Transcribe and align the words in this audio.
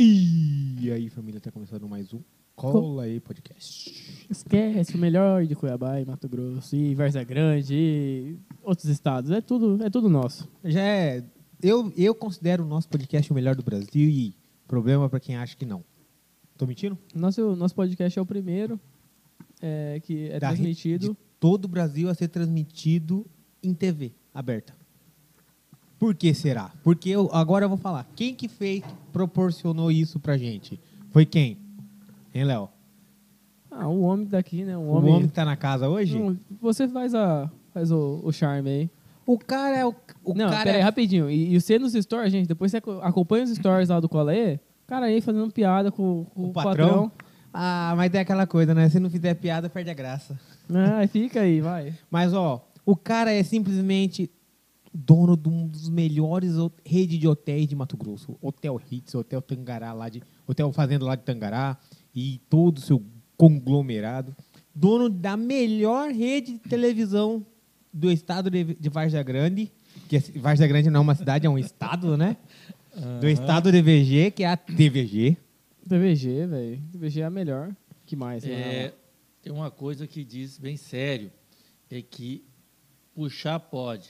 E 0.00 0.90
aí, 0.92 1.10
família, 1.10 1.40
tá 1.40 1.50
começando 1.50 1.88
mais 1.88 2.12
um 2.14 2.20
Cola 2.54 3.02
aí 3.02 3.18
Podcast. 3.18 4.24
Esquece 4.30 4.94
o 4.94 4.98
melhor 4.98 5.44
de 5.44 5.56
Cuiabá 5.56 6.00
e 6.00 6.04
Mato 6.04 6.28
Grosso 6.28 6.76
e 6.76 6.94
Varza 6.94 7.24
Grande 7.24 7.74
e 7.74 8.38
outros 8.62 8.86
estados. 8.88 9.32
É 9.32 9.40
tudo, 9.40 9.82
é 9.84 9.90
tudo 9.90 10.08
nosso. 10.08 10.48
Já 10.64 10.80
é. 10.82 11.24
Eu, 11.60 11.92
eu 11.96 12.14
considero 12.14 12.62
o 12.62 12.66
nosso 12.66 12.88
podcast 12.88 13.28
o 13.32 13.34
melhor 13.34 13.56
do 13.56 13.62
Brasil 13.64 14.08
e 14.08 14.34
problema 14.68 15.08
pra 15.08 15.18
quem 15.18 15.34
acha 15.34 15.56
que 15.56 15.66
não. 15.66 15.82
Tô 16.56 16.64
mentindo? 16.64 16.96
Nosso, 17.12 17.56
nosso 17.56 17.74
podcast 17.74 18.16
é 18.16 18.22
o 18.22 18.26
primeiro 18.26 18.78
é, 19.60 20.00
que 20.04 20.28
é 20.28 20.38
Da 20.38 20.50
re- 20.50 20.54
transmitido. 20.56 21.16
Todo 21.40 21.64
o 21.64 21.68
Brasil 21.68 22.08
a 22.08 22.14
ser 22.14 22.28
transmitido 22.28 23.26
em 23.60 23.74
TV 23.74 24.12
aberta. 24.32 24.77
Por 25.98 26.14
que 26.14 26.32
será? 26.32 26.70
Porque 26.84 27.08
eu, 27.10 27.28
agora 27.32 27.64
eu 27.64 27.68
vou 27.68 27.78
falar. 27.78 28.06
Quem 28.14 28.34
que 28.34 28.48
fez, 28.48 28.82
proporcionou 29.12 29.90
isso 29.90 30.20
pra 30.20 30.36
gente? 30.36 30.78
Foi 31.10 31.26
quem? 31.26 31.58
Hein, 32.34 32.44
Léo? 32.44 32.68
Ah, 33.70 33.88
um 33.88 34.02
homem 34.04 34.26
daqui, 34.26 34.64
né? 34.64 34.76
Um 34.76 34.82
O 34.88 34.92
homem. 34.96 35.12
homem 35.14 35.26
que 35.28 35.34
tá 35.34 35.44
na 35.44 35.56
casa 35.56 35.88
hoje? 35.88 36.18
Não, 36.18 36.36
você 36.60 36.86
faz, 36.88 37.14
a, 37.14 37.50
faz 37.74 37.90
o, 37.90 38.20
o 38.22 38.32
charme 38.32 38.70
aí. 38.70 38.90
O 39.26 39.38
cara 39.38 39.76
é 39.76 39.84
o. 39.84 39.94
o 40.24 40.34
não, 40.34 40.48
cara 40.50 40.70
é- 40.70 40.80
rapidinho. 40.80 41.28
E, 41.28 41.54
e 41.54 41.60
você 41.60 41.78
nos 41.78 41.92
stories, 41.92 42.32
gente, 42.32 42.46
depois 42.48 42.70
você 42.70 42.78
aco- 42.78 43.00
acompanha 43.02 43.44
os 43.44 43.50
stories 43.50 43.88
lá 43.88 44.00
do 44.00 44.08
Colê, 44.08 44.58
cara 44.86 45.06
aí 45.06 45.20
fazendo 45.20 45.50
piada 45.52 45.90
com, 45.92 46.24
com 46.34 46.42
O 46.44 46.48
o 46.48 46.52
patrão? 46.52 46.72
patrão. 47.10 47.12
Ah, 47.52 47.92
mas 47.96 48.12
é 48.14 48.20
aquela 48.20 48.46
coisa, 48.46 48.72
né? 48.74 48.88
Se 48.88 48.98
não 49.00 49.10
fizer 49.10 49.34
piada, 49.34 49.68
perde 49.68 49.90
a 49.90 49.94
graça. 49.94 50.38
Ah, 50.70 51.06
fica 51.08 51.40
aí, 51.40 51.60
vai. 51.60 51.92
Mas, 52.10 52.32
ó, 52.32 52.64
o 52.86 52.94
cara 52.96 53.32
é 53.32 53.42
simplesmente 53.42 54.30
dono 55.00 55.36
de 55.36 55.48
um 55.48 55.66
dos 55.68 55.88
melhores 55.88 56.56
ho- 56.56 56.72
rede 56.84 57.16
de 57.18 57.28
hotéis 57.28 57.68
de 57.68 57.76
Mato 57.76 57.96
Grosso. 57.96 58.36
Hotel 58.42 58.80
Hits, 58.90 59.14
Hotel 59.14 59.40
Tangará 59.40 59.92
lá 59.92 60.08
de... 60.08 60.22
Hotel 60.46 60.72
Fazenda 60.72 61.04
lá 61.04 61.14
de 61.14 61.22
Tangará 61.22 61.78
e 62.14 62.40
todo 62.50 62.78
o 62.78 62.80
seu 62.80 63.02
conglomerado. 63.36 64.34
Dono 64.74 65.08
da 65.08 65.36
melhor 65.36 66.10
rede 66.10 66.52
de 66.54 66.58
televisão 66.58 67.44
do 67.92 68.10
estado 68.10 68.50
de, 68.50 68.64
de 68.74 68.88
Varja 68.88 69.22
Grande. 69.22 69.70
Que 70.08 70.16
é- 70.16 70.20
Varja 70.36 70.66
Grande 70.66 70.90
não 70.90 70.98
é 71.00 71.02
uma 71.02 71.14
cidade, 71.14 71.46
é 71.46 71.50
um 71.50 71.58
estado, 71.58 72.16
né? 72.16 72.36
Do 73.20 73.28
estado 73.28 73.70
de 73.70 73.80
VG, 73.80 74.32
que 74.32 74.42
é 74.42 74.48
a 74.48 74.56
TVG. 74.56 75.36
TVG, 75.88 76.46
velho. 76.46 76.82
TVG 76.92 77.20
é 77.20 77.24
a 77.24 77.30
melhor. 77.30 77.70
que 78.04 78.16
mais? 78.16 78.44
É, 78.44 78.92
tem 79.40 79.52
uma 79.52 79.70
coisa 79.70 80.06
que 80.06 80.24
diz 80.24 80.58
bem 80.58 80.76
sério, 80.76 81.30
é 81.88 82.02
que 82.02 82.44
puxar 83.14 83.60
pode, 83.60 84.08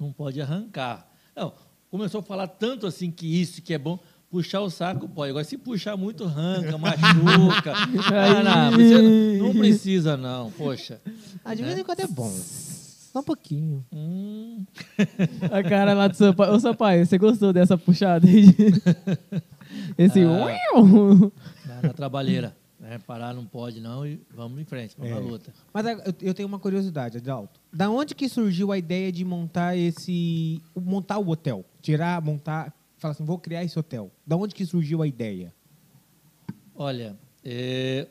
não 0.00 0.12
pode 0.12 0.40
arrancar. 0.40 1.06
Não, 1.36 1.52
começou 1.90 2.20
a 2.20 2.22
falar 2.22 2.48
tanto 2.48 2.86
assim 2.86 3.10
que 3.10 3.40
isso 3.40 3.60
que 3.60 3.74
é 3.74 3.78
bom, 3.78 3.98
puxar 4.30 4.60
o 4.60 4.70
saco 4.70 5.08
pode. 5.08 5.30
Agora, 5.30 5.44
se 5.44 5.58
puxar 5.58 5.96
muito, 5.96 6.24
arranca, 6.24 6.76
machuca. 6.78 7.72
ah, 7.74 8.42
não, 8.42 8.70
você 8.72 9.38
não 9.42 9.52
precisa, 9.52 10.16
não, 10.16 10.50
poxa. 10.52 11.00
Ah, 11.44 11.54
de 11.54 11.62
vez 11.62 11.78
em 11.78 11.84
quando 11.84 12.00
é 12.00 12.06
bom. 12.06 12.30
Só 12.30 13.18
um 13.18 13.24
pouquinho. 13.24 13.84
Hum, 13.92 14.64
A 15.50 15.62
cara 15.62 15.92
lá 15.94 16.06
do 16.06 16.16
Sampaio. 16.16 16.52
Ô, 16.52 16.60
Sampaio, 16.60 17.04
você 17.04 17.18
gostou 17.18 17.52
dessa 17.52 17.76
puxada 17.76 18.26
aí? 18.26 18.46
Esse... 19.98 20.20
Ah. 20.22 21.82
na 21.82 21.92
trabalheira. 21.92 22.56
Né? 22.90 22.98
Parar 22.98 23.32
não 23.32 23.46
pode, 23.46 23.80
não, 23.80 24.04
e 24.04 24.20
vamos 24.34 24.60
em 24.60 24.64
frente, 24.64 24.96
vamos 24.98 25.12
É. 25.12 25.16
à 25.16 25.20
luta. 25.20 25.54
Mas 25.72 25.86
eu, 26.20 26.34
tenho 26.34 26.48
uma 26.48 26.58
curiosidade, 26.58 27.18
Adalto. 27.18 27.60
Da 27.72 27.88
onde 27.88 28.16
que 28.16 28.28
surgiu 28.28 28.72
a 28.72 28.78
ideia 28.78 29.12
de 29.12 29.24
montar 29.24 29.76
esse. 29.76 30.60
montar 30.74 31.18
o 31.18 31.28
hotel? 31.30 31.64
Tirar, 31.80 32.20
montar. 32.20 32.74
Falar 32.98 33.12
assim, 33.12 33.24
vou 33.24 33.38
criar 33.38 33.62
esse 33.62 33.78
hotel. 33.78 34.10
Da 34.26 34.36
onde 34.36 34.56
que 34.56 34.66
surgiu 34.66 35.02
a 35.02 35.06
ideia? 35.06 35.54
Olha, 36.74 37.16
é, 37.44 38.08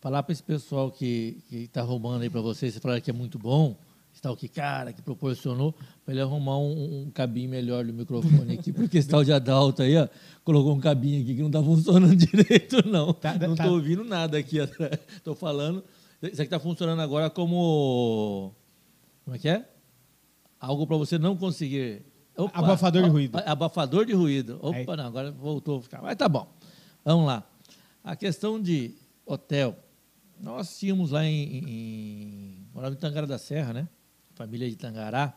falar 0.00 0.22
para 0.22 0.32
esse 0.32 0.44
pessoal 0.44 0.92
que 0.92 1.42
está 1.50 1.80
arrumando 1.80 2.22
aí 2.22 2.30
para 2.30 2.40
vocês, 2.40 2.74
você 2.74 2.78
falar 2.80 3.00
que 3.00 3.10
é 3.10 3.12
muito 3.12 3.36
bom, 3.36 3.76
esse 4.12 4.22
tal 4.22 4.36
que 4.36 4.46
cara 4.46 4.92
que 4.92 5.02
proporcionou, 5.02 5.74
ele 6.12 6.20
arrumar 6.20 6.58
um, 6.58 7.02
um 7.02 7.10
cabinho 7.10 7.50
melhor 7.50 7.84
do 7.84 7.92
microfone 7.92 8.54
aqui, 8.54 8.72
porque 8.72 8.98
esse 8.98 9.08
tal 9.08 9.22
de 9.22 9.32
Adalto 9.32 9.82
aí, 9.82 9.96
ó, 9.96 10.08
colocou 10.44 10.74
um 10.74 10.80
cabinho 10.80 11.22
aqui 11.22 11.34
que 11.34 11.40
não 11.40 11.48
está 11.48 11.62
funcionando 11.62 12.14
direito, 12.16 12.88
não. 12.88 13.12
Tá- 13.12 13.34
não 13.34 13.54
tá- 13.54 13.64
estou 13.64 13.76
ouvindo 13.76 14.04
nada 14.04 14.38
aqui 14.38 14.60
atrás. 14.60 14.98
Estou 15.16 15.34
falando. 15.34 15.84
Isso 16.22 16.34
aqui 16.34 16.42
está 16.42 16.58
funcionando 16.58 17.00
agora 17.00 17.28
como. 17.30 18.54
Como 19.24 19.36
é 19.36 19.38
que 19.38 19.48
é? 19.48 19.68
Algo 20.58 20.86
para 20.86 20.96
você 20.96 21.18
não 21.18 21.36
conseguir. 21.36 22.02
Opa, 22.36 22.58
Abafador 22.58 23.02
de 23.02 23.08
ruído. 23.08 23.38
Abafador 23.44 24.06
de 24.06 24.12
ruído. 24.12 24.58
Opa, 24.62 24.76
Aí. 24.76 24.96
não, 24.96 25.06
agora 25.06 25.30
voltou 25.30 25.78
a 25.78 25.82
ficar. 25.82 26.00
Mas 26.02 26.16
tá 26.16 26.28
bom. 26.28 26.48
Vamos 27.04 27.26
lá. 27.26 27.44
A 28.02 28.16
questão 28.16 28.60
de 28.60 28.94
hotel. 29.26 29.76
Nós 30.40 30.78
tínhamos 30.78 31.10
lá 31.10 31.24
em. 31.24 31.64
em 31.68 32.66
morava 32.72 32.94
em 32.94 32.98
Tangará 32.98 33.26
da 33.26 33.38
Serra, 33.38 33.72
né? 33.72 33.88
Família 34.34 34.68
de 34.70 34.76
Tangará. 34.76 35.36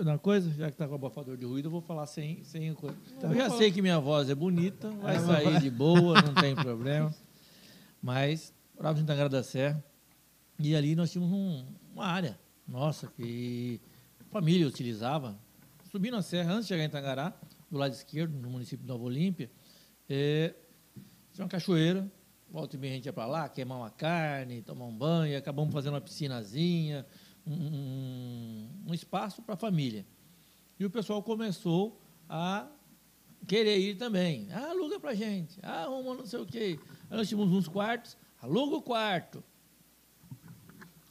Uma 0.00 0.18
coisa? 0.18 0.50
Já 0.52 0.66
que 0.66 0.72
está 0.72 0.88
com 0.88 0.94
abafador 0.94 1.36
de 1.36 1.44
ruído, 1.44 1.66
eu 1.66 1.70
vou 1.70 1.80
falar 1.82 2.06
sem, 2.06 2.42
sem 2.44 2.72
coisa. 2.74 2.96
eu 3.22 3.34
já 3.34 3.50
sei 3.50 3.70
que 3.70 3.82
minha 3.82 3.98
voz 3.98 4.30
é 4.30 4.34
bonita, 4.34 4.90
vai 4.92 5.18
sair 5.18 5.60
de 5.60 5.70
boa, 5.70 6.20
não 6.22 6.34
tem 6.34 6.54
problema. 6.54 7.14
Mas 8.02 8.52
morávamos 8.76 9.02
em 9.02 9.06
Tangará 9.06 9.28
da 9.28 9.42
Serra. 9.42 9.82
E 10.58 10.74
ali 10.74 10.94
nós 10.96 11.10
tínhamos 11.12 11.32
um- 11.34 11.66
uma 11.94 12.06
área 12.06 12.38
nossa 12.66 13.08
que 13.08 13.80
a 14.20 14.24
família 14.32 14.66
utilizava. 14.66 15.38
Subindo 15.90 16.16
a 16.16 16.22
serra, 16.22 16.52
antes 16.52 16.66
de 16.66 16.68
chegar 16.68 16.84
em 16.84 16.88
Tangará, 16.90 17.34
do 17.70 17.76
lado 17.76 17.92
esquerdo, 17.92 18.32
no 18.32 18.48
município 18.50 18.78
de 18.84 18.88
Nova 18.88 19.04
Olímpia, 19.04 19.50
é, 20.08 20.54
tinha 21.32 21.44
uma 21.44 21.48
cachoeira. 21.50 22.10
Volta 22.50 22.74
e 22.76 22.78
meia 22.78 22.92
a 22.92 22.96
gente 22.96 23.06
ia 23.06 23.12
para 23.12 23.26
lá, 23.26 23.48
queimar 23.48 23.78
uma 23.78 23.90
carne, 23.90 24.60
tomar 24.62 24.84
um 24.86 24.96
banho, 24.96 25.36
acabamos 25.38 25.72
fazendo 25.72 25.92
uma 25.94 26.00
piscinazinha, 26.00 27.06
um, 27.54 28.68
um- 28.88 28.94
espaço 28.94 29.42
para 29.42 29.54
a 29.54 29.56
família. 29.56 30.04
E 30.78 30.84
o 30.84 30.90
pessoal 30.90 31.22
começou 31.22 32.00
a 32.28 32.68
querer 33.46 33.78
ir 33.78 33.96
também. 33.96 34.48
Ah, 34.52 34.70
aluga 34.70 34.98
para 34.98 35.14
gente. 35.14 35.58
Ah, 35.62 35.84
arruma 35.84 36.14
não 36.14 36.26
sei 36.26 36.40
o 36.40 36.46
quê. 36.46 36.78
Aí 37.10 37.16
nós 37.16 37.28
tínhamos 37.28 37.52
uns 37.52 37.68
quartos, 37.68 38.16
aluga 38.40 38.76
o 38.76 38.82
quarto. 38.82 39.42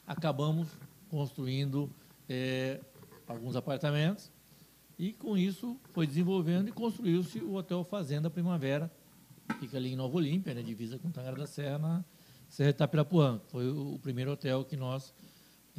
Acabamos 0.06 0.68
construindo 1.08 1.90
eh, 2.28 2.80
alguns 3.26 3.54
apartamentos 3.56 4.30
e 4.98 5.12
com 5.12 5.36
isso 5.36 5.76
foi 5.92 6.06
desenvolvendo 6.06 6.68
e 6.68 6.72
construiu-se 6.72 7.38
o 7.38 7.54
Hotel 7.54 7.82
Fazenda 7.84 8.28
Primavera, 8.28 8.90
fica 9.58 9.76
ali 9.76 9.92
em 9.92 9.96
Nova 9.96 10.16
Olímpia, 10.16 10.52
né, 10.52 10.62
divisa 10.62 10.98
com 10.98 11.10
Tangará 11.10 11.36
da 11.36 11.46
Serra, 11.46 11.78
na 11.78 12.04
Serra 12.48 12.70
de 12.70 12.76
Itapirapuã. 12.76 13.40
Foi 13.48 13.68
o 13.70 13.98
primeiro 14.02 14.32
hotel 14.32 14.64
que 14.64 14.76
nós 14.76 15.14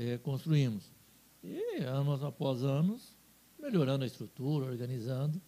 eh, 0.02 0.18
construímos. 0.18 0.84
E 1.44 1.84
anos 1.84 2.24
após 2.24 2.64
anos, 2.64 3.16
melhorando 3.60 4.04
a 4.04 4.08
estrutura, 4.08 4.66
organizando, 4.66 5.42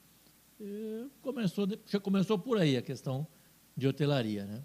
começou, 1.22 1.68
já 1.86 2.00
começou 2.00 2.38
por 2.40 2.58
aí 2.58 2.78
a 2.78 2.82
questão 2.82 3.28
de 3.76 3.88
hotelaria, 3.88 4.46
né? 4.46 4.62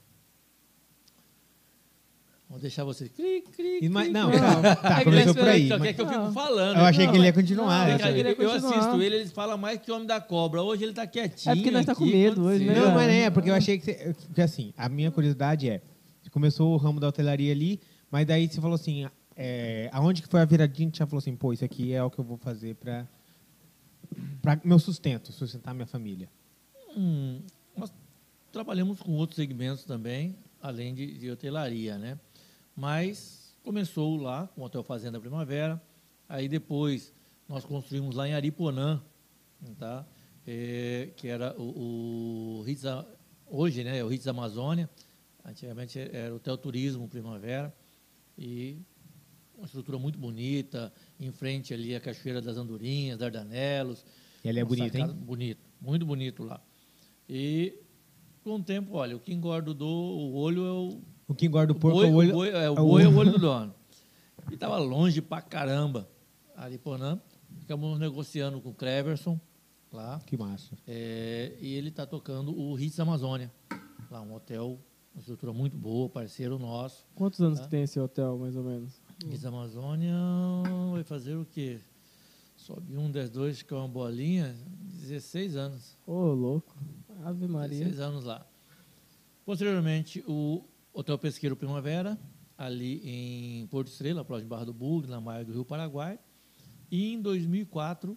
Vou 2.48 2.58
deixar 2.58 2.82
vocês. 2.84 3.10
Cri, 3.10 3.42
cri, 3.42 3.78
E, 3.82 3.88
mas- 3.90 4.04
cri, 4.04 4.12
não, 4.14 4.30
cri. 4.30 4.38
tá, 4.40 4.76
tá, 4.76 5.00
É 5.00 5.04
começou 5.04 5.32
ele 5.32 5.38
por 5.40 5.48
aí. 5.48 5.68
Quer 5.68 5.78
mas- 5.78 5.96
que 5.96 6.00
eu 6.00 6.08
fico 6.08 6.32
falando. 6.32 6.78
Eu 6.78 6.84
achei 6.84 7.04
Não, 7.04 7.12
que 7.12 7.18
ele 7.18 7.26
ia 7.26 7.32
continuar. 7.34 7.84
não, 7.84 7.88
eu 7.90 7.94
achei- 7.96 8.44
eu, 8.44 8.50
assisto 8.52 9.02
ele, 9.02 9.16
ele 9.16 9.26
fala 9.28 9.56
mais 9.58 9.78
que 9.80 9.92
homem 9.92 10.06
da 10.06 10.18
cobra. 10.18 10.62
Hoje 10.62 10.84
ele 10.84 10.94
tá 10.94 11.06
quietinho. 11.06 11.52
É 11.52 11.56
porque 11.56 11.70
nós 11.70 11.84
tá 11.84 11.94
com 11.94 12.06
medo 12.06 12.44
hoje, 12.44 12.64
né? 12.64 12.74
Não, 12.74 12.94
mas 12.94 13.10
é, 13.10 13.28
porque 13.30 13.50
eu 13.50 13.54
achei 13.54 13.78
que, 13.78 13.84
você, 13.84 14.16
que 14.34 14.40
assim, 14.40 14.72
a 14.78 14.88
minha 14.88 15.10
curiosidade 15.10 15.68
é, 15.68 15.82
começou 16.30 16.72
o 16.72 16.78
ramo 16.78 16.98
da 16.98 17.08
hotelaria 17.08 17.52
ali, 17.52 17.80
mas 18.10 18.26
daí 18.26 18.48
você 18.48 18.62
falou 18.62 18.76
assim, 18.76 19.06
é, 19.40 19.88
aonde 19.92 20.20
que 20.20 20.26
foi 20.26 20.40
a 20.40 20.44
viradinha 20.44 20.90
que 20.90 20.98
já 20.98 21.06
falou 21.06 21.20
assim, 21.20 21.36
pô, 21.36 21.52
isso 21.52 21.64
aqui 21.64 21.92
é 21.92 22.02
o 22.02 22.10
que 22.10 22.18
eu 22.18 22.24
vou 22.24 22.36
fazer 22.36 22.74
para 22.74 23.06
para 24.42 24.60
meu 24.64 24.78
sustento, 24.80 25.30
sustentar 25.32 25.72
minha 25.74 25.86
família. 25.86 26.28
Hum, 26.96 27.40
nós 27.76 27.92
trabalhamos 28.50 29.00
com 29.00 29.12
outros 29.12 29.36
segmentos 29.36 29.84
também, 29.84 30.36
além 30.60 30.92
de, 30.92 31.18
de 31.18 31.30
hotelaria, 31.30 31.98
né? 31.98 32.18
Mas 32.74 33.54
começou 33.62 34.16
lá 34.16 34.48
com 34.48 34.62
o 34.62 34.64
Hotel 34.64 34.82
Fazenda 34.82 35.20
Primavera, 35.20 35.80
aí 36.28 36.48
depois 36.48 37.12
nós 37.46 37.64
construímos 37.64 38.16
lá 38.16 38.26
em 38.26 38.34
Ariponã, 38.34 39.00
tá? 39.78 40.04
É, 40.46 41.10
que 41.16 41.28
era 41.28 41.54
o, 41.56 42.58
o 42.58 42.62
Ritz, 42.62 42.82
hoje, 43.46 43.84
né? 43.84 43.98
É 43.98 44.04
o 44.04 44.08
Ritz 44.08 44.26
Amazônia, 44.26 44.90
antigamente 45.44 45.98
era 45.98 46.32
o 46.32 46.36
Hotel 46.38 46.56
Turismo 46.56 47.06
Primavera, 47.06 47.72
e 48.36 48.80
uma 49.58 49.66
estrutura 49.66 49.98
muito 49.98 50.18
bonita, 50.18 50.92
em 51.20 51.30
frente 51.30 51.74
ali 51.74 51.94
a 51.94 52.00
Cachoeira 52.00 52.40
das 52.40 52.56
Andorinhas, 52.56 53.18
Dardanelos, 53.18 54.04
E 54.44 54.48
ele 54.48 54.60
é 54.60 54.64
bonito, 54.64 54.94
hein? 54.96 55.06
Bonito, 55.08 55.60
muito 55.80 56.06
bonito 56.06 56.44
lá. 56.44 56.60
E 57.28 57.74
com 58.42 58.54
o 58.56 58.62
tempo, 58.62 58.96
olha, 58.96 59.16
o 59.16 59.20
que 59.20 59.32
engorda 59.34 59.70
o, 59.70 59.74
do, 59.74 59.86
o 59.86 60.34
olho 60.36 60.64
é 60.64 60.70
o. 60.72 61.00
O 61.26 61.34
que 61.34 61.46
engorda 61.46 61.72
o 61.72 61.76
porco 61.76 61.98
boi, 61.98 62.06
é 62.06 62.10
o 62.10 62.14
olho. 62.14 62.32
boi, 62.32 62.48
é, 62.48 62.52
o 62.52 62.56
é 62.56 62.70
o 62.70 62.74
boi 62.76 63.02
é 63.02 63.06
o 63.06 63.10
olho. 63.10 63.18
olho 63.18 63.32
do 63.32 63.38
dono. 63.40 63.74
E 64.50 64.54
estava 64.54 64.78
longe 64.78 65.20
pra 65.20 65.42
caramba. 65.42 66.08
Ariponã. 66.56 67.20
Ficamos 67.60 67.98
negociando 67.98 68.60
com 68.60 68.70
o 68.70 68.74
Cleverson 68.74 69.38
lá. 69.92 70.20
Que 70.24 70.36
massa. 70.36 70.76
É, 70.86 71.54
e 71.60 71.74
ele 71.74 71.88
está 71.90 72.06
tocando 72.06 72.56
o 72.58 72.78
Hits 72.78 72.98
Amazônia. 73.00 73.52
Lá, 74.10 74.22
um 74.22 74.34
hotel, 74.34 74.78
uma 75.14 75.20
estrutura 75.20 75.52
muito 75.52 75.76
boa, 75.76 76.08
parceiro 76.08 76.58
nosso. 76.58 77.04
Quantos 77.14 77.40
anos 77.40 77.58
Tá. 77.58 77.64
que 77.66 77.70
tem 77.70 77.82
esse 77.82 78.00
hotel, 78.00 78.38
mais 78.38 78.56
ou 78.56 78.64
menos? 78.64 79.02
Hits 79.26 79.44
Amazônia 79.44 80.14
vai 80.92 81.02
fazer 81.02 81.34
o 81.34 81.44
quê? 81.44 81.80
Sobe 82.56 82.96
um, 82.96 83.10
10, 83.10 83.30
dois, 83.30 83.62
que 83.62 83.74
é 83.74 83.76
uma 83.76 83.88
bolinha, 83.88 84.54
16 85.00 85.56
anos. 85.56 85.96
Ô, 86.06 86.32
louco. 86.32 86.76
Ave 87.24 87.48
Maria. 87.48 87.78
16 87.78 88.00
anos 88.00 88.24
lá. 88.24 88.46
Posteriormente, 89.44 90.22
o 90.26 90.64
Hotel 90.92 91.18
Pesqueiro 91.18 91.56
Primavera, 91.56 92.18
ali 92.56 93.00
em 93.04 93.66
Porto 93.66 93.88
Estrela, 93.88 94.24
próximo 94.24 94.48
de 94.48 94.50
Barra 94.50 94.66
do 94.66 94.72
Bugre, 94.72 95.10
na 95.10 95.20
margem 95.20 95.46
do 95.46 95.52
Rio 95.52 95.64
Paraguai. 95.64 96.18
E 96.90 97.12
em 97.12 97.20
2004, 97.20 98.16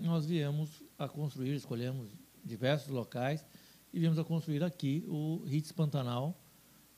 nós 0.00 0.26
viemos 0.26 0.82
a 0.98 1.08
construir, 1.08 1.54
escolhemos 1.54 2.08
diversos 2.44 2.88
locais 2.88 3.44
e 3.92 3.98
viemos 3.98 4.18
a 4.18 4.24
construir 4.24 4.64
aqui 4.64 5.04
o 5.08 5.42
Hits 5.46 5.70
Pantanal, 5.72 6.40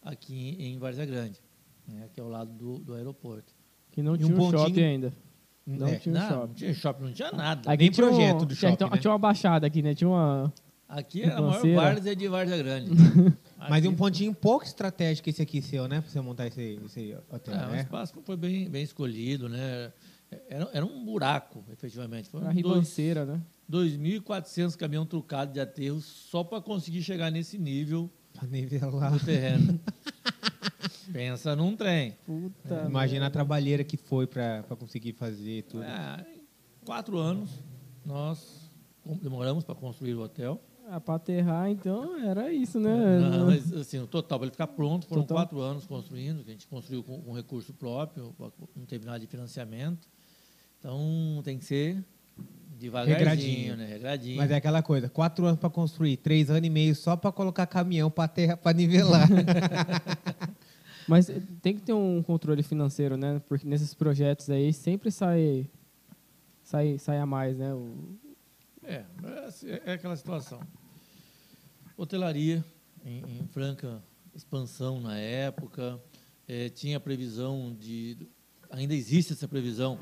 aqui 0.00 0.56
em 0.58 0.78
Várzea 0.78 1.04
Grande, 1.04 1.40
né, 1.88 2.04
aqui 2.04 2.20
ao 2.20 2.28
lado 2.28 2.52
do, 2.52 2.78
do 2.78 2.94
aeroporto. 2.94 3.54
Que 3.90 4.02
não 4.02 4.14
E 4.14 4.18
tinha 4.18 4.32
um 4.32 4.36
pontinho- 4.36 4.58
shopping 4.58 4.82
ainda. 4.82 5.12
Não 5.66 5.86
É, 5.86 5.96
tinha 5.96 6.14
um 6.14 6.18
não, 6.18 6.28
shopping. 6.28 6.46
não 6.48 6.54
tinha 6.54 6.74
shopping, 6.74 7.04
não 7.04 7.12
tinha 7.12 7.32
nada. 7.32 7.76
Nem 7.76 7.90
tinha 7.90 8.06
projeto 8.08 8.34
um- 8.34 8.38
do 8.38 8.46
tinha, 8.46 8.56
shopping, 8.56 8.72
então, 8.74 8.90
né? 8.90 8.96
tinha 8.98 9.10
uma 9.12 9.18
baixada 9.18 9.66
aqui, 9.66 9.82
né? 9.82 9.94
Tinha 9.94 10.08
uma... 10.08 10.52
Aqui 10.88 11.22
era 11.22 11.38
a 11.38 11.40
maior 11.40 11.66
várzea 11.74 12.14
de 12.14 12.28
Várzea 12.28 12.58
Grande. 12.58 12.90
Mas 13.58 13.78
Aqui- 13.78 13.88
um 13.88 13.94
pontinho 13.94 14.34
pouco 14.34 14.64
estratégico 14.64 15.30
esse 15.30 15.40
aqui 15.40 15.62
seu, 15.62 15.88
né? 15.88 16.00
Pra 16.02 16.10
você 16.10 16.20
montar 16.20 16.48
esse, 16.48 16.78
esse 16.84 17.16
hotel, 17.30 17.54
É, 17.54 17.66
o 17.66 17.70
né? 17.70 17.80
espaço 17.80 18.12
foi 18.24 18.36
bem, 18.36 18.68
bem 18.68 18.82
escolhido, 18.82 19.48
né? 19.48 19.90
Era, 20.50 20.68
era 20.72 20.84
um 20.84 21.04
buraco, 21.04 21.64
efetivamente. 21.72 22.28
Foram 22.28 22.46
Uma 22.46 22.52
dois- 22.54 22.66
ribanceira, 22.66 23.24
né? 23.24 23.40
2.400 23.70 24.76
caminhão 24.76 25.06
trucado 25.06 25.52
de 25.52 25.60
aterro 25.60 26.00
só 26.00 26.42
para 26.44 26.60
conseguir 26.60 27.02
chegar 27.02 27.30
nesse 27.30 27.56
nível 27.58 28.10
Pra 28.34 28.46
nivelar. 28.48 29.12
do 29.12 29.24
terreno. 29.24 29.80
Pensa 31.12 31.54
num 31.54 31.76
trem. 31.76 32.16
Puta. 32.24 32.84
Imagina 32.88 33.26
a 33.26 33.30
trabalheira 33.30 33.84
que 33.84 33.96
foi 33.96 34.26
pra, 34.26 34.62
pra 34.62 34.76
conseguir 34.76 35.12
fazer 35.12 35.62
tudo. 35.64 35.82
É, 35.84 36.24
quatro 36.84 37.18
anos, 37.18 37.50
nós 38.04 38.70
demoramos 39.20 39.64
para 39.64 39.74
construir 39.74 40.14
o 40.14 40.22
hotel. 40.22 40.60
Ah, 40.88 41.00
pra 41.00 41.14
aterrar, 41.14 41.70
então, 41.70 42.18
era 42.18 42.52
isso, 42.52 42.78
né? 42.80 43.18
Não, 43.18 43.46
mas, 43.46 43.72
assim, 43.72 43.98
o 44.00 44.06
total, 44.06 44.38
para 44.38 44.46
ele 44.46 44.52
ficar 44.52 44.66
pronto, 44.66 45.06
foram 45.06 45.22
Total. 45.22 45.36
quatro 45.44 45.60
anos 45.60 45.86
construindo, 45.86 46.42
que 46.42 46.50
a 46.50 46.52
gente 46.52 46.66
construiu 46.66 47.02
com, 47.04 47.20
com 47.22 47.32
recurso 47.32 47.72
próprio, 47.72 48.34
não 48.76 48.84
teve 48.84 49.06
nada 49.06 49.20
de 49.20 49.26
financiamento. 49.28 50.08
Então, 50.78 51.40
tem 51.44 51.56
que 51.56 51.64
ser 51.64 52.04
devagarzinho, 52.78 53.18
Regradinho. 53.18 53.76
né? 53.76 53.86
Regradinho. 53.86 54.36
Mas 54.36 54.50
é 54.50 54.56
aquela 54.56 54.82
coisa, 54.82 55.08
quatro 55.08 55.46
anos 55.46 55.60
pra 55.60 55.70
construir, 55.70 56.16
três 56.16 56.50
anos 56.50 56.66
e 56.66 56.70
meio 56.70 56.94
só 56.96 57.16
pra 57.16 57.30
colocar 57.30 57.64
caminhão 57.66 58.10
pra 58.10 58.26
terra 58.26 58.56
pra 58.56 58.72
nivelar. 58.72 59.28
Mas 61.08 61.26
tem 61.60 61.74
que 61.74 61.82
ter 61.82 61.92
um 61.92 62.22
controle 62.22 62.62
financeiro, 62.62 63.16
né? 63.16 63.40
Porque 63.48 63.66
nesses 63.66 63.92
projetos 63.94 64.48
aí 64.50 64.72
sempre 64.72 65.10
sai, 65.10 65.68
sai, 66.62 66.98
sai 66.98 67.18
a 67.18 67.26
mais, 67.26 67.56
né? 67.58 67.72
O- 67.74 68.18
É, 68.84 69.04
é 69.24 69.48
é 69.66 69.82
é 69.86 69.92
aquela 69.94 70.16
situação. 70.16 70.60
Hotelaria 71.96 72.64
em, 73.04 73.18
em 73.40 73.46
franca 73.48 74.02
expansão 74.34 75.00
na 75.00 75.18
época, 75.18 76.00
eh, 76.48 76.68
tinha 76.70 76.98
previsão 76.98 77.76
de, 77.78 78.16
ainda 78.70 78.94
existe 78.94 79.32
essa 79.34 79.46
previsão 79.46 79.98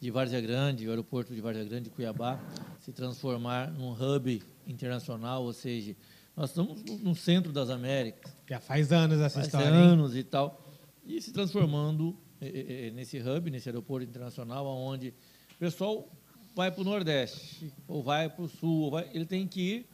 de 0.00 0.10
Várzea 0.10 0.40
Grande, 0.40 0.86
o 0.86 0.90
aeroporto 0.90 1.34
de 1.34 1.40
Várzea 1.40 1.64
Grande, 1.64 1.90
Cuiabá, 1.90 2.40
se 2.80 2.92
transformar 2.92 3.70
num 3.70 3.92
hub 3.92 4.42
internacional, 4.66 5.44
ou 5.44 5.52
seja, 5.52 5.94
nós 6.36 6.50
estamos 6.50 6.82
no, 7.00 7.14
centro 7.14 7.52
das 7.52 7.70
Américas, 7.70 8.30
Já 8.48 8.60
faz 8.60 8.92
anos 8.92 9.18
essa 9.20 9.34
faz 9.36 9.46
história. 9.46 9.68
hein? 9.68 9.74
anos 9.74 10.14
e 10.14 10.22
tal, 10.22 10.62
e 11.04 11.20
se 11.20 11.32
transformando 11.32 12.16
eh, 12.40 12.88
eh, 12.88 12.90
nesse 12.90 13.18
hub, 13.18 13.50
nesse 13.50 13.68
aeroporto 13.68 14.06
internacional, 14.06 14.66
onde 14.66 15.08
o 15.08 15.58
pessoal 15.58 16.08
vai 16.54 16.70
para 16.70 16.80
o 16.82 16.84
Nordeste, 16.84 17.72
ou 17.88 18.02
vai 18.02 18.28
para 18.28 18.44
o 18.44 18.48
Sul, 18.48 18.90
vai- 18.90 19.08
ele 19.14 19.24
tem 19.24 19.46
que 19.48 19.60
ir 19.60 19.86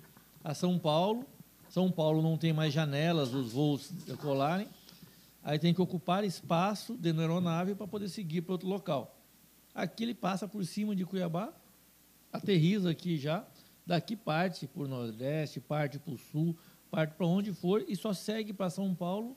a 0.43 0.53
São 0.55 0.79
Paulo. 0.79 1.25
São 1.69 1.91
Paulo 1.91 2.21
não 2.21 2.37
tem 2.37 2.53
mais 2.53 2.73
janelas, 2.73 3.33
os 3.33 3.53
voos 3.53 3.91
decolarem. 4.07 4.67
Aí 5.43 5.59
tem 5.59 5.73
que 5.73 5.81
ocupar 5.81 6.23
espaço 6.25 6.95
dentro 6.95 7.17
da 7.19 7.23
aeronave 7.23 7.75
para 7.75 7.87
poder 7.87 8.09
seguir 8.09 8.43
para 8.43 8.53
outro 8.53 8.69
local. 8.69 9.19
Aqui 9.75 10.03
ele 10.05 10.15
passa 10.15 10.47
por 10.47 10.65
cima 10.67 10.95
de 10.95 11.05
Cuiabá, 11.05 11.53
aterriza 12.33 12.91
aqui 12.91 13.17
já, 13.17 13.45
daqui 13.87 14.17
parte 14.17 14.67
para 14.67 14.83
o 14.83 14.89
Nordeste, 14.89 15.61
parte 15.61 15.99
para 15.99 16.13
o 16.13 16.19
Sul, 16.19 16.57
parte 16.91 17.15
para 17.15 17.27
onde 17.27 17.53
for 17.53 17.85
e 17.89 17.97
só 17.97 18.13
segue 18.13 18.53
para 18.53 18.71
São 18.71 18.95
Paulo 18.95 19.37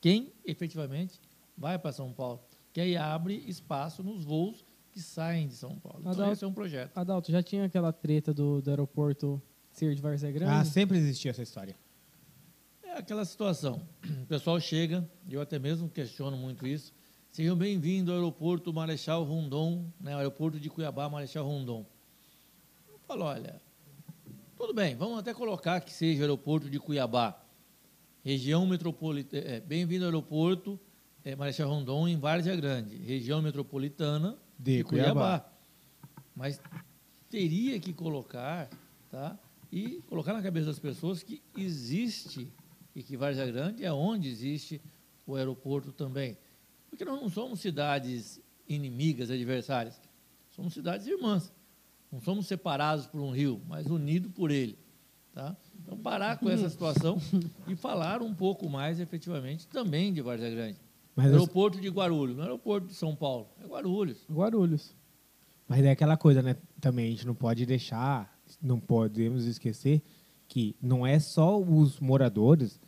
quem 0.00 0.32
efetivamente 0.44 1.20
vai 1.56 1.78
para 1.78 1.92
São 1.92 2.12
Paulo. 2.12 2.40
Que 2.72 2.80
aí 2.80 2.96
abre 2.96 3.34
espaço 3.46 4.02
nos 4.02 4.24
voos 4.24 4.64
que 4.90 5.00
saem 5.00 5.48
de 5.48 5.54
São 5.54 5.78
Paulo. 5.78 6.00
Então, 6.00 6.12
Adalto. 6.12 6.32
esse 6.32 6.44
é 6.44 6.46
um 6.46 6.52
projeto. 6.52 6.96
Adalto, 6.96 7.32
já 7.32 7.42
tinha 7.42 7.64
aquela 7.64 7.92
treta 7.92 8.32
do, 8.32 8.60
do 8.60 8.70
aeroporto 8.70 9.42
ser 9.70 9.94
de 9.94 10.00
Várzea 10.00 10.30
Grande? 10.30 10.52
Ah, 10.52 10.64
sempre 10.64 10.98
existiu 10.98 11.30
essa 11.30 11.42
história. 11.42 11.76
É 12.82 12.92
aquela 12.98 13.24
situação. 13.24 13.86
O 14.22 14.26
pessoal 14.26 14.60
chega, 14.60 15.08
eu 15.28 15.40
até 15.40 15.58
mesmo 15.58 15.88
questiono 15.88 16.36
muito 16.36 16.66
isso. 16.66 16.92
Sejam 17.30 17.56
bem-vindos 17.56 18.10
ao 18.10 18.20
aeroporto 18.20 18.72
Marechal 18.72 19.24
Rondon, 19.24 19.92
né, 20.00 20.12
ao 20.12 20.18
aeroporto 20.18 20.60
de 20.60 20.70
Cuiabá, 20.70 21.08
Marechal 21.08 21.44
Rondon. 21.44 21.84
Eu 22.88 22.98
falo, 23.00 23.24
olha, 23.24 23.60
tudo 24.56 24.72
bem, 24.72 24.94
vamos 24.94 25.18
até 25.18 25.34
colocar 25.34 25.80
que 25.80 25.92
seja 25.92 26.20
o 26.20 26.22
aeroporto 26.22 26.70
de 26.70 26.78
Cuiabá, 26.78 27.40
região 28.22 28.66
metropolitana. 28.66 29.44
É, 29.44 29.60
bem-vindo 29.60 30.04
ao 30.04 30.08
aeroporto 30.08 30.78
é, 31.24 31.34
Marechal 31.34 31.68
Rondon, 31.68 32.08
em 32.08 32.18
Várzea 32.18 32.54
Grande, 32.54 32.96
região 32.96 33.42
metropolitana 33.42 34.38
De 34.58 34.78
de, 34.78 34.84
Cuiabá. 34.84 35.12
Cuiabá. 35.12 35.52
Mas 36.36 36.60
teria 37.28 37.78
que 37.80 37.92
colocar, 37.92 38.68
tá? 39.10 39.38
E 39.72 40.02
colocar 40.08 40.32
na 40.32 40.42
cabeça 40.42 40.66
das 40.66 40.78
pessoas 40.78 41.22
que 41.22 41.42
existe 41.56 42.52
e 42.94 43.02
que 43.02 43.16
Várzea 43.16 43.46
Grande 43.46 43.84
é 43.84 43.92
onde 43.92 44.28
existe 44.28 44.80
o 45.26 45.34
aeroporto 45.34 45.92
também. 45.92 46.38
Porque 46.88 47.04
nós 47.04 47.20
não 47.20 47.28
somos 47.28 47.60
cidades 47.60 48.40
inimigas, 48.68 49.30
adversárias. 49.30 50.00
Somos 50.50 50.74
cidades 50.74 51.06
irmãs. 51.06 51.52
Não 52.14 52.20
somos 52.20 52.46
separados 52.46 53.08
por 53.08 53.20
um 53.20 53.32
rio, 53.32 53.60
mas 53.68 53.86
unidos 53.88 54.30
por 54.32 54.52
ele. 54.52 54.78
Tá? 55.32 55.56
Então, 55.82 55.98
parar 55.98 56.38
com 56.38 56.48
essa 56.48 56.70
situação 56.70 57.20
e 57.66 57.74
falar 57.74 58.22
um 58.22 58.32
pouco 58.32 58.70
mais, 58.70 59.00
efetivamente, 59.00 59.66
também 59.66 60.12
de 60.12 60.22
Várzea 60.22 60.48
Grande. 60.48 60.78
Mas, 61.16 61.26
eu- 61.26 61.32
aeroporto 61.32 61.80
de 61.80 61.88
Guarulhos, 61.88 62.36
não 62.36 62.44
é 62.44 62.46
aeroporto 62.46 62.86
de 62.86 62.94
São 62.94 63.16
Paulo, 63.16 63.48
é 63.60 63.66
Guarulhos. 63.66 64.24
Guarulhos. 64.30 64.94
mas 65.66 65.84
é 65.84 65.90
aquela 65.90 66.16
coisa, 66.16 66.40
né? 66.40 66.56
Também 66.80 67.08
a 67.08 67.10
gente 67.10 67.26
não 67.26 67.34
pode 67.34 67.66
deixar, 67.66 68.32
não 68.62 68.78
podemos 68.78 69.44
esquecer 69.44 70.00
que 70.46 70.76
não 70.80 71.04
é 71.04 71.18
só 71.18 71.60
os 71.60 71.98
moradores, 71.98 72.80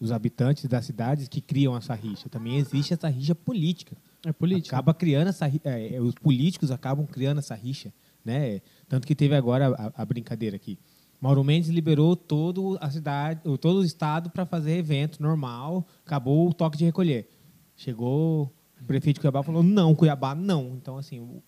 os 0.00 0.10
habitantes 0.10 0.64
das 0.64 0.86
cidades 0.86 1.28
que 1.28 1.42
criam 1.42 1.76
essa 1.76 1.92
rixa. 1.94 2.30
Também 2.30 2.56
existe 2.56 2.94
essa 2.94 3.08
rixa 3.08 3.34
política. 3.34 3.94
É 4.24 4.32
política? 4.32 4.74
Acaba 4.74 4.94
criando 4.94 5.28
essa, 5.28 5.46
é, 5.64 5.96
é, 5.96 6.00
os 6.00 6.14
políticos 6.14 6.70
acabam 6.70 7.06
criando 7.06 7.38
essa 7.40 7.54
rixa, 7.54 7.92
né? 8.24 8.60
Tanto 8.88 9.06
que 9.06 9.14
teve 9.14 9.34
agora 9.34 9.68
a, 9.68 10.02
a 10.02 10.04
brincadeira 10.04 10.56
aqui. 10.56 10.78
Mauro 11.20 11.42
Mendes 11.42 11.70
liberou 11.70 12.14
todo 12.14 12.76
a 12.80 12.90
cidade, 12.90 13.40
todo 13.60 13.78
o 13.78 13.84
estado 13.84 14.30
para 14.30 14.44
fazer 14.44 14.76
evento 14.76 15.22
normal, 15.22 15.86
acabou 16.04 16.48
o 16.48 16.54
toque 16.54 16.76
de 16.76 16.84
recolher. 16.84 17.28
Chegou 17.76 18.52
o 18.80 18.84
prefeito 18.84 19.16
de 19.16 19.20
Cuiabá 19.20 19.42
falou: 19.42 19.62
"Não, 19.62 19.94
Cuiabá 19.94 20.34
não". 20.34 20.74
Então 20.76 20.98
assim, 20.98 21.40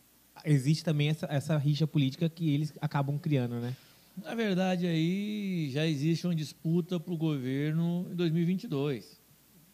existe 0.45 0.85
também 0.85 1.09
essa, 1.09 1.27
essa 1.31 1.57
rixa 1.59 1.87
política 1.87 2.29
que 2.29 2.55
eles 2.55 2.73
acabam 2.81 3.19
criando, 3.19 3.57
né? 3.57 3.75
Na 4.17 4.35
verdade, 4.35 4.87
aí 4.87 5.69
já 5.71 5.87
existe 5.87 6.27
uma 6.27 6.35
disputa 6.35 6.99
para 6.99 7.13
o 7.13 7.19
governo 7.19 8.07
em 8.11 8.15
2022. 8.15 9.21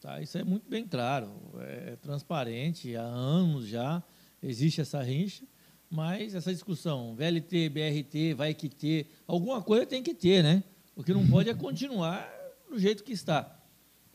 Tá? 0.01 0.21
Isso 0.21 0.37
é 0.37 0.43
muito 0.43 0.69
bem 0.69 0.85
claro, 0.85 1.31
é 1.61 1.95
transparente, 1.95 2.93
há 2.93 3.03
anos 3.03 3.67
já 3.67 4.03
existe 4.41 4.81
essa 4.81 5.01
rixa, 5.01 5.45
mas 5.93 6.33
essa 6.33 6.51
discussão, 6.51 7.15
VLT, 7.15 7.69
BRT, 7.69 8.33
vai 8.33 8.55
que 8.55 8.67
ter, 8.67 9.11
alguma 9.27 9.61
coisa 9.61 9.85
tem 9.85 10.01
que 10.01 10.15
ter, 10.15 10.41
né? 10.41 10.63
O 10.95 11.03
que 11.03 11.13
não 11.13 11.27
pode 11.27 11.51
é 11.51 11.53
continuar 11.53 12.27
do 12.67 12.79
jeito 12.79 13.03
que 13.03 13.13
está. 13.13 13.63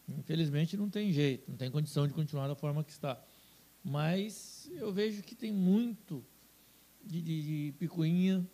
Infelizmente 0.09 0.77
não 0.77 0.91
tem 0.91 1.13
jeito, 1.13 1.49
não 1.49 1.57
tem 1.57 1.71
condição 1.71 2.09
de 2.09 2.13
continuar 2.13 2.49
da 2.49 2.57
forma 2.57 2.83
que 2.83 2.91
está. 2.91 3.23
Mas 3.85 4.69
eu 4.73 4.93
vejo 4.93 5.23
que 5.23 5.37
tem 5.37 5.53
muito 5.53 6.27
de, 7.05 7.23
de, 7.23 7.43
de 7.43 7.73
picuinha 7.79 8.45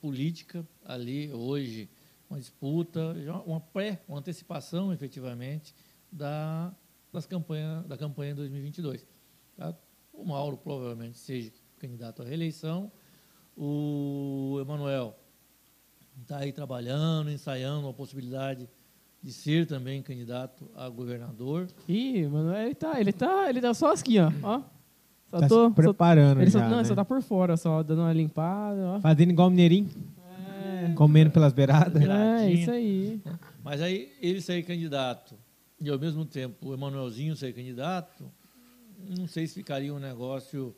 política 0.00 0.66
ali 0.84 1.32
hoje, 1.32 1.88
uma 2.28 2.40
disputa, 2.40 3.14
uma 3.46 3.60
pré, 3.60 4.02
uma 4.08 4.18
antecipação 4.18 4.92
efetivamente 4.92 5.72
da, 6.10 6.74
das 7.12 7.26
campanha, 7.26 7.84
da 7.86 7.96
campanha 7.96 8.32
de 8.32 8.38
2022. 8.38 9.06
tá? 9.56 9.72
O 10.12 10.24
Mauro 10.24 10.56
provavelmente 10.56 11.16
seja 11.16 11.52
candidato 11.78 12.22
à 12.22 12.24
reeleição, 12.24 12.90
o 13.56 14.58
Emanuel 14.60 15.16
está 16.22 16.38
aí 16.38 16.52
trabalhando, 16.52 17.30
ensaiando 17.30 17.88
a 17.88 17.92
possibilidade 17.92 18.68
de 19.22 19.32
ser 19.32 19.66
também 19.66 20.02
candidato 20.02 20.70
a 20.74 20.88
governador. 20.88 21.66
Ih, 21.88 22.26
mano, 22.26 22.54
ele 22.56 22.74
tá, 22.74 23.00
ele 23.00 23.12
tá, 23.12 23.48
ele 23.48 23.60
tá 23.60 23.74
só 23.74 23.92
assim, 23.92 24.18
ó. 24.18 24.30
ó. 24.42 24.62
Só 25.30 25.40
Tá 25.40 25.48
tô, 25.48 25.68
se 25.68 25.74
preparando 25.74 26.36
só, 26.36 26.42
ele 26.42 26.50
só, 26.50 26.58
já, 26.60 26.68
não, 26.68 26.76
né? 26.78 26.84
só 26.84 26.94
tá 26.94 27.04
por 27.04 27.20
fora, 27.20 27.56
só 27.56 27.82
dando 27.82 28.02
uma 28.02 28.12
limpada, 28.12 28.80
ó. 28.86 29.00
Fazendo 29.00 29.30
igual 29.30 29.48
o 29.48 29.50
Mineirinho, 29.50 29.90
É, 30.88 30.92
comendo 30.94 31.30
pelas 31.32 31.52
beiradas. 31.52 32.00
é 32.02 32.50
isso 32.52 32.70
aí. 32.70 33.20
Mas 33.64 33.82
aí 33.82 34.12
ele 34.22 34.40
ser 34.40 34.62
candidato 34.62 35.34
e 35.80 35.90
ao 35.90 35.98
mesmo 35.98 36.24
tempo 36.24 36.68
o 36.68 36.74
Emanuelzinho 36.74 37.34
ser 37.34 37.52
candidato, 37.52 38.24
não 39.18 39.26
sei 39.26 39.46
se 39.48 39.54
ficaria 39.54 39.92
um 39.92 39.98
negócio 39.98 40.74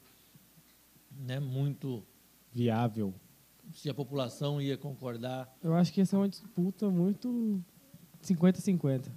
né, 1.19 1.39
muito. 1.41 2.05
Viável. 2.53 3.13
se 3.75 3.91
a 3.91 3.95
população 3.95 4.63
ia 4.63 4.79
concordar. 4.79 5.55
Eu 5.63 5.75
acho 5.75 5.93
que 5.93 6.01
essa 6.01 6.17
é 6.17 6.19
uma 6.19 6.29
disputa 6.29 6.89
muito 6.89 7.63
50-50. 8.23 9.11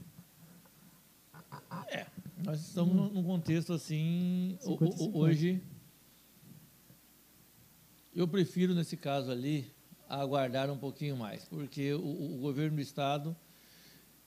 Nós 2.44 2.60
estamos 2.60 2.94
num- 2.94 3.10
num 3.10 3.24
contexto 3.24 3.72
assim. 3.74 4.58
o- 4.62 4.66
50 4.66 4.86
e 4.86 4.96
o- 4.96 4.98
50. 4.98 5.18
hoje, 5.18 5.64
eu 8.14 8.28
prefiro, 8.28 8.74
nesse 8.76 8.98
caso 8.98 9.32
ali, 9.32 9.72
aguardar 10.10 10.70
um 10.70 10.78
pouquinho 10.78 11.16
mais, 11.16 11.46
porque 11.46 11.94
o, 11.94 12.36
o 12.36 12.38
governo 12.40 12.76
do 12.76 12.82
Estado 12.82 13.36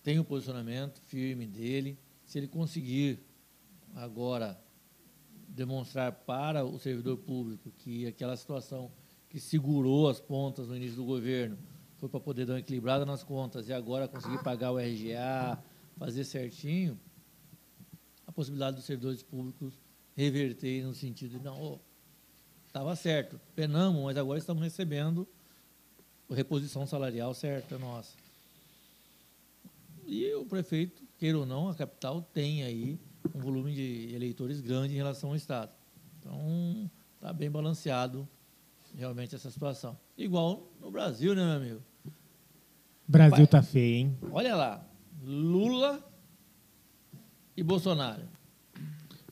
tem 0.03 0.19
o 0.19 0.25
posicionamento 0.25 1.01
firme 1.03 1.47
dele. 1.47 1.99
Se 2.25 2.39
ele 2.39 2.49
conseguir 2.49 3.19
agora 3.95 4.59
demonstrar 5.55 6.13
para 6.13 6.65
o 6.65 6.79
servidor 6.79 7.17
público 7.17 7.71
que 7.79 8.07
aquela 8.07 8.37
situação 8.37 8.91
que 9.31 9.39
segurou 9.39 10.09
as 10.09 10.21
pontas 10.21 10.69
no 10.69 10.77
início 10.77 10.97
do 10.97 11.05
governo 11.05 11.57
foi 11.99 12.09
para 12.09 12.21
poder 12.21 12.45
dar 12.45 12.55
uma 12.55 12.61
equilibrada 12.61 13.07
nas 13.07 13.23
contas 13.23 13.69
e 13.69 13.73
agora 13.73 14.09
conseguir 14.09 14.43
pagar 14.43 14.73
o 14.73 14.79
RGA, 14.79 15.63
fazer 15.97 16.25
certinho, 16.25 16.99
a 18.27 18.33
possibilidade 18.33 18.77
dos 18.77 18.85
servidores 18.85 19.23
públicos 19.23 19.75
reverterem 20.17 20.83
no 20.83 20.95
sentido 20.95 21.39
de, 21.39 21.45
não, 21.45 21.81
estava 22.67 22.95
certo, 22.97 23.41
penamos, 23.55 24.03
mas 24.03 24.17
agora 24.17 24.39
estamos 24.39 24.63
recebendo 24.63 25.27
a 26.29 26.35
reposição 26.35 26.87
salarial 26.87 27.33
certa 27.33 27.79
nossa. 27.79 28.13
E 30.05 30.35
o 30.35 30.45
prefeito, 30.45 31.03
queira 31.17 31.39
ou 31.39 31.47
não, 31.47 31.69
a 31.69 31.75
capital 31.75 32.21
tem 32.21 32.65
aí 32.65 32.99
um 33.33 33.39
volume 33.39 33.73
de 33.75 34.15
eleitores 34.15 34.61
grande 34.61 34.95
em 34.95 34.97
relação 34.97 35.31
ao 35.31 35.37
Estado. 35.37 35.73
Então, 36.19 36.91
está 37.15 37.33
bem 37.33 37.51
balanceado 37.51 38.29
realmente 38.97 39.35
essa 39.35 39.51
situação. 39.51 39.99
Igual 40.17 40.71
no 40.81 40.91
Brasil, 40.91 41.35
né, 41.35 41.45
meu 41.45 41.57
amigo? 41.57 41.83
Brasil 43.07 43.37
Vai. 43.37 43.47
tá 43.47 43.63
feio, 43.63 43.97
hein? 43.97 44.19
Olha 44.31 44.55
lá, 44.57 44.85
Lula 45.23 46.03
e 47.57 47.63
Bolsonaro. 47.63 48.23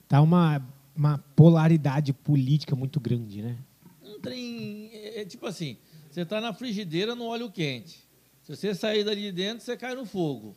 Tá 0.06 0.20
uma, 0.20 0.62
uma 0.94 1.18
polaridade 1.34 2.12
política 2.12 2.76
muito 2.76 3.00
grande, 3.00 3.42
né? 3.42 3.58
Um 4.02 4.20
trem, 4.20 4.90
é, 4.92 5.20
é 5.22 5.24
tipo 5.24 5.46
assim, 5.46 5.78
você 6.10 6.20
está 6.20 6.40
na 6.40 6.52
frigideira 6.52 7.14
no 7.14 7.24
óleo 7.24 7.50
quente. 7.50 8.06
Se 8.42 8.54
você 8.54 8.74
sair 8.74 9.04
dali 9.04 9.22
de 9.22 9.32
dentro, 9.32 9.64
você 9.64 9.76
cai 9.76 9.94
no 9.94 10.04
fogo. 10.04 10.54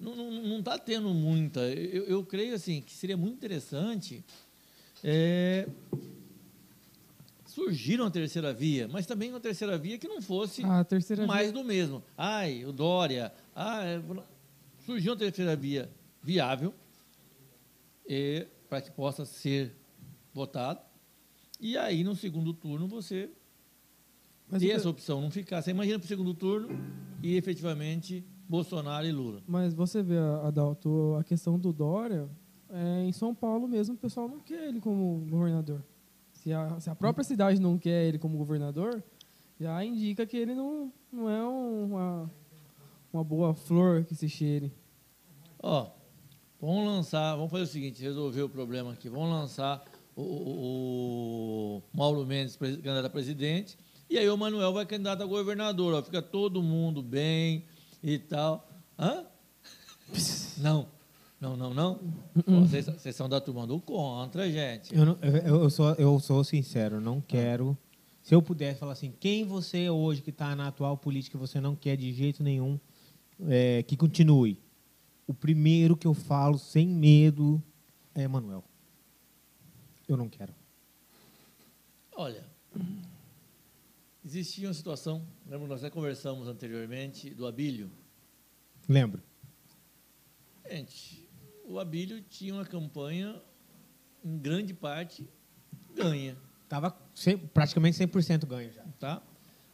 Não 0.00 0.12
está 0.12 0.22
não, 0.24 0.42
não 0.48 0.62
tá 0.62 0.78
tendo 0.78 1.12
muita. 1.12 1.60
Eu, 1.60 2.04
eu 2.06 2.24
creio 2.24 2.54
assim 2.54 2.80
que 2.80 2.92
seria 2.94 3.16
muito 3.16 3.34
interessante 3.36 4.24
é, 5.04 5.68
surgir 7.46 8.00
uma 8.00 8.10
terceira 8.10 8.52
via, 8.52 8.88
mas 8.88 9.06
também 9.06 9.30
uma 9.30 9.40
terceira 9.40 9.76
via 9.76 9.98
que 9.98 10.08
não 10.08 10.22
fosse 10.22 10.64
A 10.64 10.82
terceira 10.84 11.26
mais 11.26 11.50
via- 11.52 11.60
do 11.60 11.64
mesmo. 11.66 12.02
Ai, 12.16 12.64
o 12.64 12.72
Dória. 12.72 13.32
Ah, 13.54 13.84
é, 13.84 14.00
surgiu 14.86 15.12
uma 15.12 15.18
terceira 15.18 15.54
via 15.56 15.90
viável 16.22 16.74
para 18.68 18.80
que 18.80 18.90
possa 18.90 19.24
ser 19.24 19.74
votado. 20.32 20.80
E 21.60 21.76
aí, 21.76 22.02
no 22.02 22.16
segundo 22.16 22.52
turno, 22.54 22.86
você 22.88 23.30
Mas, 24.48 24.62
ter 24.62 24.68
o- 24.68 24.72
essa 24.76 24.88
opção, 24.88 25.20
não 25.20 25.30
ficar. 25.30 25.60
Você 25.60 25.70
imagina 25.70 25.98
para 25.98 26.06
o 26.06 26.08
segundo 26.08 26.32
turno 26.34 26.68
e 27.22 27.36
efetivamente 27.36 28.24
Bolsonaro 28.50 29.06
e 29.06 29.12
Lula. 29.12 29.40
mas 29.46 29.72
você 29.72 30.02
vê, 30.02 30.18
Adalto, 30.44 31.16
a 31.18 31.24
questão 31.24 31.56
do 31.58 31.72
Dória, 31.72 32.28
é, 32.68 33.04
em 33.04 33.12
São 33.12 33.32
Paulo 33.34 33.68
mesmo, 33.68 33.94
o 33.94 33.98
pessoal 33.98 34.28
não 34.28 34.40
quer 34.40 34.66
ele 34.68 34.80
como 34.80 35.24
governador. 35.30 35.82
Se 36.32 36.52
a, 36.52 36.80
se 36.80 36.90
a 36.90 36.94
própria 36.94 37.22
cidade 37.22 37.60
não 37.60 37.78
quer 37.78 38.06
ele 38.08 38.18
como 38.18 38.36
governador, 38.36 39.02
já 39.60 39.84
indica 39.84 40.26
que 40.26 40.36
ele 40.36 40.54
não, 40.54 40.92
não 41.12 41.28
é 41.30 41.46
um- 41.46 41.84
uma, 41.84 42.30
uma 43.12 43.22
boa 43.22 43.54
flor 43.54 44.04
que 44.04 44.14
se 44.14 44.28
cheire. 44.28 44.72
Ó, 45.62 45.86
vamos 46.60 46.86
lançar, 46.86 47.36
vamos 47.36 47.50
fazer 47.52 47.64
o 47.64 47.66
seguinte, 47.66 48.02
resolver 48.02 48.42
o 48.42 48.48
problema 48.48 48.92
aqui. 48.92 49.08
Vamos 49.08 49.28
lançar 49.30 49.84
o, 50.16 50.22
o- 50.22 51.76
o 51.78 51.82
Mauro 51.96 52.24
Mendes 52.26 52.56
candidato 52.56 53.04
a 53.06 53.10
presidente 53.10 53.76
e 54.08 54.18
aí 54.18 54.28
o 54.28 54.36
Manuel 54.36 54.72
vai 54.72 54.86
candidato 54.86 55.22
a 55.22 55.26
governador. 55.26 55.94
Ó, 55.94 56.02
fica 56.02 56.22
todo 56.22 56.62
mundo 56.62 57.02
bem 57.02 57.64
e 58.02 58.18
tal. 58.18 58.68
Hã? 58.98 59.24
Não. 60.58 60.88
Não, 61.40 61.56
não, 61.56 61.72
não. 61.72 61.98
Ó, 62.46 62.60
Vocês 62.60 62.84
vocês 62.84 63.16
são 63.16 63.26
da 63.26 63.40
turma 63.40 63.66
do 63.66 63.80
contra, 63.80 64.50
gente. 64.52 64.94
Eu, 64.94 65.06
não- 65.06 65.18
eu, 65.22 65.62
eu 65.62 65.70
sou, 65.70 65.94
eu 65.94 66.20
sou 66.20 66.44
sincero, 66.44 67.00
não 67.00 67.18
quero. 67.18 67.74
Se 68.22 68.34
eu 68.34 68.42
pudesse 68.42 68.78
falar 68.78 68.92
assim, 68.92 69.10
quem 69.18 69.46
você 69.46 69.84
é 69.84 69.90
hoje 69.90 70.20
que 70.20 70.28
está 70.28 70.54
na 70.54 70.68
atual 70.68 70.98
política 70.98 71.38
você 71.38 71.58
não 71.58 71.74
quer 71.74 71.96
de 71.96 72.12
jeito 72.12 72.42
nenhum 72.42 72.78
é, 73.48 73.82
que 73.84 73.96
continue? 73.96 74.58
O 75.26 75.32
primeiro 75.32 75.96
que 75.96 76.06
eu 76.06 76.12
falo 76.12 76.58
sem 76.58 76.86
medo 76.86 77.62
é 78.14 78.28
Manuel. 78.28 78.62
Eu 80.06 80.18
não 80.18 80.28
quero. 80.28 80.52
Olha, 82.14 82.44
existia 84.24 84.68
uma 84.68 84.74
situação, 84.74 85.26
lembra 85.46 85.66
nós 85.66 85.82
até 85.82 85.90
conversamos 85.92 86.48
anteriormente, 86.48 87.30
do 87.30 87.46
Abílio. 87.46 87.90
Lembro. 88.88 89.22
Gente, 90.70 91.28
o 91.64 91.78
Abílio 91.78 92.20
tinha 92.22 92.54
uma 92.54 92.64
campanha, 92.64 93.40
em 94.24 94.38
grande 94.38 94.72
parte, 94.74 95.28
ganha. 95.94 96.36
Tava 96.68 96.96
cem- 97.14 97.38
praticamente 97.38 97.96
100% 97.98 98.46
ganho 98.46 98.72
já. 98.72 98.84
Tá? 98.98 99.22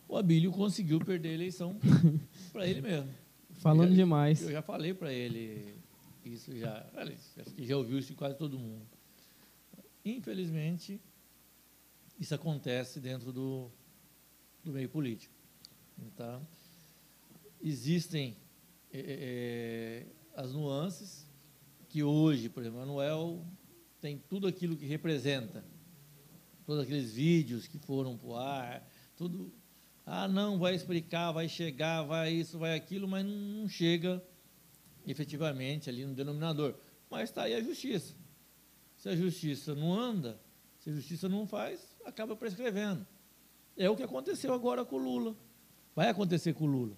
O 0.09 0.17
Abílio 0.17 0.51
conseguiu 0.53 0.99
perder 1.01 1.31
a 1.31 1.33
eleição 1.33 1.79
para 2.53 2.67
ele 2.67 2.81
mesmo. 2.81 3.09
Falando 3.55 3.91
Eu 3.91 3.97
já- 3.97 4.03
demais. 4.03 4.43
Eu 4.43 4.53
já 4.53 4.63
falei 4.63 4.95
para 4.95 5.13
ele 5.13 5.75
isso 6.25 6.57
já. 6.57 6.87
Acho 6.95 7.55
que 7.55 7.67
já 7.67 7.77
ouviu 7.77 7.99
isso 7.99 8.09
de 8.09 8.15
quase 8.15 8.37
todo 8.37 8.59
mundo. 8.59 8.87
Infelizmente, 10.05 11.01
isso 12.19 12.35
acontece 12.35 13.01
dentro 13.01 13.33
do, 13.33 13.71
do 14.67 14.73
meio 14.73 14.89
político. 14.89 15.33
Tá? 16.17 16.41
Existem 17.63 18.37
eh, 18.93 20.05
eh, 20.05 20.07
as 20.35 20.53
nuances 20.53 21.27
que 21.89 22.03
hoje, 22.03 22.49
por 22.49 22.63
exemplo, 22.63 22.81
Manuel 22.81 23.47
tem 24.01 24.19
tudo 24.19 24.47
aquilo 24.47 24.77
que 24.77 24.85
representa. 24.85 25.65
Todos 26.67 26.83
aqueles 26.83 27.13
vídeos 27.13 27.69
que 27.69 27.79
foram 27.79 28.17
para 28.17 28.29
o 28.29 28.37
ar, 28.37 28.91
tudo. 29.17 29.53
Ah, 30.05 30.27
não, 30.27 30.59
vai 30.59 30.75
explicar, 30.75 31.31
vai 31.31 31.49
chegar, 31.49 32.03
vai 32.03 32.33
isso, 32.33 32.59
vai 32.59 32.75
aquilo, 32.75 33.07
mas 33.07 33.25
não 33.25 33.69
chega 33.69 34.23
efetivamente 35.07 35.89
ali 35.89 36.05
no 36.05 36.13
denominador. 36.13 36.75
Mas 37.09 37.31
está 37.31 37.45
aí 37.45 37.55
a 37.55 37.63
justiça. 37.63 38.15
Se 38.97 39.09
a 39.09 39.15
justiça 39.15 39.77
não 39.77 39.95
anda, 39.95 40.41
se 40.81 40.91
a 40.91 40.93
justiça 40.93 41.29
não 41.29 41.47
faz, 41.47 41.97
acaba 42.05 42.35
prescrevendo. 42.35 43.07
É 43.77 43.91
o 43.91 43.97
que 43.97 44.03
aconteceu 44.03 44.53
agora 44.55 44.85
com 44.85 44.97
o 44.97 44.99
Lula. 44.99 45.37
Vai 45.95 46.09
acontecer 46.09 46.55
com 46.55 46.65
o 46.65 46.67
Lula. 46.67 46.97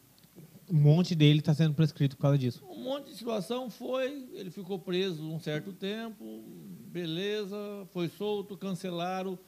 Um 0.71 0.77
monte 0.77 1.15
dele 1.15 1.39
está 1.39 1.55
sendo 1.55 1.75
prescrito 1.75 2.17
por 2.17 2.23
causa 2.23 2.39
disso. 2.39 2.63
Um 2.69 2.83
monte 2.83 3.07
de 3.07 3.17
situação 3.17 3.71
foi, 3.71 4.29
ele 4.35 4.51
ficou 4.51 4.79
preso 4.79 5.23
um 5.23 5.41
certo 5.41 5.73
tempo, 5.73 6.45
beleza, 6.89 7.57
foi 7.91 8.09
solto, 8.09 8.57
cancelaram. 8.57 9.39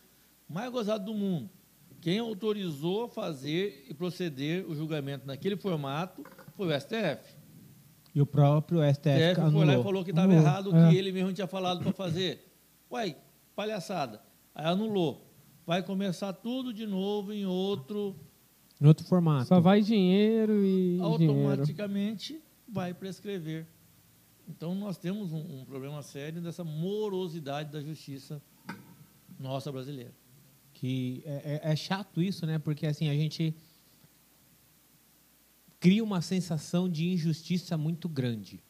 Mais 0.49 0.71
gozado 0.71 1.05
do 1.05 1.15
mundo. 1.15 1.51
Quem 2.01 2.19
autorizou 2.19 3.07
fazer 3.09 3.85
e 3.89 3.95
proceder 3.95 4.67
o 4.69 4.75
julgamento 4.75 5.27
naquele 5.27 5.57
formato 5.57 6.25
foi 6.57 6.75
o 6.75 6.81
STF. 6.81 7.37
E 8.15 8.21
o 8.21 8.27
próprio 8.27 8.81
O 8.81 8.95
STF 8.95 9.35
STF 9.35 9.35
foi 9.35 9.45
lá 9.45 9.45
e 9.45 9.75
anulou. 9.75 9.85
falou 9.85 10.05
que 10.05 10.11
estava 10.11 10.33
Anulou, 10.33 10.49
errado 10.49 10.73
o 10.73 10.77
é. 10.77 10.91
que 10.91 10.97
ele 10.97 11.13
mesmo 11.13 11.33
tinha 11.33 11.47
falado 11.47 11.83
para 11.83 11.93
fazer. 11.93 12.51
Uai, 12.91 13.17
palhaçada. 13.55 14.21
Aí 14.55 14.67
anulou. 14.67 15.30
Vai 15.71 15.85
começar 15.85 16.33
tudo 16.33 16.75
de 16.75 16.85
novo 16.85 17.33
em 17.33 17.47
outro. 17.47 18.17
Em 18.81 18.87
outro 18.89 19.07
formato. 19.07 19.47
Só 19.47 19.61
vai 19.61 19.81
dinheiro 19.81 20.65
e 20.65 20.97
dinheiro. 20.97 21.05
automaticamente 21.05 22.43
vai 22.67 22.93
prescrever. 22.93 23.69
Então 24.49 24.75
nós 24.75 24.99
temos 24.99 25.31
um, 25.33 25.61
um 25.61 25.65
problema 25.65 26.03
sério 26.03 26.43
dessa 26.43 26.65
morosidade 26.65 27.71
da 27.71 27.81
justiça 27.81 28.43
nossa 29.39 29.71
brasileira. 29.71 30.13
Que 30.73 31.23
é, 31.25 31.61
é- 31.63 31.73
é 31.73 31.77
chato 31.77 32.21
isso, 32.21 32.45
né? 32.47 32.59
Porque 32.59 32.85
assim, 32.85 33.09
a 33.09 33.15
gente. 33.15 33.55
cria 35.79 36.03
uma 36.03 36.21
sensação 36.21 36.89
de 36.89 37.13
injustiça 37.13 37.79
muito 37.79 38.09
grande, 38.09 38.61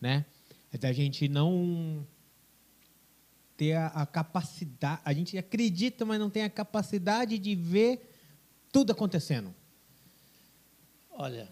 né? 0.00 0.26
É 0.72 0.76
da 0.76 0.92
gente 0.92 1.28
não 1.28 2.04
ter 3.62 3.74
a, 3.74 3.86
a 3.86 4.04
capacidade, 4.04 5.00
a 5.04 5.12
gente 5.12 5.38
acredita, 5.38 6.04
mas 6.04 6.18
não 6.18 6.28
tem 6.28 6.42
a 6.42 6.50
capacidade 6.50 7.38
de 7.38 7.54
ver 7.54 8.10
tudo 8.72 8.90
acontecendo. 8.90 9.54
Olha, 11.08 11.48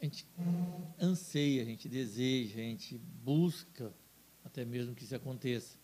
a 0.00 0.04
gente 0.04 0.24
anseia, 1.00 1.62
a 1.62 1.64
gente 1.64 1.88
deseja, 1.88 2.60
a 2.60 2.62
gente 2.62 2.96
busca 2.96 3.92
até 4.44 4.64
mesmo 4.64 4.94
que 4.94 5.02
isso 5.02 5.16
aconteça. 5.16 5.76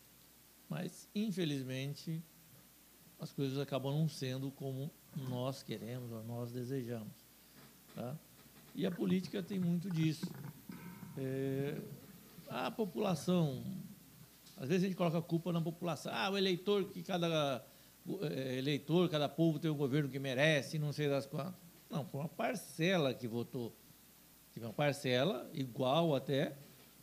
Mas, 0.69 1.09
infelizmente, 1.13 2.23
as 3.19 3.33
coisas 3.33 3.59
acabam 3.59 3.93
não 3.93 4.09
sendo 4.09 4.53
como 4.53 4.93
nós 5.29 5.65
queremos 5.65 6.13
ou 6.13 6.23
nós 6.23 6.53
desejamos. 6.53 7.17
Tá? 7.97 8.17
E 8.77 8.87
a 8.87 8.93
política 8.93 9.43
tem 9.43 9.59
muito 9.59 9.91
disso. 9.91 10.27
É, 11.17 11.81
a 12.49 12.71
população, 12.71 13.65
às 14.59 14.69
vezes 14.69 14.85
a 14.85 14.87
gente 14.89 14.97
coloca 14.97 15.19
a 15.19 15.23
culpa 15.23 15.53
na 15.53 15.61
população. 15.61 16.13
Ah, 16.13 16.31
o 16.31 16.37
eleitor, 16.37 16.85
que 16.87 17.03
cada 17.03 17.65
é, 18.23 18.59
eleitor, 18.59 19.09
cada 19.09 19.29
povo 19.29 19.59
tem 19.59 19.71
um 19.71 19.77
governo 19.77 20.09
que 20.09 20.19
merece, 20.19 20.79
não 20.79 20.93
sei 20.93 21.09
das 21.09 21.27
quantas. 21.27 21.55
Não, 21.89 22.05
foi 22.05 22.21
uma 22.21 22.29
parcela 22.29 23.15
que 23.15 23.29
votou. 23.29 23.75
Teve 24.53 24.67
uma 24.67 24.73
parcela 24.73 25.49
igual 25.55 26.15
até, 26.15 26.57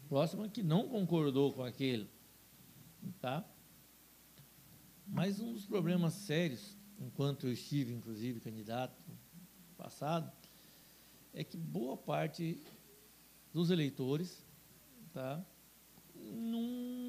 próxima, 0.10 0.50
que 0.50 0.62
não 0.62 0.90
concordou 0.90 1.54
com 1.54 1.64
aquele. 1.64 2.10
Tá? 3.22 3.46
Mas 5.08 5.40
um 5.40 5.54
dos 5.54 5.66
problemas 5.66 6.14
sérios, 6.14 6.78
enquanto 7.00 7.48
eu 7.48 7.54
estive, 7.54 7.94
inclusive, 7.94 8.42
candidato 8.42 9.02
passado, 9.78 10.30
é 11.34 11.44
que 11.44 11.56
boa 11.56 11.96
parte 11.96 12.62
dos 13.54 13.70
eleitores 13.70 14.46
tá, 15.14 15.46
não 16.16 17.05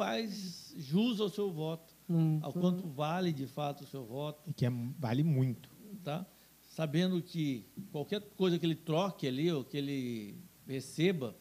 faz 0.00 0.72
jus 0.78 1.20
ao 1.20 1.28
seu 1.28 1.52
voto, 1.52 1.94
hum, 2.08 2.38
ao 2.40 2.54
quanto 2.54 2.88
vale 2.88 3.34
de 3.34 3.46
fato 3.46 3.84
o 3.84 3.86
seu 3.86 4.02
voto. 4.02 4.48
E 4.48 4.52
que 4.54 4.64
é, 4.64 4.70
vale 4.98 5.22
muito. 5.22 5.68
Tá? 6.02 6.26
Sabendo 6.70 7.20
que 7.20 7.66
qualquer 7.92 8.22
coisa 8.34 8.58
que 8.58 8.64
ele 8.64 8.74
troque 8.74 9.28
ali, 9.28 9.52
ou 9.52 9.62
que 9.62 9.76
ele 9.76 10.42
receba, 10.66 11.36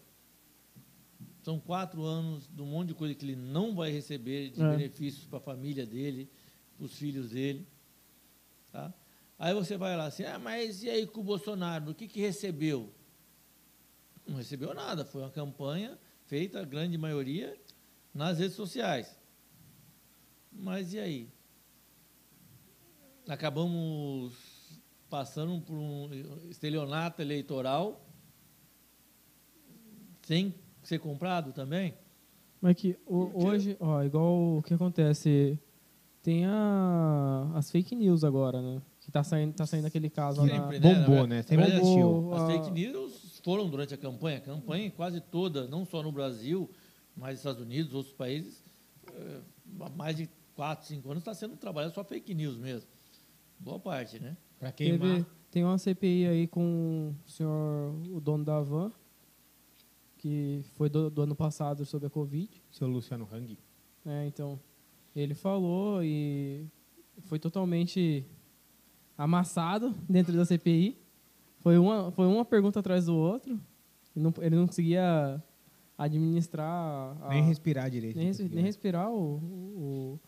são 1.42 1.58
quatro 1.58 2.04
anos 2.04 2.50
de 2.54 2.62
um 2.62 2.66
monte 2.66 2.89
de 2.89 2.96
coisa 2.96 3.16
que 3.16 3.25
ele 3.25 3.38
não 3.38 3.74
vai 3.74 3.92
receber 3.92 4.50
de 4.50 4.62
é. 4.62 4.70
benefícios 4.72 5.24
para 5.25 5.38
a 5.38 5.42
família 5.42 5.86
dele, 5.86 6.30
para 6.75 6.86
os 6.86 6.98
filhos 6.98 7.30
dele. 7.30 7.66
Tá? 8.74 8.94
Aí 9.38 9.54
você 9.54 9.78
vai 9.78 9.96
lá 9.96 10.08
assim, 10.08 10.24
ah, 10.25 10.38
mas 10.38 10.84
e 10.84 10.89
aí 10.89 11.08
com 11.08 11.22
o 11.22 11.24
Bolsonaro, 11.24 11.92
o 11.92 11.96
que, 11.96 12.10
que 12.10 12.20
recebeu? 12.20 12.94
Não 14.28 14.36
recebeu 14.36 14.74
nada, 14.74 15.06
foi 15.06 15.22
uma 15.22 15.32
campanha 15.32 15.98
feita, 16.25 16.60
a 16.60 16.66
grande 16.66 16.98
maioria, 16.98 17.58
nas 18.13 18.39
redes 18.39 18.56
sociais. 18.56 19.18
Mas 20.51 20.94
e 20.94 21.00
aí? 21.00 21.30
Acabamos 23.28 24.34
passando 25.10 25.62
por 25.62 25.75
um 25.75 26.10
estelionato 26.50 27.22
eleitoral 27.22 28.06
sem 30.30 30.54
ser 30.84 31.00
comprado 31.00 31.51
também? 31.51 31.96
Mas 32.62 32.75
que 32.75 32.96
o, 33.06 33.48
hoje, 33.48 33.75
ó, 33.80 34.04
igual 34.04 34.58
o 34.58 34.62
que 34.62 34.74
acontece, 34.74 35.60
tem 36.22 36.46
a, 36.46 37.51
as 37.56 37.72
fake 37.72 37.96
news 37.96 38.24
agora, 38.24 38.62
né? 38.62 38.82
Que 39.00 39.12
tá 39.12 39.24
saindo, 39.24 39.54
tá 39.54 39.66
saindo 39.66 39.88
aquele 39.88 40.10
caso 40.10 40.42
Sempre, 40.42 40.58
lá. 40.58 40.68
Né? 40.68 40.80
Bombou, 40.80 41.25
né? 41.25 41.42
Sempre 41.42 41.80
bombou. 41.80 42.36
As 42.36 42.51
fake 42.51 42.72
news 42.72 43.39
foram 43.44 43.70
durante 43.70 43.94
a 43.94 43.98
campanha. 43.98 44.38
A 44.38 44.42
campanha 44.42 44.92
quase 44.92 45.20
toda, 45.20 45.68
não 45.68 45.86
só 45.86 46.03
no 46.03 46.12
Brasil, 46.12 46.70
mas 47.20 47.32
nos 47.32 47.40
Estados 47.40 47.62
Unidos, 47.62 47.94
outros 47.94 48.14
países, 48.14 48.64
eh, 49.14 49.42
há 49.82 49.90
mais 49.90 50.16
de 50.16 50.29
4, 50.55 50.88
5 50.88 51.12
anos 51.12 51.22
está 51.22 51.34
sendo 51.34 51.58
trabalhado 51.58 51.94
só 51.94 52.03
fake 52.03 52.34
news 52.34 52.58
mesmo. 52.58 52.88
Boa 53.60 53.77
parte, 53.77 54.20
né? 54.20 54.38
Para 54.58 54.72
queimar. 54.72 55.00
Teve, 55.00 55.25
tem 55.51 55.64
uma 55.66 55.77
CPI 55.77 56.27
aí 56.27 56.48
com 56.48 57.14
o 57.25 57.29
senhor, 57.29 57.94
o 58.10 58.22
dono 58.22 58.46
da 58.46 58.62
van, 58.62 58.92
que 60.18 60.62
foi 60.75 60.90
do, 60.90 61.10
do 61.10 61.22
ano 61.22 61.36
passado 61.36 61.86
sobre 61.86 62.08
a 62.08 62.10
Covid. 62.10 62.50
Seu 62.72 62.88
Luciano 62.88 63.27
Hang. 63.32 63.60
É, 64.05 64.25
então, 64.25 64.58
ele 65.14 65.36
falou 65.36 66.01
e 66.01 66.66
foi 67.24 67.38
totalmente 67.38 68.25
amassado 69.18 69.94
dentro 70.08 70.32
da 70.34 70.46
CPI. 70.46 70.98
Foi 71.60 71.77
uma, 71.77 72.12
foi 72.12 72.27
uma 72.27 72.46
pergunta 72.46 72.79
atrás 72.79 73.08
do 73.08 73.16
outro. 73.16 73.60
Ele 74.16 74.24
não, 74.24 74.34
ele 74.40 74.55
não 74.55 74.68
conseguia 74.68 75.44
administrar... 76.00 77.18
A, 77.22 77.29
nem 77.29 77.44
respirar 77.44 77.90
direito. 77.90 78.18
Nem, 78.18 78.31
nem 78.50 78.64
respirar 78.64 79.12
o, 79.12 80.20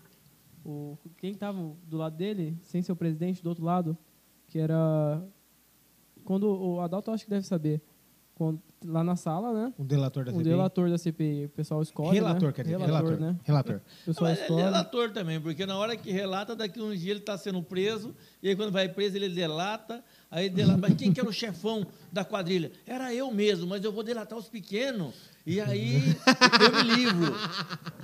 o, 0.65 0.69
o, 0.69 0.97
Quem 1.17 1.31
estava 1.31 1.57
do 1.87 1.97
lado 1.97 2.17
dele, 2.17 2.57
sem 2.61 2.81
ser 2.81 2.91
o 2.91 2.95
presidente, 2.95 3.41
do 3.41 3.49
outro 3.49 3.63
lado, 3.63 3.97
que 4.47 4.59
era... 4.59 5.25
Quando 6.25 6.43
o 6.43 6.81
Adalto 6.81 7.09
acho 7.09 7.23
que 7.23 7.29
deve 7.29 7.47
saber 7.47 7.81
lá 8.85 9.03
na 9.03 9.15
sala, 9.15 9.53
né? 9.53 9.73
O 9.77 9.83
delator 9.83 10.25
da 10.25 10.31
CPI. 10.31 10.41
O 10.41 10.43
delator 10.43 10.89
da 10.89 10.97
CPI. 10.97 11.45
O 11.45 11.49
pessoal 11.49 11.81
escolhe. 11.81 12.15
Relator, 12.15 12.47
né? 12.47 12.53
quer 12.53 12.63
dizer. 12.63 12.77
Relator, 12.79 13.09
relator. 13.11 13.19
né? 13.19 13.39
Relator. 13.43 13.75
O 13.75 14.05
pessoal 14.05 14.31
Não, 14.31 14.41
escolhe. 14.41 14.61
É 14.61 14.63
relator 14.65 15.11
também, 15.11 15.39
porque 15.39 15.65
na 15.65 15.77
hora 15.77 15.95
que 15.95 16.11
relata, 16.11 16.55
daqui 16.55 16.81
uns 16.81 16.99
dias 16.99 17.11
ele 17.11 17.19
está 17.19 17.37
sendo 17.37 17.61
preso, 17.61 18.15
e 18.41 18.49
aí 18.49 18.55
quando 18.55 18.71
vai 18.71 18.89
preso 18.89 19.17
ele 19.17 19.29
delata, 19.29 20.03
aí 20.29 20.49
delata. 20.49 20.79
mas 20.79 20.95
quem 20.95 21.13
que 21.13 21.19
era 21.19 21.29
o 21.29 21.33
chefão 21.33 21.85
da 22.11 22.25
quadrilha? 22.25 22.71
Era 22.85 23.13
eu 23.13 23.31
mesmo, 23.31 23.67
mas 23.67 23.83
eu 23.83 23.91
vou 23.91 24.03
delatar 24.03 24.37
os 24.37 24.49
pequenos. 24.49 25.13
E 25.45 25.59
aí 25.59 26.01
eu 26.61 26.83
me 26.83 26.95
livro. 26.95 27.33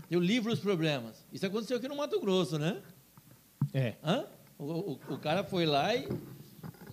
Eu 0.09 0.19
livro 0.19 0.51
os 0.53 0.59
problemas. 0.59 1.25
Isso 1.31 1.45
aconteceu 1.45 1.77
aqui 1.77 1.87
no 1.87 1.95
Mato 1.95 2.19
Grosso, 2.19 2.57
né? 2.57 2.81
É. 3.73 3.95
Hã? 4.03 4.25
O, 4.57 4.63
o, 4.63 4.99
o 5.09 5.17
cara 5.17 5.43
foi 5.43 5.65
lá 5.65 5.93
e 5.95 6.07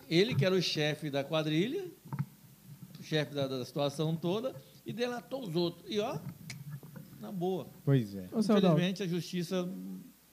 ele 0.08 0.34
que 0.34 0.44
era 0.44 0.54
o 0.54 0.60
chefe 0.60 1.10
da 1.10 1.24
quadrilha, 1.24 1.84
chefe 3.14 3.34
da, 3.34 3.46
da, 3.46 3.64
situação 3.64 4.16
toda 4.16 4.54
e 4.84 4.92
delatou 4.92 5.42
os 5.42 5.54
outros. 5.54 5.84
E 5.88 6.00
ó, 6.00 6.18
na 7.20 7.30
boa. 7.30 7.68
Pois 7.84 8.14
é. 8.14 8.28
Infelizmente 8.34 9.02
a 9.02 9.06
justiça 9.06 9.68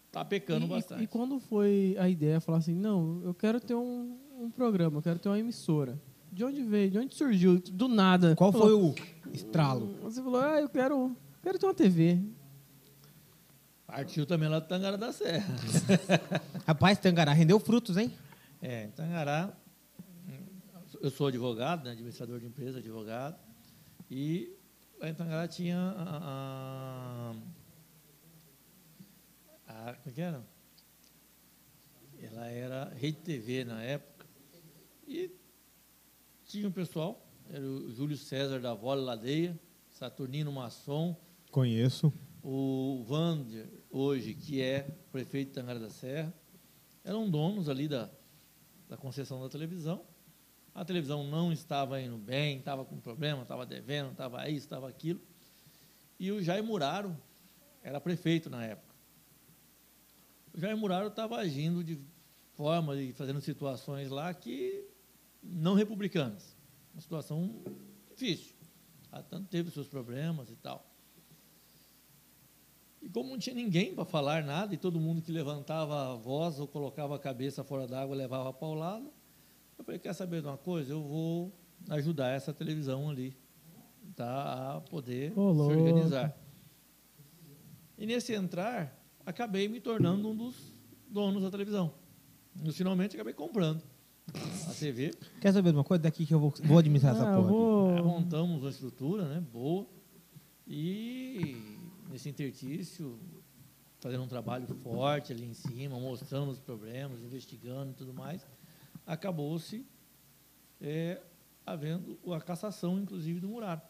está 0.08 0.26
pecando 0.26 0.66
e, 0.66 0.70
bastante. 0.70 1.04
E, 1.04 1.08
quando 1.08 1.40
foi 1.40 1.96
a 2.00 2.10
ideia, 2.10 2.42
falar 2.42 2.58
assim, 2.58 2.74
não, 2.74 3.22
eu 3.24 3.34
quero 3.34 3.60
ter 3.60 3.76
um, 3.76 4.18
um 4.40 4.50
programa, 4.50 4.98
eu 4.98 5.02
quero 5.02 5.20
ter 5.20 5.30
uma 5.30 5.40
emissora. 5.40 6.02
De 6.32 6.44
onde 6.44 6.64
veio? 6.64 6.90
De 6.90 6.98
onde 6.98 7.14
surgiu? 7.14 7.60
Do 7.60 7.88
nada. 7.88 8.36
Qual 8.36 8.52
falou, 8.52 8.68
foi 8.94 9.32
o 9.32 9.36
estralo? 9.36 9.96
Você 10.02 10.24
falou, 10.24 10.42
ah, 10.42 10.62
eu 10.62 10.70
quero, 10.70 11.16
quero 11.44 11.60
ter 11.60 11.66
uma 11.66 11.74
TV. 11.74 12.20
Partiu 13.86 14.26
também 14.26 14.48
lá 14.48 14.60
do 14.60 14.68
Tangará 14.68 14.96
da 14.96 15.12
Serra. 15.12 15.54
Rapaz, 16.66 16.98
Tangará 16.98 17.34
rendeu 17.34 17.60
frutos, 17.60 17.98
hein? 17.98 18.12
É, 18.62 18.88
Tangará 18.96 19.54
eu 21.02 21.10
sou 21.10 21.28
advogado, 21.28 21.84
né, 21.84 21.92
administrador 21.92 22.40
de 22.40 22.46
empresa, 22.46 22.78
advogado, 22.78 23.40
e 24.10 24.56
lá 25.00 25.10
em 25.10 25.14
Tangará 25.16 25.48
tinha 25.48 25.78
a, 25.80 27.34
a, 29.68 29.90
a, 29.90 29.94
como 29.96 30.10
é 30.10 30.12
que 30.12 30.22
era? 30.22 30.46
Ela 32.22 32.48
era 32.48 32.94
Rede 32.94 33.18
TV 33.18 33.66
na 33.66 33.82
época, 33.82 34.28
e 35.08 35.32
tinha 36.46 36.68
um 36.68 36.72
pessoal, 36.72 37.28
era 37.50 37.66
o 37.66 37.92
Júlio 37.92 38.16
César 38.16 38.60
da 38.60 38.76
Vole 38.76 39.02
Ladeia, 39.02 39.60
Saturnino 39.90 40.52
Masson. 40.52 41.20
Conheço. 41.50 42.14
O 42.44 43.04
Vander, 43.08 43.68
hoje, 43.90 44.36
que 44.36 44.62
é 44.62 44.82
prefeito 45.12 45.48
de 45.50 45.54
Tangará 45.56 45.80
da 45.80 45.90
Serra, 45.90 46.32
eram 47.04 47.30
donos 47.30 47.68
ali 47.70 47.88
da, 47.88 48.10
da 48.88 48.96
concessão 48.96 49.42
da 49.42 49.50
televisão 49.50 50.11
a 50.74 50.86
televisão 50.86 51.24
não 51.24 51.52
estava 51.52 52.02
indo 52.02 52.18
bem, 52.18 52.60
estava 52.60 52.86
com 52.86 52.98
problema, 53.00 53.42
estava 53.42 53.66
devendo, 53.66 54.12
estava 54.12 54.48
isso, 54.50 54.66
estava 54.66 54.88
aquilo. 54.88 55.22
E 56.20 56.32
o 56.32 56.42
Jair 56.42 56.64
Muraro 56.64 57.16
era 57.84 58.00
prefeito 58.00 58.50
na 58.50 58.64
época. 58.64 58.96
O 60.54 60.60
Jair 60.60 60.78
Muraro 60.78 61.08
estava 61.08 61.38
agindo 61.38 61.84
de 61.84 62.00
forma 62.54 62.96
e 62.96 63.12
fazendo 63.14 63.42
situações 63.42 64.10
lá 64.10 64.34
que 64.34 64.88
não 65.44 65.74
republicanas. 65.74 66.56
Uma 66.94 67.02
situação 67.02 67.62
difícil. 68.10 68.56
Ah, 69.12 69.22
tanto 69.22 69.50
teve 69.50 69.72
seus 69.72 69.88
problemas 69.88 70.50
e 70.50 70.56
tal. 70.56 70.86
E 73.02 73.10
como 73.10 73.32
não 73.32 73.40
tinha 73.40 73.56
ninguém 73.56 73.96
para 73.96 74.06
falar 74.06 74.44
nada, 74.44 74.74
e 74.74 74.78
todo 74.78 75.00
mundo 75.00 75.22
que 75.22 75.32
levantava 75.32 76.14
a 76.14 76.16
voz 76.16 76.60
ou 76.60 76.68
colocava 76.68 77.16
a 77.16 77.20
cabeça 77.20 77.64
fora 77.64 77.88
d'água 77.88 78.16
levava 78.16 78.50
a 78.50 78.54
paulada, 78.54 79.10
eu 79.82 79.86
falei, 79.86 80.00
quer 80.00 80.14
saber 80.14 80.42
de 80.42 80.48
uma 80.48 80.58
coisa? 80.58 80.94
Eu 80.94 81.02
vou 81.02 81.52
ajudar 81.90 82.30
essa 82.30 82.54
televisão 82.54 83.10
ali 83.10 83.36
tá, 84.16 84.76
a 84.76 84.82
poder 84.82 85.34
Olô. 85.38 85.66
se 85.70 85.76
organizar. 85.76 86.38
E 87.98 88.06
nesse 88.06 88.34
entrar, 88.34 88.96
acabei 89.26 89.68
me 89.68 89.80
tornando 89.80 90.30
um 90.30 90.36
dos 90.36 90.56
donos 91.10 91.42
da 91.44 91.52
televisão. 91.52 91.94
E 92.64 92.72
finalmente 92.72 93.16
acabei 93.16 93.34
comprando. 93.34 93.82
a 94.70 94.74
TV. 94.74 95.12
Quer 95.40 95.52
saber 95.52 95.72
de 95.72 95.78
uma 95.78 95.84
coisa? 95.84 96.04
Daqui 96.04 96.26
que 96.26 96.34
eu 96.34 96.40
vou, 96.40 96.54
vou 96.64 96.78
administrar 96.78 97.16
essa 97.16 97.28
Ah, 97.28 97.34
eu 97.34 97.44
porra. 97.44 97.50
aqui. 97.50 97.58
vou... 97.58 97.96
Aí 97.96 98.02
montamos 98.04 98.62
uma 98.62 98.70
estrutura 98.70 99.26
né, 99.28 99.40
boa 99.52 99.86
e 100.68 101.58
nesse 102.10 102.30
interstício 102.30 103.20
fazendo 104.00 104.24
um 104.24 104.28
trabalho 104.28 104.68
forte 104.84 105.32
ali 105.32 105.46
em 105.46 105.54
cima, 105.54 106.00
mostrando 106.00 106.50
os 106.52 106.60
problemas, 106.60 107.22
investigando 107.22 107.92
e 107.92 107.94
tudo 107.94 108.14
mais, 108.14 108.46
acabou-se 109.06 109.86
é, 110.80 111.22
havendo 111.66 112.20
a 112.34 112.42
cassação, 112.42 113.00
inclusive, 113.00 113.40
do 113.40 113.50
Muraro. 113.50 113.82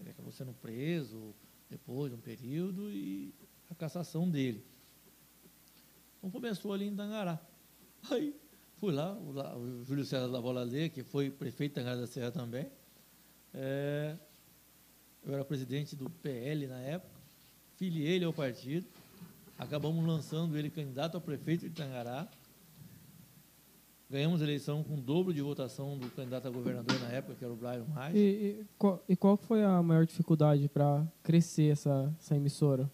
Ele 0.00 0.10
acabou 0.10 0.32
sendo 0.32 0.52
preso 0.52 1.34
depois 1.70 2.10
de 2.10 2.16
um 2.16 2.20
período 2.20 2.90
e 2.90 3.32
a 3.70 3.74
cassação 3.74 4.28
dele. 4.28 4.64
Então 6.18 6.30
começou 6.30 6.72
ali 6.72 6.86
em 6.86 6.96
Tangará. 6.96 7.40
Aí 8.10 8.34
fui 8.76 8.92
lá, 8.92 9.12
o, 9.12 9.80
o 9.80 9.84
Júlio 9.84 10.04
César 10.04 10.26
Lê, 10.64 10.88
que 10.88 11.02
foi 11.02 11.30
prefeito 11.30 11.72
de 11.72 11.74
Tangará 11.76 12.00
da 12.00 12.06
Serra 12.06 12.30
também. 12.30 12.66
É, 13.52 14.16
eu 15.24 15.32
era 15.32 15.44
presidente 15.44 15.94
do 15.94 16.10
PL 16.10 16.66
na 16.66 16.80
época, 16.80 17.14
filiei 17.76 18.16
ele 18.16 18.24
ao 18.24 18.32
partido, 18.32 18.86
acabamos 19.58 20.04
lançando 20.04 20.58
ele 20.58 20.68
candidato 20.68 21.16
a 21.16 21.20
prefeito 21.20 21.68
de 21.68 21.74
Tangará. 21.74 22.28
Ganhamos 24.08 24.42
a 24.42 24.44
eleição 24.44 24.84
com 24.84 24.94
o 24.94 25.00
dobro 25.00 25.32
de 25.32 25.40
votação 25.40 25.98
do 25.98 26.10
candidato 26.10 26.46
a 26.46 26.50
governador 26.50 26.98
na 27.00 27.08
época, 27.08 27.34
que 27.34 27.44
era 27.44 27.52
o 27.52 27.56
Brian 27.56 27.84
Mais. 27.86 28.14
E, 28.14 28.18
e, 28.18 28.66
qual, 28.78 29.02
e 29.08 29.16
foi 29.46 29.62
a 29.62 29.82
maior 29.82 30.04
dificuldade 30.04 30.68
para 30.68 31.06
crescer 31.22 31.72
essa, 31.72 32.14
essa 32.18 32.36
emissora? 32.36 32.90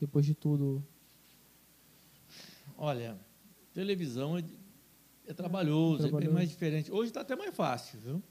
Depois 0.00 0.24
de 0.24 0.34
tudo. 0.34 0.82
Olha, 2.76 3.18
televisão 3.74 4.38
é, 4.38 4.44
é 5.26 5.34
trabalhoso, 5.34 6.06
é 6.06 6.10
bem 6.10 6.30
mais 6.30 6.48
diferente. 6.48 6.90
Hoje 6.90 7.10
está 7.10 7.20
até 7.20 7.36
mais 7.36 7.54
fácil, 7.54 8.00
viu? 8.00 8.22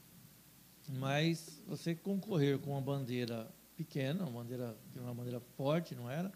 Mas 0.98 1.62
você 1.66 1.94
concorrer 1.94 2.58
com 2.58 2.72
uma 2.72 2.80
bandeira 2.80 3.48
pequena, 3.76 4.24
uma 4.24 4.42
bandeira 4.42 4.76
uma 4.96 5.14
bandeira 5.14 5.40
forte, 5.56 5.94
não 5.94 6.10
era? 6.10 6.32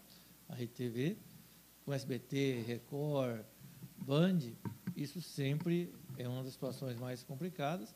A 0.47 0.55
RTV, 0.55 1.17
com 1.83 1.93
SBT, 1.93 2.63
Record, 2.65 3.41
Band, 4.05 4.37
isso 4.95 5.19
sempre 5.19 5.91
é 6.15 6.27
uma 6.29 6.43
das 6.43 6.53
situações 6.53 6.95
mais 6.95 7.23
complicadas. 7.23 7.95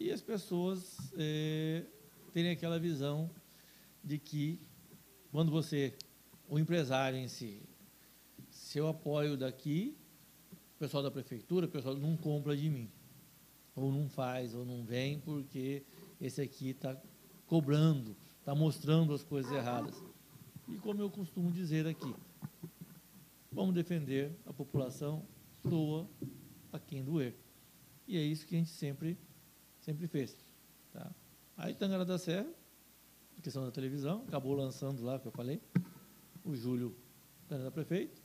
E 0.00 0.10
as 0.10 0.22
pessoas 0.22 0.96
eh, 1.18 1.84
terem 2.32 2.52
aquela 2.52 2.78
visão 2.78 3.30
de 4.02 4.18
que 4.18 4.58
quando 5.30 5.50
você, 5.50 5.92
o 6.48 6.58
empresário 6.58 7.18
em 7.18 7.28
si, 7.28 7.60
se 8.48 8.78
eu 8.78 8.88
apoio 8.88 9.36
daqui, 9.36 9.94
o 10.76 10.78
pessoal 10.78 11.02
da 11.02 11.10
prefeitura, 11.10 11.66
o 11.66 11.68
pessoal 11.68 11.94
não 11.94 12.16
compra 12.16 12.56
de 12.56 12.70
mim. 12.70 12.90
Ou 13.74 13.92
não 13.92 14.08
faz, 14.08 14.54
ou 14.54 14.64
não 14.64 14.84
vem, 14.84 15.20
porque 15.20 15.82
esse 16.18 16.40
aqui 16.40 16.70
está 16.70 16.96
cobrando, 17.46 18.16
está 18.38 18.54
mostrando 18.54 19.12
as 19.12 19.22
coisas 19.22 19.52
erradas. 19.52 20.02
E 20.66 20.78
como 20.78 21.02
eu 21.02 21.10
costumo 21.10 21.50
dizer 21.52 21.86
aqui, 21.86 22.14
vamos 23.56 23.74
defender 23.74 24.38
a 24.44 24.52
população, 24.52 25.26
doa 25.64 26.06
a 26.70 26.78
quem 26.78 27.02
doer. 27.02 27.34
E 28.06 28.18
é 28.18 28.20
isso 28.20 28.46
que 28.46 28.54
a 28.54 28.58
gente 28.58 28.70
sempre, 28.70 29.18
sempre 29.80 30.06
fez. 30.06 30.36
Tá? 30.92 31.10
Aí 31.56 31.74
Tangará 31.74 32.04
da 32.04 32.18
Serra, 32.18 32.46
questão 33.42 33.64
da 33.64 33.70
televisão, 33.70 34.24
acabou 34.28 34.52
lançando 34.52 35.02
lá, 35.02 35.18
que 35.18 35.26
eu 35.26 35.32
falei, 35.32 35.62
o 36.44 36.54
Júlio, 36.54 36.94
candidato 37.48 37.72
prefeito, 37.72 38.22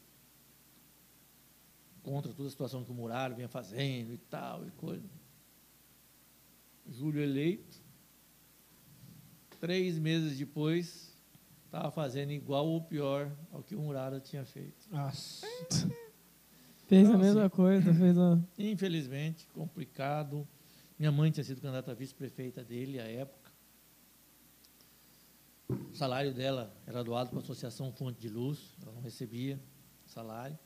contra 2.03 2.33
toda 2.33 2.49
a 2.49 2.51
situação 2.51 2.83
que 2.83 2.91
o 2.91 2.93
Muralho 2.93 3.33
vinha 3.33 3.47
fazendo 3.47 4.11
e 4.11 4.17
tal, 4.17 4.67
e 4.67 4.71
coisa. 4.71 5.09
Júlio 6.89 7.23
eleito, 7.23 7.81
três 9.61 9.97
meses 9.97 10.37
depois, 10.37 11.10
estava 11.71 11.89
fazendo 11.89 12.31
igual 12.31 12.67
ou 12.67 12.81
pior 12.81 13.31
ao 13.49 13.63
que 13.63 13.75
o 13.75 13.81
Muralha 13.81 14.19
tinha 14.19 14.43
feito. 14.43 14.89
Nossa. 14.91 15.47
Fez 16.85 17.07
Não, 17.07 17.15
a 17.15 17.17
mesma 17.17 17.49
coisa, 17.49 17.93
fez 17.93 18.17
a. 18.17 18.37
Infelizmente, 18.59 19.47
complicado. 19.53 20.45
Minha 20.99 21.09
mãe 21.09 21.31
tinha 21.31 21.41
sido 21.41 21.61
candidata 21.61 21.91
a 21.91 21.93
vice-prefeita 21.93 22.65
dele 22.65 22.99
à 22.99 23.05
época. 23.05 23.49
O 25.69 25.95
salário 25.95 26.33
dela 26.33 26.75
era 26.85 27.01
doado 27.01 27.29
para 27.29 27.39
a 27.39 27.41
Associação 27.41 27.93
Fonte 27.93 28.19
de 28.19 28.27
Luz, 28.27 28.75
ela 28.81 28.91
não 28.91 29.01
recebia 29.01 29.57
salário. 30.05 30.59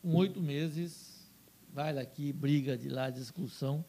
Com 0.00 0.14
oito 0.14 0.40
meses, 0.40 1.28
vai 1.72 1.92
daqui, 1.92 2.32
briga 2.32 2.78
de 2.78 2.88
lá, 2.88 3.10
discussão, 3.10 3.84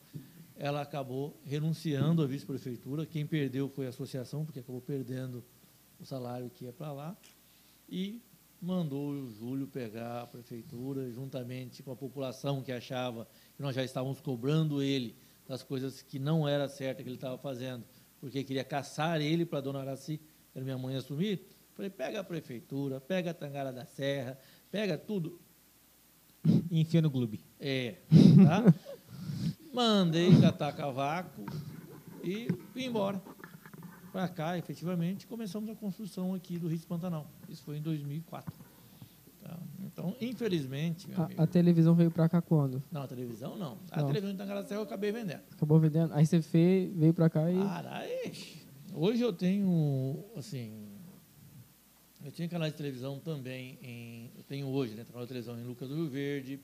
ela 0.56 0.82
acabou 0.82 1.40
renunciando 1.46 2.24
à 2.24 2.26
vice-prefeitura. 2.26 3.06
Quem 3.06 3.24
perdeu 3.28 3.70
foi 3.70 3.86
a 3.86 3.90
associação, 3.90 4.44
porque 4.44 4.62
acabou 4.62 4.82
perdendo 4.82 5.44
o 6.00 6.06
salário 6.06 6.50
que 6.50 6.66
ia 6.66 6.74
para 6.74 6.92
lá. 6.92 7.18
E 7.90 8.22
mandou 8.62 9.12
o 9.12 9.30
Júlio 9.30 9.68
pegar 9.68 10.22
a 10.22 10.28
prefeitura, 10.28 11.12
juntamente 11.12 11.84
com 11.84 11.92
a 11.92 11.96
população 11.96 12.62
que 12.62 12.72
achava 12.72 13.28
que 13.56 13.62
nós 13.62 13.76
já 13.76 13.84
estávamos 13.84 14.22
cobrando 14.22 14.82
ele 14.82 15.16
das 15.48 15.62
coisas 15.62 16.02
que 16.02 16.18
não 16.18 16.48
era 16.48 16.70
certa 16.70 17.04
que 17.04 17.10
ele 17.10 17.18
estava 17.18 17.38
fazendo, 17.38 17.84
porque 18.22 18.44
queria 18.44 18.64
caçar 18.64 19.20
ele 19.20 19.46
para 19.46 19.60
a 19.60 19.62
dona 19.62 19.82
Araci, 19.82 20.20
era 20.56 20.64
minha 20.64 20.78
mãe, 20.78 20.96
assumir. 20.96 21.46
Falei, 21.74 21.90
pega 21.90 22.22
a 22.22 22.24
prefeitura, 22.24 23.02
pega 23.02 23.32
a 23.32 23.34
Tangara 23.34 23.74
da 23.74 23.86
Serra, 23.86 24.38
pega 24.72 24.98
tudo. 24.98 25.42
E 26.72 26.80
enfia 26.80 27.02
no 27.02 27.12
clube. 27.12 27.42
É, 27.60 27.98
tá? 28.46 28.74
Mandei 29.74 30.40
catar 30.40 30.72
cavaco 30.74 31.46
e 32.24 32.48
fui 32.72 32.86
embora. 32.86 33.22
Para 34.14 34.28
cá, 34.28 34.56
efetivamente, 34.60 35.26
começamos 35.26 35.68
a 35.72 35.76
construção 35.76 36.36
aqui 36.36 36.60
do 36.60 36.68
Ritz 36.68 36.86
Pantanal. 36.86 37.28
Isso 37.50 37.64
foi 37.64 37.78
em 37.78 37.82
2004. 37.82 38.54
Tá? 39.42 39.60
Então, 39.84 40.16
infelizmente, 40.22 41.10
meu 41.10 41.20
amigo, 41.24 41.42
A, 41.42 41.46
a 41.46 41.48
televisão 41.48 41.96
veio 41.96 42.12
pra 42.12 42.30
cá 42.30 42.40
quando? 42.40 42.82
não, 42.92 43.02
a 43.02 43.08
televisão 43.08 43.58
não. 43.58 43.80
A 43.90 43.98
Não. 44.02 44.06
televisão 44.08 44.32
de 44.32 44.38
Tangaracé 44.38 44.76
eu 44.76 44.84
acabei 44.84 45.12
vendendo. 45.12 45.42
Acabou 45.52 45.80
vendendo? 45.80 46.14
Aí 46.14 46.28
você 46.28 46.44
fez, 46.44 46.96
veio 46.96 47.12
pra 47.12 47.28
cá 47.28 47.52
e. 47.52 47.58
Cara, 47.58 48.04
ixi. 48.28 48.62
hoje 48.94 49.24
eu 49.24 49.34
tenho, 49.34 50.24
assim, 50.36 50.88
eu 52.24 52.32
tinha 52.32 52.48
canal 52.48 52.70
de 52.70 52.76
televisão 52.78 53.18
também 53.20 53.80
em, 53.82 54.30
eu 54.38 54.44
tenho 54.44 54.68
hoje, 54.68 54.94
né, 54.94 55.04
canal 55.06 55.24
de 55.24 55.28
televisão 55.30 55.60
em 55.60 55.64
Lucas 55.64 55.90
do 55.90 55.96
Rio 55.96 56.08
Verde, 56.08 56.60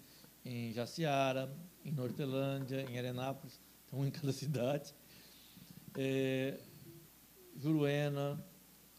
em 0.45 0.71
Jaciara, 0.71 1.51
em 1.83 1.91
Nortelândia, 1.91 2.85
em 2.91 2.95
Arenápolis, 2.99 3.59
então 3.87 4.01
um 4.01 4.05
em 4.05 4.11
cada 4.11 4.31
cidade. 4.33 4.93
É, 5.97 6.59
Juruena, 7.59 8.43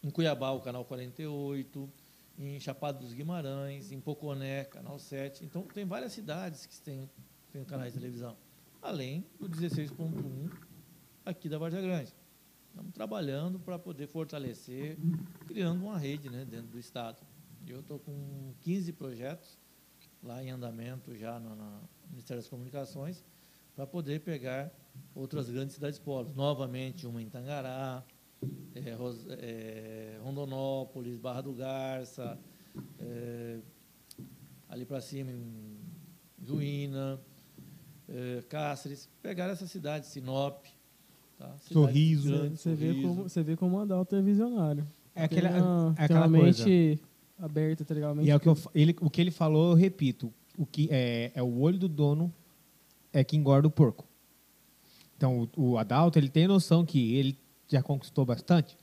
em 0.03 0.09
Cuiabá, 0.11 0.51
o 0.51 0.61
canal 0.61 0.85
48, 0.85 1.89
em 2.37 2.59
Chapada 2.59 2.99
dos 2.99 3.13
Guimarães, 3.13 3.91
em 3.91 3.99
Poconé, 3.99 4.63
canal 4.65 4.99
7. 4.99 5.43
Então, 5.43 5.63
tem 5.63 5.83
várias 5.83 6.13
cidades 6.13 6.67
que 6.67 6.79
têm, 6.79 7.09
têm 7.51 7.65
canais 7.65 7.93
de 7.93 7.99
televisão, 7.99 8.37
além 8.81 9.25
do 9.39 9.49
16.1 9.49 10.51
aqui 11.25 11.49
da 11.49 11.57
Varja 11.57 11.81
Grande. 11.81 12.13
Estamos 12.69 12.93
trabalhando 12.93 13.59
para 13.59 13.77
poder 13.77 14.07
fortalecer, 14.07 14.97
criando 15.47 15.83
uma 15.83 15.97
rede 15.97 16.29
né, 16.29 16.45
dentro 16.45 16.67
do 16.67 16.79
Estado. 16.79 17.17
Eu 17.67 17.81
estou 17.81 17.99
com 17.99 18.53
15 18.61 18.93
projetos 18.93 19.57
lá 20.23 20.43
em 20.43 20.51
andamento 20.51 21.15
já 21.15 21.39
no, 21.39 21.55
no 21.55 21.89
Ministério 22.09 22.41
das 22.41 22.49
Comunicações 22.49 23.23
para 23.75 23.85
poder 23.87 24.21
pegar 24.21 24.71
outras 25.15 25.49
grandes 25.49 25.75
cidades 25.75 25.99
polos. 25.99 26.33
Novamente, 26.35 27.07
uma 27.07 27.21
em 27.21 27.29
Tangará, 27.29 28.03
é, 28.75 28.95
é, 29.39 30.19
Rondonópolis, 30.23 31.17
Barra 31.17 31.41
do 31.41 31.53
Garça, 31.53 32.37
é, 32.99 33.59
ali 34.69 34.85
para 34.85 35.01
cima 35.01 35.31
em 35.31 35.77
Juína, 36.43 37.19
é, 38.09 38.41
Cáceres, 38.49 39.09
pegar 39.21 39.49
essas 39.49 39.69
cidades, 39.69 40.09
Sinop, 40.09 40.65
tá? 41.37 41.45
Cidades 41.57 41.67
Sorriso. 41.73 42.29
grandes, 42.29 42.59
Você 42.61 42.73
vê, 42.73 42.87
Sorriso. 42.87 43.07
como, 43.07 43.23
você 43.23 43.43
vê 43.43 43.55
como 43.55 43.77
o 43.81 44.05
televisionário. 44.05 44.87
É 45.13 45.23
aquela, 45.25 45.49
Tem 45.51 45.61
uma- 45.61 45.91
é 45.91 45.95
tem 45.95 46.05
aquela 46.05 46.27
uma 46.27 46.39
coisa. 46.39 46.65
mente 46.65 47.01
aberta, 47.37 47.83
tá 47.85 47.93
ligado? 47.93 48.21
E 48.21 48.29
é 48.29 48.35
o 48.35 48.39
que, 48.39 48.47
eu, 48.47 48.57
ele, 48.73 48.95
o 49.01 49.09
que 49.09 49.19
ele 49.21 49.31
falou, 49.31 49.71
eu 49.71 49.75
repito. 49.75 50.33
O 50.57 50.65
que 50.65 50.87
é, 50.91 51.31
é 51.33 51.41
o 51.43 51.59
olho 51.59 51.77
do 51.77 51.87
dono 51.89 52.33
é 53.11 53.23
que 53.23 53.35
engorda 53.35 53.67
o 53.67 53.71
porco. 53.71 54.05
Então, 55.17 55.47
o, 55.55 55.71
o 55.71 55.77
Adalto, 55.77 56.17
ele 56.17 56.29
tem 56.29 56.47
noção 56.47 56.85
que 56.85 57.13
ele 57.15 57.37
já 57.71 57.81
conquistou 57.81 58.25
bastante. 58.25 58.77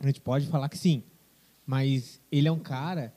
A 0.00 0.06
gente 0.06 0.20
pode 0.20 0.46
falar 0.46 0.68
que 0.68 0.78
sim. 0.78 1.02
Mas 1.66 2.20
ele 2.30 2.48
é 2.48 2.52
um 2.52 2.58
cara 2.58 3.12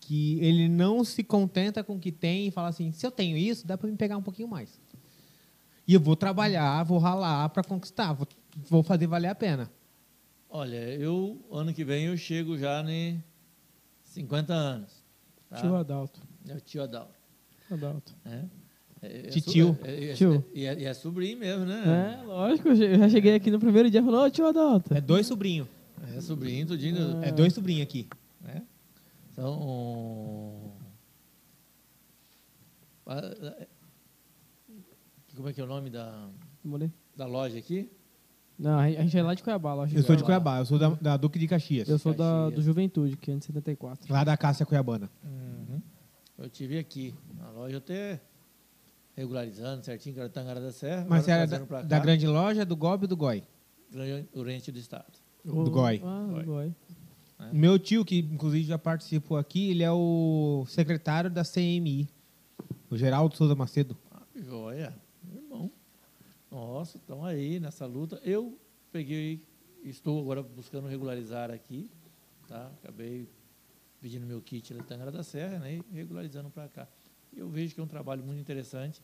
que 0.00 0.38
ele 0.40 0.68
não 0.68 1.04
se 1.04 1.22
contenta 1.22 1.84
com 1.84 1.96
o 1.96 2.00
que 2.00 2.10
tem 2.10 2.48
e 2.48 2.50
fala 2.50 2.68
assim, 2.68 2.90
se 2.92 3.06
eu 3.06 3.10
tenho 3.10 3.36
isso, 3.36 3.66
dá 3.66 3.76
para 3.76 3.88
me 3.88 3.96
pegar 3.96 4.16
um 4.16 4.22
pouquinho 4.22 4.48
mais. 4.48 4.80
E 5.86 5.94
eu 5.94 6.00
vou 6.00 6.16
trabalhar, 6.16 6.82
vou 6.84 6.98
ralar 6.98 7.48
para 7.50 7.62
conquistar, 7.62 8.12
vou, 8.12 8.26
vou 8.68 8.82
fazer 8.82 9.06
valer 9.06 9.28
a 9.28 9.34
pena. 9.34 9.70
Olha, 10.48 10.76
eu, 10.94 11.40
ano 11.50 11.72
que 11.72 11.84
vem, 11.84 12.06
eu 12.06 12.16
chego 12.16 12.58
já 12.58 12.82
em 12.90 13.22
50 14.02 14.52
anos. 14.52 15.04
Tá? 15.48 15.60
Tio 15.60 15.76
Adalto. 15.76 16.20
É 16.48 16.54
o 16.54 16.60
tio 16.60 16.82
Adalto. 16.82 17.14
Adalto. 17.70 18.16
É, 18.24 18.44
é 19.02 19.22
Titio. 19.28 19.74
su- 19.74 19.78
É, 19.86 20.04
é, 20.10 20.14
Tio. 20.14 20.44
E 20.54 20.64
é, 20.66 20.82
é 20.84 20.94
sobrinho 20.94 21.38
mesmo, 21.38 21.64
né? 21.64 22.18
É, 22.20 22.24
lógico, 22.26 22.68
eu 22.68 22.76
já 22.98 23.08
cheguei 23.08 23.34
aqui 23.34 23.50
no 23.50 23.58
primeiro 23.58 23.90
dia 23.90 24.00
e 24.00 24.04
falei, 24.04 24.20
ô 24.20 24.30
tio 24.30 24.46
Adalto. 24.46 24.92
É 24.94 25.00
dois 25.00 25.26
sobrinhos. 25.26 25.66
É, 26.16 26.20
sobrinho, 26.20 26.66
tudinho. 26.66 27.22
É 27.22 27.30
dois 27.32 27.52
sobrinhos 27.52 27.82
aqui. 27.82 28.08
né? 28.40 28.62
São. 29.34 30.72
Ah, 33.06 33.20
é- 33.58 33.66
Como 35.34 35.48
é 35.48 35.52
que 35.52 35.60
é 35.60 35.64
o 35.64 35.66
nome 35.66 35.90
da, 35.90 36.28
da 37.16 37.26
loja 37.26 37.58
aqui? 37.58 37.90
Não, 38.58 38.78
a 38.78 38.90
gente 38.90 39.16
é 39.16 39.22
lá 39.22 39.32
de 39.34 39.42
Cuiabá, 39.42 39.72
lógico. 39.72 39.98
Eu 39.98 40.04
sou 40.04 40.14
de 40.14 40.22
Cuiabá. 40.22 40.58
Eu 40.58 40.66
sou 40.66 40.78
da, 40.78 40.90
da 40.90 41.16
Duque 41.16 41.38
de 41.38 41.48
Caxias. 41.48 41.88
Eu 41.88 41.98
sou 41.98 42.12
da, 42.12 42.24
Caxias. 42.24 42.54
do 42.54 42.62
Juventude, 42.62 43.16
que 43.16 43.30
é 43.30 43.36
de 43.36 43.44
74. 43.46 44.12
Lá 44.12 44.22
da 44.22 44.36
Cássia 44.36 44.66
Cuiabana. 44.66 45.10
Eu 46.36 46.48
tive 46.50 46.78
aqui. 46.78 47.14
Na 47.38 47.50
loja 47.50 47.78
até 47.78 48.20
regularizando 49.20 49.84
certinho, 49.84 50.14
que 50.14 50.20
era 50.20 50.28
Tangará 50.28 50.60
da 50.60 50.72
Serra. 50.72 51.06
Mas 51.08 51.28
era 51.28 51.46
da, 51.46 51.82
da 51.82 51.98
grande 51.98 52.26
loja, 52.26 52.64
do 52.64 52.74
Gob 52.74 53.04
e 53.04 53.06
do 53.06 53.16
Goi? 53.16 53.44
Grande 53.90 54.28
Oriente 54.34 54.72
do 54.72 54.78
Estado. 54.78 55.12
Do 55.44 55.70
Goi. 55.70 56.00
Ah, 56.02 56.26
Goi. 56.30 56.40
do 56.40 56.46
Goi. 56.46 56.74
É. 57.38 57.52
Meu 57.52 57.78
tio, 57.78 58.04
que 58.04 58.18
inclusive 58.18 58.64
já 58.64 58.78
participou 58.78 59.36
aqui, 59.36 59.70
ele 59.70 59.82
é 59.82 59.92
o 59.92 60.64
secretário 60.68 61.30
da 61.30 61.44
CMI. 61.44 62.08
O 62.90 62.96
Geraldo 62.96 63.36
Souza 63.36 63.54
Macedo. 63.54 63.96
Ah, 64.10 64.22
que 64.32 64.42
joia. 64.42 64.94
Meu 65.22 65.42
irmão. 65.42 65.70
Nossa, 66.50 66.96
estão 66.96 67.24
aí 67.24 67.60
nessa 67.60 67.86
luta. 67.86 68.20
Eu 68.24 68.58
peguei, 68.90 69.46
estou 69.84 70.20
agora 70.20 70.42
buscando 70.42 70.88
regularizar 70.88 71.50
aqui. 71.50 71.90
Tá? 72.48 72.70
Acabei 72.82 73.28
pedindo 74.00 74.26
meu 74.26 74.40
kit 74.40 74.74
Tangará 74.88 75.10
da 75.10 75.22
Serra 75.22 75.58
né? 75.58 75.74
e 75.74 75.94
regularizando 75.94 76.50
para 76.50 76.68
cá. 76.68 76.88
Eu 77.36 77.48
vejo 77.48 77.74
que 77.74 77.80
é 77.80 77.84
um 77.84 77.88
trabalho 77.88 78.22
muito 78.22 78.40
interessante. 78.40 79.02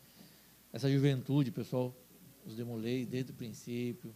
Essa 0.71 0.89
juventude, 0.89 1.51
pessoal, 1.51 1.95
os 2.45 2.55
demolei 2.55 3.05
desde 3.05 3.31
o 3.31 3.33
princípio, 3.33 4.13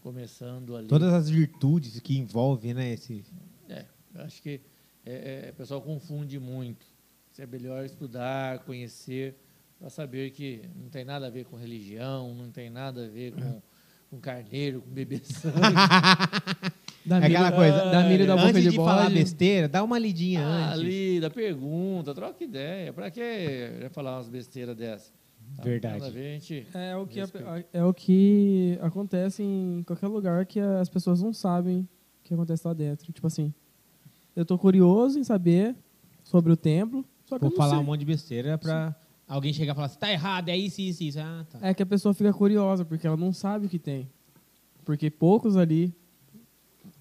começando 0.00 0.76
ali. 0.76 0.88
Todas 0.88 1.12
as 1.12 1.28
virtudes 1.28 1.98
que 2.00 2.18
envolvem, 2.18 2.74
né? 2.74 2.92
Esse... 2.92 3.24
É, 3.68 3.86
eu 4.14 4.20
acho 4.22 4.42
que 4.42 4.60
é, 5.04 5.46
é, 5.46 5.50
o 5.50 5.54
pessoal 5.54 5.80
confunde 5.80 6.38
muito. 6.38 6.86
Se 7.32 7.42
é 7.42 7.46
melhor 7.46 7.84
estudar, 7.84 8.60
conhecer, 8.60 9.36
para 9.78 9.90
saber 9.90 10.30
que 10.30 10.62
não 10.76 10.88
tem 10.88 11.04
nada 11.04 11.26
a 11.26 11.30
ver 11.30 11.44
com 11.46 11.56
religião, 11.56 12.34
não 12.34 12.50
tem 12.50 12.70
nada 12.70 13.06
a 13.06 13.08
ver 13.08 13.32
com, 13.32 13.62
com 14.10 14.20
carneiro, 14.20 14.82
com 14.82 14.90
bebê 14.90 15.20
sangue. 15.24 15.56
Da 17.04 17.18
É 17.18 17.26
aquela 17.26 17.52
coisa, 17.52 17.90
da 17.90 18.02
milho 18.04 18.26
da 18.26 18.34
boca 18.34 18.48
antes 18.48 18.62
de, 18.62 18.70
de, 18.70 18.76
falar 18.76 19.10
besteira, 19.10 19.68
dá 19.68 19.82
uma 19.84 19.98
lidinha 19.98 20.40
Ah, 20.40 20.68
antes. 20.68 20.80
ali, 20.80 21.20
da 21.20 21.28
pergunta, 21.28 22.14
troca 22.14 22.42
ideia. 22.42 22.92
Para 22.94 23.10
que 23.10 23.20
já 23.82 23.90
falar 23.90 24.16
umas 24.16 24.28
besteiras 24.28 24.74
dessas? 24.74 25.12
Tá? 25.56 25.62
Verdade. 25.62 26.10
Gente... 26.10 26.66
É 26.72 26.96
o, 26.96 27.06
que 27.06 27.20
a- 27.20 27.28
é 27.74 27.84
o 27.84 27.92
que 27.92 28.78
acontece 28.80 29.42
em 29.42 29.82
qualquer 29.86 30.06
lugar 30.08 30.46
que 30.46 30.58
as 30.58 30.88
pessoas 30.88 31.20
não 31.22 31.32
sabem 31.34 31.80
o 31.80 31.88
que 32.24 32.32
acontece 32.32 32.66
lá 32.66 32.72
dentro. 32.72 33.12
Tipo 33.12 33.26
assim, 33.26 33.52
eu 34.34 34.46
tô 34.46 34.56
curioso 34.56 35.18
em 35.18 35.24
saber 35.24 35.76
sobre 36.22 36.50
o 36.52 36.56
templo, 36.56 37.04
só 37.26 37.36
que 37.36 37.42
Vou 37.42 37.50
eu 37.50 37.50
não 37.50 37.56
falar 37.58 37.74
sei. 37.74 37.78
um 37.80 37.84
monte 37.84 38.00
de 38.00 38.06
besteira 38.06 38.56
pra 38.56 38.96
alguém 39.28 39.52
chegar 39.52 39.72
e 39.72 39.74
falar 39.74 39.86
assim, 39.88 39.98
tá 39.98 40.10
errado, 40.10 40.48
é 40.48 40.56
isso, 40.56 40.80
isso, 40.80 41.02
isso. 41.04 41.20
Ah, 41.20 41.44
tá. 41.50 41.58
É 41.60 41.74
que 41.74 41.82
a 41.82 41.86
pessoa 41.86 42.14
fica 42.14 42.32
curiosa, 42.32 42.82
porque 42.82 43.06
ela 43.06 43.16
não 43.16 43.30
sabe 43.32 43.66
o 43.66 43.68
que 43.68 43.78
tem. 43.78 44.08
Porque 44.86 45.10
poucos 45.10 45.56
ali 45.58 45.94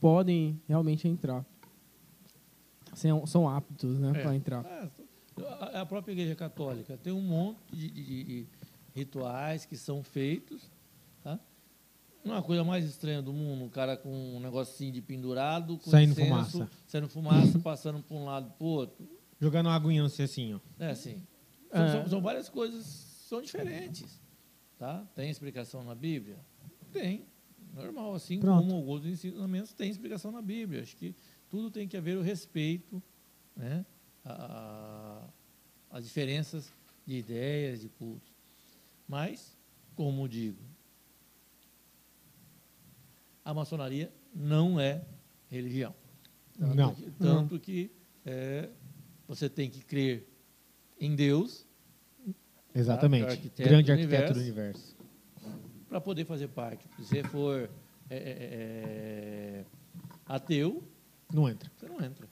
podem 0.04 0.62
realmente 0.68 1.08
entrar. 1.08 1.46
São, 2.94 3.26
são 3.26 3.48
aptos, 3.50 3.98
né, 4.00 4.12
É. 4.14 4.22
para 4.22 4.36
entrar. 4.36 4.66
Ah, 4.66 4.90
a- 5.78 5.82
a 5.82 5.86
própria 5.86 6.12
Igreja 6.12 6.36
Católica 6.36 6.98
tem 6.98 7.14
um 7.14 7.22
monte 7.22 7.58
de, 7.72 7.90
de- 7.90 8.24
de 8.26 8.48
rituais 8.94 9.66
que 9.66 9.78
são 9.78 10.04
feitos. 10.04 10.70
Tá? 11.24 11.40
Uma 12.22 12.44
coisa 12.44 12.66
mais 12.66 12.84
estranha 12.84 13.22
do 13.22 13.32
mundo, 13.32 13.64
um 13.64 13.70
cara 13.70 13.96
com 13.96 14.10
um 14.36 14.42
negocinho 14.42 14.92
de 14.92 15.02
pendurado, 15.02 15.78
com 15.78 15.90
Saindo 15.90 16.12
incenso, 16.12 16.28
fumaça. 16.52 16.70
saindo 16.86 17.08
fumaça, 17.08 17.60
passando 17.64 18.04
para 18.04 18.18
um 18.18 18.26
lado 18.26 18.52
para 18.58 18.66
o 18.66 18.70
outro. 18.70 19.08
Jogando 19.40 19.68
uma 19.68 19.76
aguinha 19.76 20.04
no 20.04 20.10
cecinho. 20.10 20.62
É 20.78 20.90
assim. 20.90 21.24
São, 21.72 21.82
É. 21.82 21.92
são- 21.94 22.10
são 22.10 22.22
várias 22.22 22.50
coisas 22.50 22.84
são 22.86 23.42
diferentes. 23.42 24.22
Tá? 24.78 25.04
Tem 25.16 25.30
explicação 25.30 25.82
na 25.82 25.96
Bíblia? 25.96 26.38
Tem. 26.92 27.26
Normal, 27.74 28.14
assim 28.14 28.40
Pronto. 28.40 28.62
como 28.68 28.76
alguns 28.76 29.06
ensinamentos 29.06 29.74
têm 29.74 29.90
explicação 29.90 30.32
na 30.32 30.42
Bíblia. 30.42 30.82
Acho 30.84 30.96
que 30.96 31.16
tudo 31.50 31.72
tem 31.72 31.88
que 31.88 31.98
haver 31.98 32.18
o 32.18 32.22
respeito, 32.22 33.02
né? 33.56 33.86
a, 34.24 34.32
a- 35.92 35.98
as 35.98 36.04
diferenças 36.06 36.72
de 37.06 37.16
ideias, 37.18 37.82
de 37.82 37.90
cultos. 37.90 38.32
Mas, 39.08 39.56
como 39.96 40.28
digo, 40.30 40.58
a 43.44 43.54
maçonaria 43.54 44.12
não 44.34 44.80
é 44.80 45.04
religião. 45.50 45.94
Tanto 46.58 46.76
Não. 46.76 46.94
que, 46.96 47.12
tanto 47.12 47.60
que 47.60 47.92
é, 48.26 48.70
você 49.28 49.50
tem 49.50 49.70
que 49.70 49.82
crer 49.84 50.28
em 51.00 51.16
Deus 51.16 51.66
Exatamente. 52.76 53.22
Tá, 53.24 53.28
o 53.28 53.32
arquiteto 53.32 53.70
Grande 53.70 53.86
do 53.86 53.92
arquiteto 53.92 54.34
do 54.34 54.40
universo. 54.40 54.40
universo. 54.40 54.93
Para 55.94 56.02
poder 56.02 56.26
fazer 56.26 56.48
parte. 56.48 56.84
Se 56.98 57.04
você 57.06 57.24
for 57.26 57.70
é, 58.10 58.16
é, 58.18 58.38
é, 59.60 59.66
ateu, 60.26 60.84
Não 61.32 61.48
entra. 61.48 61.72
você 61.78 61.88
não 61.88 62.04
entra. 62.04 62.28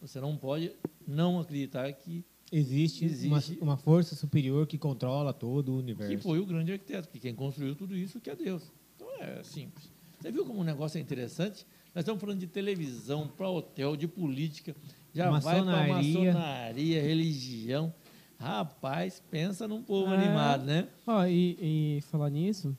Você 0.00 0.18
não 0.18 0.34
pode 0.34 0.72
não 1.06 1.38
acreditar 1.38 1.92
que, 1.92 2.24
Existe, 2.50 3.04
Existe. 3.04 3.58
Uma, 3.58 3.72
uma 3.72 3.76
força 3.76 4.14
superior 4.14 4.66
que 4.66 4.78
controla 4.78 5.34
todo 5.34 5.72
o 5.74 5.76
que 5.76 5.82
universo. 5.92 6.22
foi 6.22 6.38
o 6.38 6.46
grande 6.46 6.72
arquiteto, 6.72 7.08
que 7.10 7.18
quem 7.18 7.34
construiu 7.34 7.74
tudo 7.74 7.94
isso 7.94 8.18
que 8.18 8.30
é 8.30 8.34
Deus. 8.36 8.62
Então 8.94 9.08
é 9.20 9.42
simples. 9.42 9.90
Você 10.18 10.32
viu 10.32 10.46
como 10.46 10.60
o 10.60 10.64
negócio 10.64 10.96
é 10.96 11.00
interessante? 11.02 11.66
Nós 11.94 12.02
estamos 12.02 12.18
falando 12.20 12.38
de 12.38 12.46
televisão, 12.46 13.28
para 13.28 13.50
hotel, 13.50 13.94
de 13.94 14.08
política, 14.08 14.74
já 15.12 15.28
vai 15.30 15.40
para 15.42 15.64
Maçonaria. 15.64 16.32
maçonaria, 16.32 17.02
religião. 17.02 17.92
Rapaz, 18.38 19.22
pensa 19.30 19.66
num 19.68 19.82
povo 19.82 20.14
É. 20.14 20.16
animado, 20.16 20.64
né? 20.64 20.88
Ó, 21.06 21.24
e, 21.26 21.96
e 21.98 22.00
falar 22.02 22.30
nisso, 22.30 22.76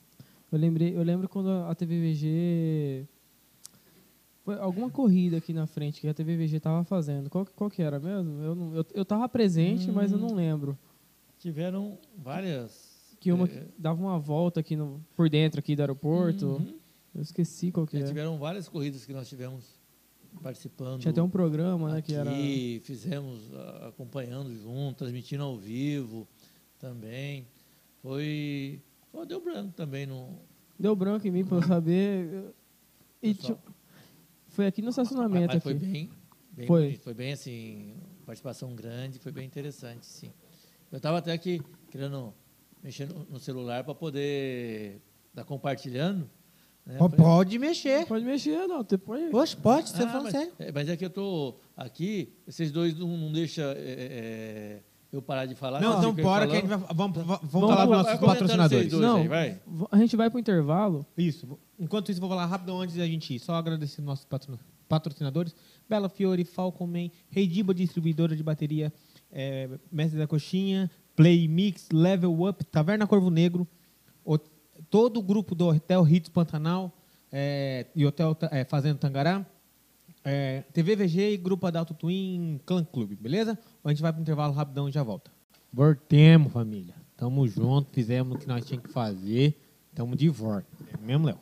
eu 0.50 0.58
lembrei, 0.58 0.96
eu 0.96 1.02
lembro 1.02 1.28
quando 1.28 1.50
a 1.50 1.74
TVVG 1.74 3.06
foi 4.48 4.58
alguma 4.58 4.88
corrida 4.88 5.36
aqui 5.36 5.52
na 5.52 5.66
frente 5.66 6.00
que 6.00 6.08
a 6.08 6.14
TVVG 6.14 6.58
tava 6.58 6.82
fazendo. 6.82 7.28
Qual, 7.28 7.44
qual 7.54 7.68
que 7.68 7.82
era 7.82 8.00
mesmo? 8.00 8.42
Eu 8.42 8.54
não, 8.54 8.74
eu, 8.74 8.86
eu 8.94 9.04
tava 9.04 9.28
presente, 9.28 9.90
mas 9.92 10.10
eu 10.10 10.16
não 10.16 10.34
lembro. 10.34 10.78
Tiveram 11.38 11.98
várias. 12.16 13.14
Que 13.20 13.30
uma 13.30 13.44
é, 13.44 13.48
que 13.48 13.60
dava 13.76 14.00
uma 14.00 14.18
volta 14.18 14.60
aqui 14.60 14.74
no, 14.74 15.04
por 15.14 15.28
dentro 15.28 15.60
aqui 15.60 15.76
do 15.76 15.80
aeroporto. 15.80 16.46
uhum. 16.46 16.78
Eu 17.14 17.20
esqueci 17.20 17.70
qual 17.70 17.86
que 17.86 17.98
é. 17.98 18.04
tiveram 18.04 18.38
várias 18.38 18.68
corridas 18.68 19.04
que 19.04 19.12
nós 19.12 19.28
tivemos 19.28 19.78
participando. 20.42 21.00
Tinha 21.00 21.10
até 21.10 21.22
um 21.22 21.28
programa, 21.28 21.92
né, 21.92 22.00
que 22.00 22.14
era 22.14 22.30
fizemos 22.82 23.50
acompanhando 23.82 24.54
junto, 24.56 24.96
transmitindo 24.96 25.42
ao 25.42 25.58
vivo 25.58 26.26
também. 26.78 27.46
Foi. 28.00 28.80
Pô, 29.12 29.24
deu 29.24 29.40
branco 29.40 29.72
também 29.72 30.06
no. 30.06 30.38
deu 30.78 30.94
branco 30.94 31.26
em 31.26 31.30
mim 31.30 31.44
para 31.44 31.58
eu 31.58 31.62
saber. 31.62 32.54
E 33.22 33.34
Pessoal. 33.34 33.60
foi 34.48 34.66
aqui 34.66 34.80
no 34.82 34.90
estacionamento 34.90 35.54
Mas 35.54 35.62
foi 35.62 35.72
aqui. 35.72 35.86
bem. 35.86 36.10
bem 36.52 36.66
Foi. 36.66 36.82
bonito, 36.84 37.02
foi 37.02 37.14
bem 37.14 37.32
assim, 37.32 37.96
participação 38.24 38.74
grande, 38.74 39.18
foi 39.18 39.32
bem 39.32 39.46
interessante, 39.46 40.06
sim. 40.06 40.32
Eu 40.90 40.98
estava 40.98 41.18
até 41.18 41.32
aqui 41.32 41.60
querendo 41.90 42.32
mexer 42.82 43.06
no, 43.08 43.24
no 43.24 43.38
celular 43.40 43.82
para 43.84 43.94
poder 43.94 45.00
estar 45.30 45.44
compartilhando. 45.44 46.30
Né? 46.86 46.96
Falei, 46.96 47.16
Pode 47.16 47.58
mexer. 47.58 48.06
Pode 48.06 48.24
mexer, 48.24 48.66
não, 48.66 48.82
depois. 48.82 49.32
Oxe, 49.34 49.56
pode, 49.56 49.90
você 49.90 50.02
Ah, 50.02 50.08
falando 50.08 50.22
mas, 50.24 50.32
sério. 50.32 50.52
é, 50.58 50.72
mas 50.72 50.88
é 50.88 50.96
que 50.96 51.04
eu 51.04 51.10
tô 51.10 51.56
aqui, 51.76 52.32
vocês 52.46 52.70
dois 52.70 52.96
não, 52.96 53.08
não 53.16 53.30
deixam 53.32 53.64
é, 53.64 53.74
é, 53.76 54.82
eu 55.12 55.22
parar 55.22 55.46
de 55.46 55.54
falar. 55.54 55.80
Não, 55.80 55.92
vocês 56.00 56.12
então 56.12 56.24
bora 56.24 56.46
que 56.46 56.52
a 56.52 56.60
gente 56.60 56.68
vai. 56.68 56.78
Vamos, 56.94 57.16
vamos, 57.16 57.26
vamos 57.26 57.50
Vamos 57.50 57.68
falar 57.70 57.86
dos 57.86 57.96
nossos 57.96 58.20
patrocinadores. 58.20 58.90
dois 58.90 59.02
Não. 59.02 59.16
aí, 59.18 59.28
vai. 59.28 59.60
A 59.90 59.96
gente 59.98 60.16
vai 60.16 60.28
pro 60.30 60.38
intervalo. 60.38 61.06
Isso. 61.16 61.58
Enquanto 61.78 62.10
isso, 62.10 62.20
vou 62.20 62.28
falar 62.28 62.46
rápido 62.46 62.76
antes 62.76 62.96
da 62.96 63.06
gente 63.06 63.34
ir. 63.34 63.38
Só 63.38 63.54
agradecer 63.54 64.02
nossos 64.02 64.24
patro- 64.24 64.58
patrocinadores. 64.88 65.54
Bela 65.88 66.08
Fiore, 66.08 66.44
Falcon 66.44 66.86
Man, 66.86 67.10
Reidiba 67.30 67.72
Distribuidora 67.72 68.36
de 68.36 68.42
Bateria, 68.42 68.92
é, 69.32 69.68
Mestre 69.90 70.18
da 70.18 70.26
Coxinha, 70.26 70.90
Play 71.16 71.48
Mix, 71.48 71.88
Level 71.92 72.42
Up, 72.46 72.62
Taverna 72.64 73.06
Corvo 73.06 73.30
Negro, 73.30 73.66
o- 74.24 74.38
todo 74.90 75.18
o 75.18 75.22
grupo 75.22 75.54
do 75.54 75.68
Hotel 75.68 76.06
Hits 76.06 76.28
Pantanal 76.28 76.92
é, 77.32 77.86
e 77.96 78.04
Hotel 78.06 78.36
é, 78.50 78.64
Fazenda 78.64 78.98
Tangará, 78.98 79.44
é, 80.24 80.62
TV 80.72 80.96
VG 80.96 81.32
e 81.32 81.36
Grupo 81.36 81.66
Adalto 81.66 81.94
Twin 81.94 82.60
Clan 82.66 82.84
Clube, 82.84 83.16
beleza? 83.16 83.58
A 83.84 83.88
gente 83.90 84.02
vai 84.02 84.12
para 84.12 84.18
o 84.18 84.22
intervalo 84.22 84.52
rapidão 84.52 84.88
e 84.88 84.92
já 84.92 85.02
volta. 85.02 85.30
Voltemos, 85.72 86.52
família. 86.52 86.94
Tamo 87.16 87.46
junto, 87.48 87.90
fizemos 87.92 88.36
o 88.36 88.38
que 88.38 88.46
nós 88.46 88.64
tínhamos 88.64 88.86
que 88.86 88.92
fazer. 88.92 89.58
Tamo 89.94 90.14
de 90.16 90.28
volta. 90.28 90.66
É 90.92 90.96
mesmo, 91.04 91.26
Léo? 91.26 91.38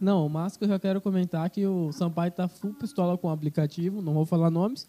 Não, 0.00 0.24
o 0.24 0.30
Márcio 0.30 0.58
que 0.58 0.64
eu 0.64 0.68
já 0.68 0.78
quero 0.78 1.00
comentar 1.00 1.48
que 1.50 1.66
o 1.66 1.90
Sampaio 1.92 2.30
tá 2.30 2.46
full 2.48 2.72
pistola 2.74 3.18
com 3.18 3.26
o 3.28 3.30
aplicativo, 3.30 4.00
não 4.00 4.14
vou 4.14 4.24
falar 4.24 4.48
nomes, 4.50 4.88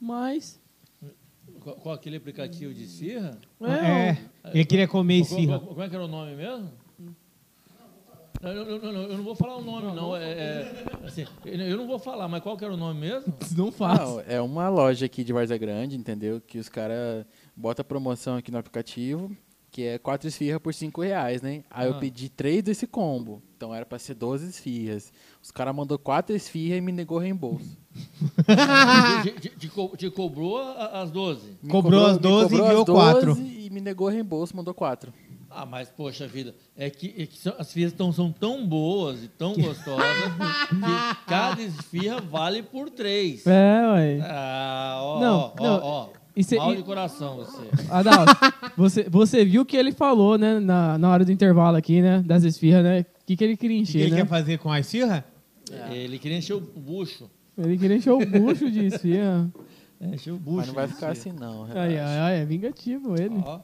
mas 0.00 0.60
Qual, 1.60 1.76
qual 1.76 1.94
aquele 1.94 2.16
aplicativo 2.16 2.74
de 2.74 2.82
esfirra? 2.84 3.38
É, 3.62 4.16
ele 4.52 4.64
queria 4.64 4.88
comer 4.88 5.20
esfirra. 5.20 5.58
qual- 5.60 5.68
Como 5.68 5.82
é 5.82 5.88
que 5.88 5.94
era 5.94 6.04
o 6.04 6.08
nome 6.08 6.34
mesmo? 6.34 6.68
Não, 8.40 8.50
eu, 8.50 8.64
eu- 8.64 8.82
eu- 8.82 9.02
eu 9.10 9.16
não 9.18 9.24
vou 9.24 9.34
falar 9.34 9.56
o 9.56 9.62
nome, 9.62 9.94
não. 9.94 10.16
É, 10.16 10.22
é, 10.32 10.84
assim, 11.04 11.26
eu 11.44 11.52
eu 11.54 11.76
não 11.76 11.86
vou 11.86 11.98
falar, 11.98 12.26
mas 12.26 12.42
qual 12.42 12.56
que 12.56 12.64
era 12.64 12.72
o 12.72 12.76
nome 12.76 12.98
mesmo? 13.00 13.34
Não 13.56 13.70
faz. 13.70 14.00
Não, 14.00 14.20
é 14.26 14.40
uma 14.40 14.68
loja 14.70 15.04
aqui 15.06 15.22
de 15.22 15.32
Varza 15.32 15.58
Grande, 15.58 15.96
entendeu? 15.96 16.40
Que 16.40 16.58
os 16.58 16.68
caras 16.68 17.26
botam 17.54 17.84
promoção 17.84 18.36
aqui 18.36 18.50
no 18.50 18.56
aplicativo, 18.56 19.30
que 19.70 19.82
é 19.82 19.98
quatro 19.98 20.26
esfirras 20.26 20.58
por 20.60 20.72
cinco 20.72 21.02
reais, 21.02 21.42
né? 21.42 21.64
Aí 21.70 21.86
eu 21.86 21.94
Ah. 21.94 21.98
pedi 21.98 22.30
três 22.30 22.62
desse 22.62 22.86
combo. 22.86 23.42
Então 23.56 23.74
era 23.74 23.84
pra 23.84 23.98
ser 23.98 24.14
12 24.14 24.48
esfirras. 24.48 25.12
Os 25.42 25.50
caras 25.50 25.74
mandou 25.76 25.98
quatro 25.98 26.34
esfirras 26.34 26.78
e 26.78 26.80
me 26.80 26.92
negou 26.92 27.18
reembolso. 27.18 27.76
Te, 29.22 29.32
te- 29.32 29.48
te 29.58 29.68
co- 29.68 29.94
te 29.96 30.08
cobrou 30.10 30.58
as 30.60 31.10
12? 31.10 31.58
Me 31.62 31.68
Cobrou 31.70 32.06
as 32.06 32.16
me 32.16 32.22
12 32.22 32.46
e 32.54 32.58
cobrou 32.58 32.66
enviou 32.66 32.80
as 32.80 32.86
12 32.86 33.26
quatro. 33.36 33.38
E 33.42 33.68
me 33.70 33.80
negou 33.82 34.08
reembolso, 34.08 34.56
mandou 34.56 34.72
quatro. 34.72 35.12
Ah, 35.52 35.66
mas 35.66 35.88
poxa 35.90 36.26
vida, 36.28 36.54
é 36.76 36.88
que, 36.88 37.12
é 37.18 37.26
que 37.26 37.36
são- 37.36 37.54
as 37.58 37.66
esfirras 37.68 37.92
tão, 37.92 38.12
são 38.12 38.30
tão 38.30 38.64
boas 38.66 39.24
e 39.24 39.28
tão 39.28 39.52
gostosas 39.58 40.04
que 40.68 41.26
cada 41.26 41.60
esfirra 41.60 42.20
vale 42.20 42.62
por 42.62 42.88
três. 42.88 43.44
É, 43.46 43.82
ué. 43.92 44.20
Ah, 44.22 44.98
ó, 45.02 45.20
Não, 45.20 45.38
ó, 45.58 45.62
não, 45.62 45.74
ó, 45.82 46.08
ó. 46.36 46.42
cê- 46.42 46.56
Mal 46.56 46.76
de 46.76 46.82
coração 46.84 47.36
você. 47.36 47.62
Adalto, 47.90 48.32
você, 48.76 49.02
você 49.10 49.44
viu 49.44 49.62
o 49.62 49.66
que 49.66 49.76
ele 49.76 49.90
falou, 49.92 50.38
né, 50.38 50.60
na, 50.60 50.96
na 50.96 51.10
hora 51.10 51.24
do 51.24 51.32
intervalo 51.32 51.76
aqui, 51.76 52.00
né, 52.00 52.22
das 52.24 52.44
esfirras, 52.44 52.84
né? 52.84 53.00
O 53.00 53.26
que, 53.26 53.36
que 53.36 53.42
ele 53.44 53.56
queria 53.56 53.76
O 53.76 53.78
que 53.84 53.90
encher, 53.90 54.00
ele 54.02 54.10
né? 54.12 54.16
quer 54.18 54.28
fazer 54.28 54.58
com 54.58 54.70
a 54.70 54.78
esfirra? 54.80 55.24
Ele 55.90 56.18
queria 56.18 56.38
encher 56.38 56.54
o 56.54 56.60
bucho. 56.60 57.28
Ele 57.58 57.76
queria 57.76 57.96
encher 57.96 58.10
o 58.12 58.24
bucho 58.24 58.70
de 58.70 58.86
esfirra. 58.86 59.50
É, 60.00 60.14
encher 60.14 60.32
o 60.32 60.36
bucho. 60.38 60.56
Mas 60.58 60.66
não 60.68 60.74
vai 60.74 60.86
ficar 60.88 61.12
esfirra. 61.12 61.34
assim, 61.34 61.44
não. 61.44 61.64
Ai, 61.74 61.98
ai, 61.98 62.40
é 62.40 62.44
vingativo 62.44 63.14
ele. 63.20 63.34
Ó. 63.44 63.60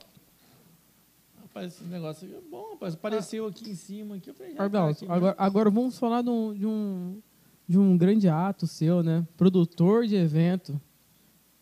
Rapaz, 1.57 1.73
esse 1.73 1.85
negócio 1.85 2.29
aqui 2.29 2.37
é 2.37 2.51
bom, 2.51 2.73
rapaz. 2.73 2.93
Apareceu 2.93 3.47
aqui 3.47 3.71
em 3.71 3.75
cima. 3.75 4.17
Aqui, 4.17 4.29
eu 4.29 4.35
falei, 4.35 4.53
já 4.53 4.59
tá 4.59 4.65
Adalto, 4.67 5.05
aqui, 5.05 5.11
agora, 5.11 5.35
agora 5.39 5.71
vamos 5.71 5.99
falar 5.99 6.21
de 6.21 6.29
um, 6.29 6.53
de, 6.53 6.67
um, 6.67 7.23
de 7.67 7.79
um 7.79 7.97
grande 7.97 8.29
ato 8.29 8.67
seu, 8.67 9.03
né? 9.03 9.27
Produtor 9.39 10.07
de 10.07 10.17
evento. 10.17 10.79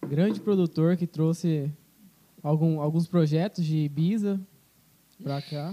Grande 0.05 0.41
produtor 0.41 0.97
que 0.97 1.07
trouxe 1.07 1.73
algum, 2.43 2.81
alguns 2.81 3.07
projetos 3.07 3.65
de 3.65 3.85
Ibiza 3.85 4.41
pra 5.23 5.41
cá. 5.41 5.73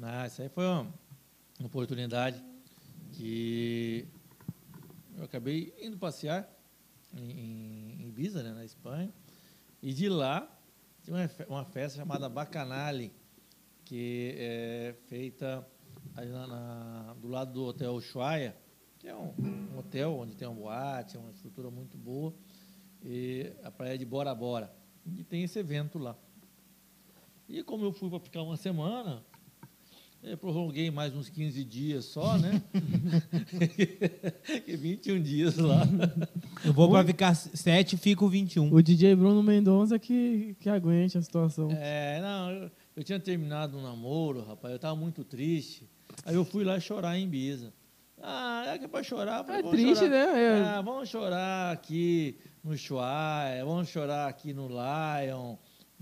Não, 0.00 0.24
isso 0.26 0.40
aí 0.40 0.48
foi 0.48 0.64
uma 0.64 0.86
uma 1.58 1.66
oportunidade 1.66 2.42
que 3.12 4.06
eu 5.18 5.24
acabei 5.24 5.74
indo 5.78 5.98
passear 5.98 6.50
em, 7.14 8.00
em 8.00 8.08
Ibiza, 8.08 8.42
né, 8.42 8.54
na 8.54 8.64
Espanha, 8.64 9.12
e 9.82 9.92
de 9.92 10.08
lá 10.08 10.56
tinha 11.10 11.28
uma, 11.48 11.56
uma 11.56 11.64
festa 11.64 11.98
chamada 11.98 12.28
Bacanali, 12.28 13.12
que 13.84 14.34
é 14.38 14.94
feita 15.08 15.66
na- 16.14 16.46
na- 16.46 17.14
do 17.14 17.26
lado 17.28 17.52
do 17.52 17.64
Hotel 17.64 17.92
Ushuaia, 17.94 18.56
que 18.98 19.08
é 19.08 19.16
um, 19.16 19.32
um 19.74 19.78
hotel 19.78 20.12
onde 20.12 20.36
tem 20.36 20.46
um 20.46 20.54
boate, 20.54 21.16
é 21.16 21.20
uma 21.20 21.30
estrutura 21.32 21.70
muito 21.70 21.96
boa, 21.98 22.32
e 23.02 23.52
a 23.64 23.70
praia 23.70 23.98
de 23.98 24.04
Bora 24.04 24.32
Bora. 24.34 24.72
E 25.16 25.24
tem 25.24 25.42
esse 25.42 25.58
evento 25.58 25.98
lá. 25.98 26.16
E 27.48 27.62
como 27.64 27.84
eu 27.84 27.92
fui 27.92 28.08
para 28.08 28.20
ficar 28.20 28.42
uma 28.42 28.56
semana, 28.56 29.24
eu 30.22 30.36
prorroguei 30.36 30.90
mais 30.90 31.14
uns 31.14 31.28
15 31.28 31.64
dias 31.64 32.04
só, 32.04 32.36
né? 32.38 32.62
Fiquei 34.42 34.76
21 34.76 35.22
dias 35.22 35.56
lá. 35.56 35.82
Eu 36.64 36.72
vou 36.72 36.88
pra 36.90 37.04
ficar 37.04 37.34
7 37.34 37.96
fico 37.96 38.28
21. 38.28 38.72
O 38.72 38.82
DJ 38.82 39.14
Bruno 39.16 39.42
Mendonça 39.42 39.98
que, 39.98 40.54
que 40.60 40.68
aguente 40.68 41.16
a 41.16 41.22
situação. 41.22 41.70
É, 41.72 42.20
não, 42.20 42.50
eu, 42.50 42.70
eu 42.96 43.04
tinha 43.04 43.18
terminado 43.18 43.76
um 43.78 43.82
namoro, 43.82 44.44
rapaz, 44.44 44.70
eu 44.72 44.76
estava 44.76 44.94
muito 44.94 45.24
triste. 45.24 45.88
Aí 46.24 46.34
eu 46.34 46.44
fui 46.44 46.64
lá 46.64 46.78
chorar 46.78 47.16
em 47.18 47.24
Ibiza. 47.24 47.72
Ah, 48.22 48.64
é 48.66 48.78
que 48.78 48.84
é 48.84 48.88
para 48.88 49.02
chorar? 49.02 49.42
Falei, 49.44 49.60
É 49.60 49.62
vamos 49.62 49.78
triste, 49.80 50.04
chorar. 50.04 50.10
né? 50.10 50.42
É. 50.42 50.62
Ah, 50.64 50.82
vamos 50.82 51.08
chorar 51.08 51.72
aqui 51.72 52.36
no 52.62 52.72
Ushuaia, 52.72 53.64
vamos 53.64 53.88
chorar 53.88 54.28
aqui 54.28 54.52
no 54.52 54.68
Lion, 54.68 55.56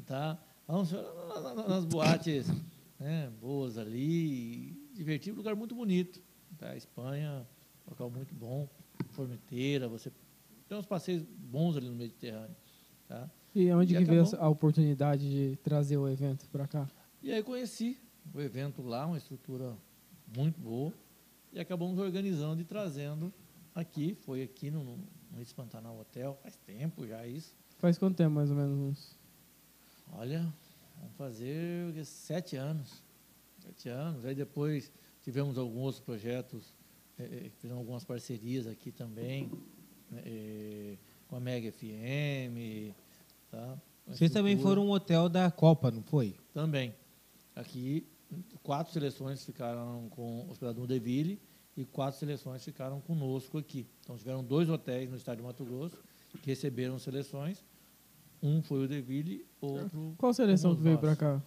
tá? 0.04 0.36
Vamos 0.66 0.88
chorar 0.88 1.04
na- 1.44 1.54
na- 1.54 1.68
nas 1.68 1.84
boates 1.84 2.50
né, 2.98 3.30
boas 3.40 3.78
ali, 3.78 4.72
divertir, 4.92 5.32
um 5.32 5.36
lugar 5.36 5.54
muito 5.54 5.74
bonito. 5.74 6.20
Tá? 6.56 6.76
Espanha, 6.76 7.46
local 7.86 8.10
muito 8.10 8.34
bom, 8.34 8.68
Formenteira, 9.10 9.88
você 9.88 10.10
tem 10.68 10.76
uns 10.76 10.86
passeios 10.86 11.22
bons 11.22 11.76
ali 11.76 11.88
no 11.88 11.94
Mediterrâneo, 11.94 12.56
tá? 13.06 13.30
E 13.54 13.70
onde 13.72 13.94
E 13.94 13.98
que 13.98 14.04
veio 14.04 14.24
a 14.38 14.48
oportunidade 14.48 15.28
de 15.28 15.56
trazer 15.56 15.96
o 15.96 16.08
evento 16.08 16.48
pra 16.50 16.66
cá? 16.66 16.88
E 17.22 17.32
aí 17.32 17.42
conheci 17.42 17.98
o 18.34 18.40
evento 18.40 18.82
lá, 18.82 19.06
uma 19.06 19.16
estrutura 19.16 19.76
muito 20.36 20.60
boa, 20.60 20.92
e 21.52 21.58
acabamos 21.58 21.98
organizando 21.98 22.60
e 22.60 22.64
trazendo 22.64 23.32
aqui, 23.74 24.14
foi 24.14 24.42
aqui 24.42 24.70
no, 24.70 24.84
no, 24.84 24.98
Ritz 25.36 25.52
Pantanal 25.52 25.98
Hotel, 25.98 26.38
faz 26.42 26.56
tempo 26.56 27.06
já 27.06 27.26
isso. 27.26 27.56
Faz 27.78 27.96
quanto 27.96 28.16
tempo, 28.16 28.34
mais 28.34 28.50
ou 28.50 28.56
menos? 28.56 29.16
Olha, 30.12 30.52
vamos 31.00 31.16
fazer 31.16 31.94
o 31.96 32.04
sete 32.04 32.56
anos. 32.56 33.02
Sete 33.60 33.88
anos. 33.88 34.24
Aí 34.24 34.34
depois 34.34 34.90
tivemos 35.22 35.58
alguns 35.58 35.84
outros 35.84 36.00
projetos, 36.00 36.74
eh, 37.18 37.50
fizemos 37.56 37.78
algumas 37.78 38.04
parcerias 38.04 38.66
aqui 38.66 38.90
também, 38.90 39.50
né, 40.10 40.22
eh, 40.24 40.96
com 41.26 41.36
a 41.36 41.40
Mega 41.40 41.70
FM. 41.70 42.94
Tá? 43.50 43.78
Vocês 44.06 44.30
também 44.30 44.58
foram 44.58 44.86
um 44.86 44.90
hotel 44.90 45.28
da 45.28 45.50
Copa, 45.50 45.90
não 45.90 46.02
foi? 46.02 46.34
Também. 46.54 46.94
Aqui, 47.54 48.06
quatro 48.62 48.92
seleções 48.92 49.44
ficaram 49.44 50.08
com 50.10 50.48
hospedado 50.48 50.80
no 50.80 50.86
Deville 50.86 51.40
e 51.76 51.84
quatro 51.84 52.18
seleções 52.18 52.64
ficaram 52.64 53.00
conosco 53.00 53.58
aqui. 53.58 53.86
Então, 54.00 54.16
tiveram 54.16 54.42
dois 54.42 54.68
hotéis 54.68 55.10
no 55.10 55.16
estado 55.16 55.38
de 55.38 55.42
Mato 55.42 55.64
Grosso 55.64 55.98
que 56.42 56.50
receberam 56.50 56.98
seleções. 56.98 57.64
Um 58.42 58.62
foi 58.62 58.84
o 58.84 58.88
Deville, 58.88 59.44
outro. 59.60 60.14
Qual 60.18 60.32
seleção 60.32 60.74
que 60.76 60.82
veio 60.82 60.98
pra 60.98 61.16
cá? 61.16 61.40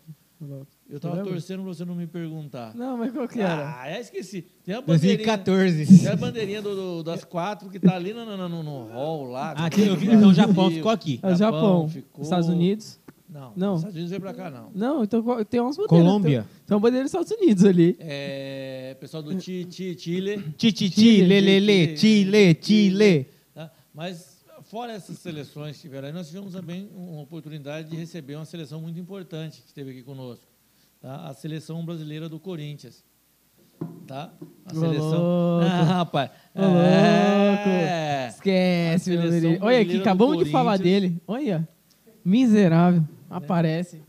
Eu 0.90 1.00
lembra? 1.04 1.24
torcendo 1.24 1.62
para 1.64 1.72
você 1.74 1.86
não 1.86 1.94
me 1.94 2.08
perguntar. 2.08 2.76
Não, 2.76 2.98
mas 2.98 3.12
qual 3.12 3.28
que 3.28 3.40
era? 3.40 3.80
Ah, 3.80 3.88
é, 3.88 4.02
esqueci. 4.02 4.42
Tem 4.66 4.74
a 4.74 4.82
bandeirinha, 4.82 5.18
2014. 5.38 6.00
tem 6.00 6.08
a 6.08 6.16
bandeirinha 6.16 6.62
do- 6.64 6.76
do- 6.76 7.04
das 7.04 7.24
quatro 7.24 7.70
que 7.70 7.78
está 7.78 7.96
ali 7.96 8.12
no, 8.12 8.26
no, 8.26 8.50
no, 8.50 8.64
no 8.64 8.88
hall 8.92 9.26
lá. 9.30 9.54
Ah, 9.56 9.70
eu 9.80 9.96
vi, 9.96 10.08
então 10.08 10.30
o 10.30 10.34
Japão 10.34 10.72
ficou 10.72 10.92
aqui. 10.92 11.20
É 11.22 11.32
o 11.32 11.36
Japão, 11.36 11.88
ficou- 11.88 12.24
Estados 12.24 12.50
Unidos. 12.50 13.00
Não, 13.30 13.54
Não. 13.56 13.74
os 13.76 13.80
Estados 13.82 13.96
Unidos 13.96 14.10
veio 14.10 14.22
para 14.22 14.34
cá, 14.34 14.50
não. 14.50 14.72
Não, 14.74 15.04
então 15.04 15.24
tem 15.46 15.62
umas 15.62 15.78
bandeiras. 15.78 16.06
Colômbia. 16.06 16.42
Tem, 16.42 16.50
tem 16.66 16.76
uma 16.76 16.82
bandeira 16.82 17.04
dos 17.06 17.14
Estados 17.14 17.32
Unidos 17.32 17.64
ali. 17.64 17.96
É, 18.00 18.98
pessoal 19.00 19.22
do 19.24 19.36
Ti, 19.36 19.64
Ti, 19.70 19.96
Chile. 19.98 20.44
Tititi, 20.58 21.22
lelele, 21.22 21.96
Chile, 21.96 22.58
Chile. 22.60 23.28
Tá? 23.54 23.72
Mas, 23.94 24.31
fora 24.72 24.94
essas 24.94 25.20
seleções 25.20 25.76
que 25.76 25.82
tiveram 25.84 26.08
aí, 26.08 26.14
nós 26.14 26.28
tivemos 26.28 26.54
também 26.54 26.90
uma 26.96 27.22
oportunidade 27.22 27.90
de 27.90 27.96
receber 27.98 28.36
uma 28.38 28.46
seleção 28.46 28.80
muito 28.82 28.98
importante 29.00 29.62
que 29.62 29.68
esteve 29.68 29.92
aqui 29.92 30.02
conosco. 30.02 30.46
Tá? 31.02 31.28
A 31.28 31.34
seleção 31.34 31.84
brasileira 31.86 32.30
do 32.30 32.40
Corinthians. 32.40 33.04
Tá? 34.08 34.32
A 34.66 34.72
Ô, 34.74 34.80
seleção. 34.80 35.10
louco. 35.22 35.66
Ah, 35.70 35.84
rapaz. 35.84 36.32
Ô, 36.56 36.62
É. 36.62 38.28
Esquece, 38.30 39.18
A 39.18 39.22
meu. 39.22 39.58
Olha 39.62 39.82
aqui, 39.82 39.98
acabamos 40.00 40.44
de 40.44 40.50
falar 40.50 40.78
dele. 40.78 41.22
Olha. 41.28 41.68
Miserável. 42.24 43.04
Aparece. 43.30 44.02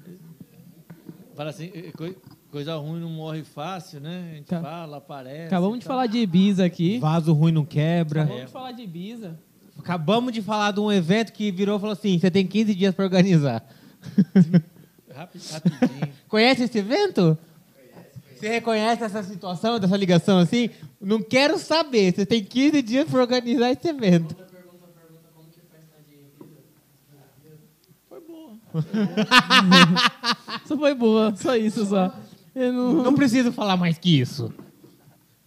Fala 1.34 1.50
assim, 1.50 1.70
coi- 1.96 2.16
coisa 2.50 2.76
ruim 2.76 3.00
não 3.00 3.08
morre 3.10 3.42
fácil, 3.42 4.00
né? 4.00 4.30
A 4.32 4.34
gente 4.36 4.46
Tá. 4.46 4.60
fala, 4.60 4.98
aparece. 4.98 5.46
Acabamos 5.46 5.78
de 5.80 5.84
tal. 5.84 5.92
falar 5.96 6.06
de 6.06 6.18
Ibiza 6.18 6.64
aqui. 6.64 6.98
Vaso 6.98 7.32
ruim 7.32 7.52
não 7.52 7.64
quebra. 7.64 8.22
Acabamos 8.22 8.46
de 8.46 8.52
falar 8.52 8.72
de 8.72 8.82
Ibiza. 8.82 9.38
Acabamos 9.82 10.32
de 10.32 10.40
falar 10.40 10.70
de 10.72 10.80
um 10.80 10.90
evento 10.92 11.32
que 11.32 11.50
virou 11.50 11.76
e 11.76 11.80
falou 11.80 11.92
assim: 11.92 12.18
você 12.18 12.30
tem 12.30 12.46
15 12.46 12.74
dias 12.74 12.94
para 12.94 13.04
organizar. 13.04 13.64
Rapi- 15.14 15.38
Rapidinho. 15.52 16.12
Conhece 16.28 16.64
esse 16.64 16.78
evento? 16.78 17.36
Você 18.36 18.48
reconhece 18.48 19.04
essa 19.04 19.22
situação, 19.22 19.78
dessa 19.78 19.96
ligação 19.96 20.38
assim? 20.38 20.70
Não 21.00 21.22
quero 21.22 21.58
saber. 21.58 22.12
Você 22.14 22.26
tem 22.26 22.42
15 22.42 22.82
dias 22.82 23.08
para 23.08 23.20
organizar 23.20 23.70
esse 23.70 23.88
evento. 23.88 24.34
Foi 28.08 28.20
boa. 28.20 28.56
Só 30.66 30.76
foi 30.76 30.94
boa, 30.94 31.34
só 31.36 31.56
isso, 31.56 31.86
só. 31.86 32.12
Eu 32.54 32.72
não... 32.72 32.92
Não 33.04 33.14
preciso 33.14 33.52
falar 33.52 33.76
mais 33.76 33.96
que 33.98 34.20
isso. 34.20 34.52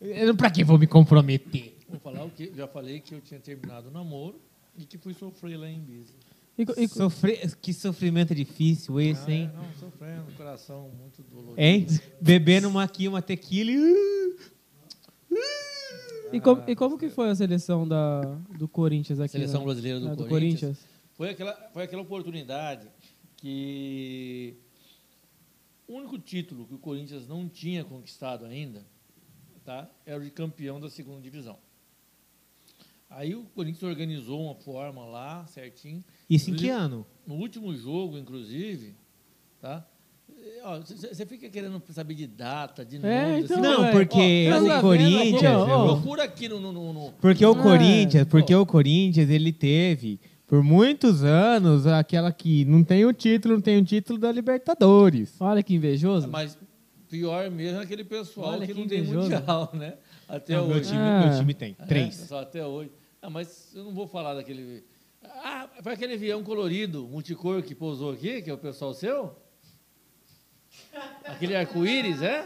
Eu, 0.02 0.36
pra 0.36 0.50
que 0.50 0.64
vou 0.64 0.78
me 0.78 0.88
comprometer? 0.88 1.75
Vou 1.96 2.14
falar 2.14 2.26
o 2.26 2.30
que 2.30 2.52
já 2.56 2.68
falei 2.68 3.00
que 3.00 3.14
eu 3.16 3.22
tinha 3.22 3.40
terminado 3.40 3.88
o 3.88 3.92
namoro 3.92 4.40
e 4.78 4.86
que 4.86 4.98
fui 4.98 5.14
sofrer 5.14 5.58
lá 5.58 5.70
em 5.70 5.78
Ibiza. 5.78 6.14
E 6.58 6.64
e 6.84 6.88
Sofrer, 6.88 7.56
que 7.58 7.74
sofrimento 7.74 8.34
difícil 8.34 9.00
esse, 9.00 9.30
hein? 9.32 9.52
Ah, 9.54 9.58
não, 9.62 9.74
sofrendo, 9.74 10.32
coração 10.38 10.90
muito 10.98 11.22
dolorido. 11.24 11.56
Hein? 11.62 11.86
Bebendo 12.22 12.70
uma 12.70 12.84
aqui, 12.84 13.08
uma 13.08 13.22
tequila. 13.22 13.72
e- 13.72 14.36
E 16.34 16.40
como, 16.42 16.64
e 16.68 16.76
como 16.76 16.98
que 16.98 17.10
foi 17.10 17.30
a 17.30 17.36
seleção 17.36 17.88
da, 17.88 18.22
do 18.58 18.68
Corinthians 18.68 19.20
aqui? 19.20 19.34
Seleção 19.34 19.60
né? 19.62 19.66
brasileira 19.66 20.00
do, 20.00 20.24
Ah, 20.24 20.28
Corinthians. 20.28 20.78
Foi 21.14 21.30
aquela, 21.30 21.54
foi 21.74 21.84
aquela 21.84 22.02
oportunidade 22.02 22.88
que 23.38 24.56
o 25.88 25.94
único 25.94 26.18
título 26.18 26.66
que 26.66 26.74
o 26.74 26.78
Corinthians 26.80 27.28
não 27.28 27.48
tinha 27.48 27.84
conquistado 27.84 28.46
ainda 28.46 28.86
tá, 29.64 29.90
era 30.06 30.20
o 30.20 30.24
de 30.24 30.30
campeão 30.32 30.80
da 30.80 30.90
segunda 30.90 31.20
divisão. 31.22 31.58
Aí 33.18 33.34
o 33.34 33.44
Corinthians 33.56 33.84
organizou 33.84 34.42
uma 34.44 34.56
forma 34.56 35.06
lá, 35.06 35.46
certinho. 35.48 36.04
Isso 36.30 36.52
em 36.52 36.54
que 36.54 36.68
ano? 36.70 37.06
No 37.26 37.36
último 37.36 37.74
jogo, 37.74 38.18
inclusive, 38.18 38.94
tá? 39.62 39.88
Você 41.12 41.26
fica 41.26 41.48
querendo 41.50 41.82
saber 41.92 42.14
de 42.16 42.28
data, 42.28 42.84
de 42.84 42.98
É, 42.98 43.00
nomes. 43.00 43.46
então, 43.46 43.58
assim. 43.60 43.68
Não, 43.70 43.82
velho. 43.84 43.94
porque 43.94 44.50
Ó, 44.52 44.60
o 44.60 44.68
tá 44.68 44.82
Corinthians. 44.82 45.42
vendo. 45.42 45.66
Procura 45.86 46.24
aqui 46.24 46.50
no, 46.50 46.60
no- 46.60 46.74
no- 46.74 46.92
no- 46.94 47.12
Porque 47.22 47.46
o 47.46 47.52
É. 47.58 47.62
Corinthians, 47.64 48.28
porque 48.28 48.54
o 48.54 48.66
Corinthians 48.66 49.30
ele 49.30 49.54
teve 49.54 50.20
por 50.46 50.62
muitos 50.62 51.24
anos 51.24 51.88
aquela 51.88 52.34
que 52.34 52.66
não 52.66 52.84
tem 52.84 53.06
o 53.06 53.14
título, 53.14 53.54
não 53.56 53.62
tem 53.62 53.78
o 53.78 53.86
título 53.86 54.20
da 54.20 54.30
Libertadores. 54.32 55.36
Olha 55.40 55.64
que 55.64 55.74
invejoso. 55.74 56.28
Mas 56.28 56.58
pior 57.10 57.50
mesmo 57.50 57.80
é 57.80 57.84
aquele 57.84 58.04
pessoal 58.04 58.54
Olha 58.54 58.68
que, 58.68 58.74
que 58.74 58.80
não 58.82 58.88
tem 58.88 59.04
mundial, 59.04 59.70
né? 59.74 59.94
Até 60.28 60.56
Não, 60.58 60.68
meu, 60.68 60.78
hoje. 60.78 60.90
time, 60.90 61.00
Ah. 61.02 61.28
meu 61.30 61.40
time 61.40 61.54
tem 61.54 61.76
É, 61.80 61.86
três. 61.86 62.16
só 62.16 62.42
até 62.42 62.66
hoje. 62.66 62.90
Ah, 63.26 63.30
mas 63.30 63.74
eu 63.74 63.84
não 63.84 63.92
vou 63.92 64.06
falar 64.06 64.36
daquele. 64.36 64.84
Ah, 65.24 65.68
foi 65.82 65.94
aquele 65.94 66.14
avião 66.14 66.44
colorido, 66.44 67.08
multicor 67.08 67.64
que 67.64 67.74
pousou 67.74 68.12
aqui, 68.12 68.40
que 68.44 68.52
é 68.52 68.54
o 68.54 68.58
pessoal 68.58 68.94
seu? 68.94 69.36
Aquele 71.28 71.56
arco-íris, 71.58 72.22
é? 72.22 72.46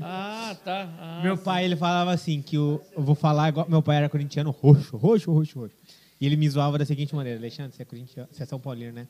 Ah, 0.00 0.56
tá. 0.64 0.88
Ah, 0.98 1.20
Meu 1.22 1.36
sim. 1.36 1.42
pai 1.44 1.66
ele 1.66 1.76
falava 1.76 2.10
assim 2.10 2.40
que 2.40 2.56
o, 2.56 2.80
eu 2.96 3.02
vou 3.02 3.14
falar 3.14 3.50
igual 3.50 3.68
meu 3.68 3.82
pai 3.82 3.98
era 3.98 4.08
corintiano 4.08 4.50
roxo, 4.50 4.96
roxo, 4.96 5.30
roxo, 5.30 5.60
roxo. 5.60 5.76
E 6.18 6.24
ele 6.24 6.36
me 6.36 6.48
zoava 6.48 6.78
da 6.78 6.86
seguinte 6.86 7.14
maneira, 7.14 7.38
Alexandre, 7.38 7.76
você 7.76 7.82
é 7.82 7.84
corintiano, 7.84 8.28
você 8.32 8.44
é 8.44 8.46
São 8.46 8.58
Paulino, 8.58 8.92
né? 8.92 9.06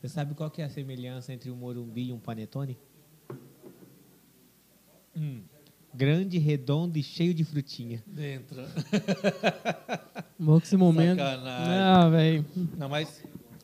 Você 0.00 0.08
sabe 0.08 0.34
qual 0.34 0.50
que 0.50 0.62
é 0.62 0.64
a 0.64 0.70
semelhança 0.70 1.34
entre 1.34 1.50
um 1.50 1.54
Morumbi 1.56 2.08
e 2.08 2.12
um 2.14 2.18
panetone? 2.18 2.78
Hum, 5.14 5.42
grande, 5.94 6.38
redondo 6.38 6.98
e 6.98 7.02
cheio 7.02 7.34
de 7.34 7.44
frutinha. 7.44 8.02
Dentro. 8.06 8.62
Bom 10.38 10.58
que 10.58 10.66
esse 10.66 10.76
momento. 10.76 11.18
Sacanagem. 11.18 11.74
Ah, 11.74 12.08
velho. 12.08 12.46
Não, 12.76 12.88
mas 12.88 13.22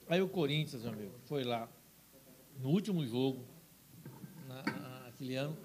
aí 0.08 0.20
o 0.20 0.28
Corinthians, 0.28 0.82
meu 0.82 0.92
amigo, 0.92 1.12
foi 1.24 1.44
lá 1.44 1.68
no 2.60 2.70
último 2.70 3.06
jogo, 3.06 3.44
na, 4.48 4.62
naquele 5.04 5.36
ano, 5.36 5.56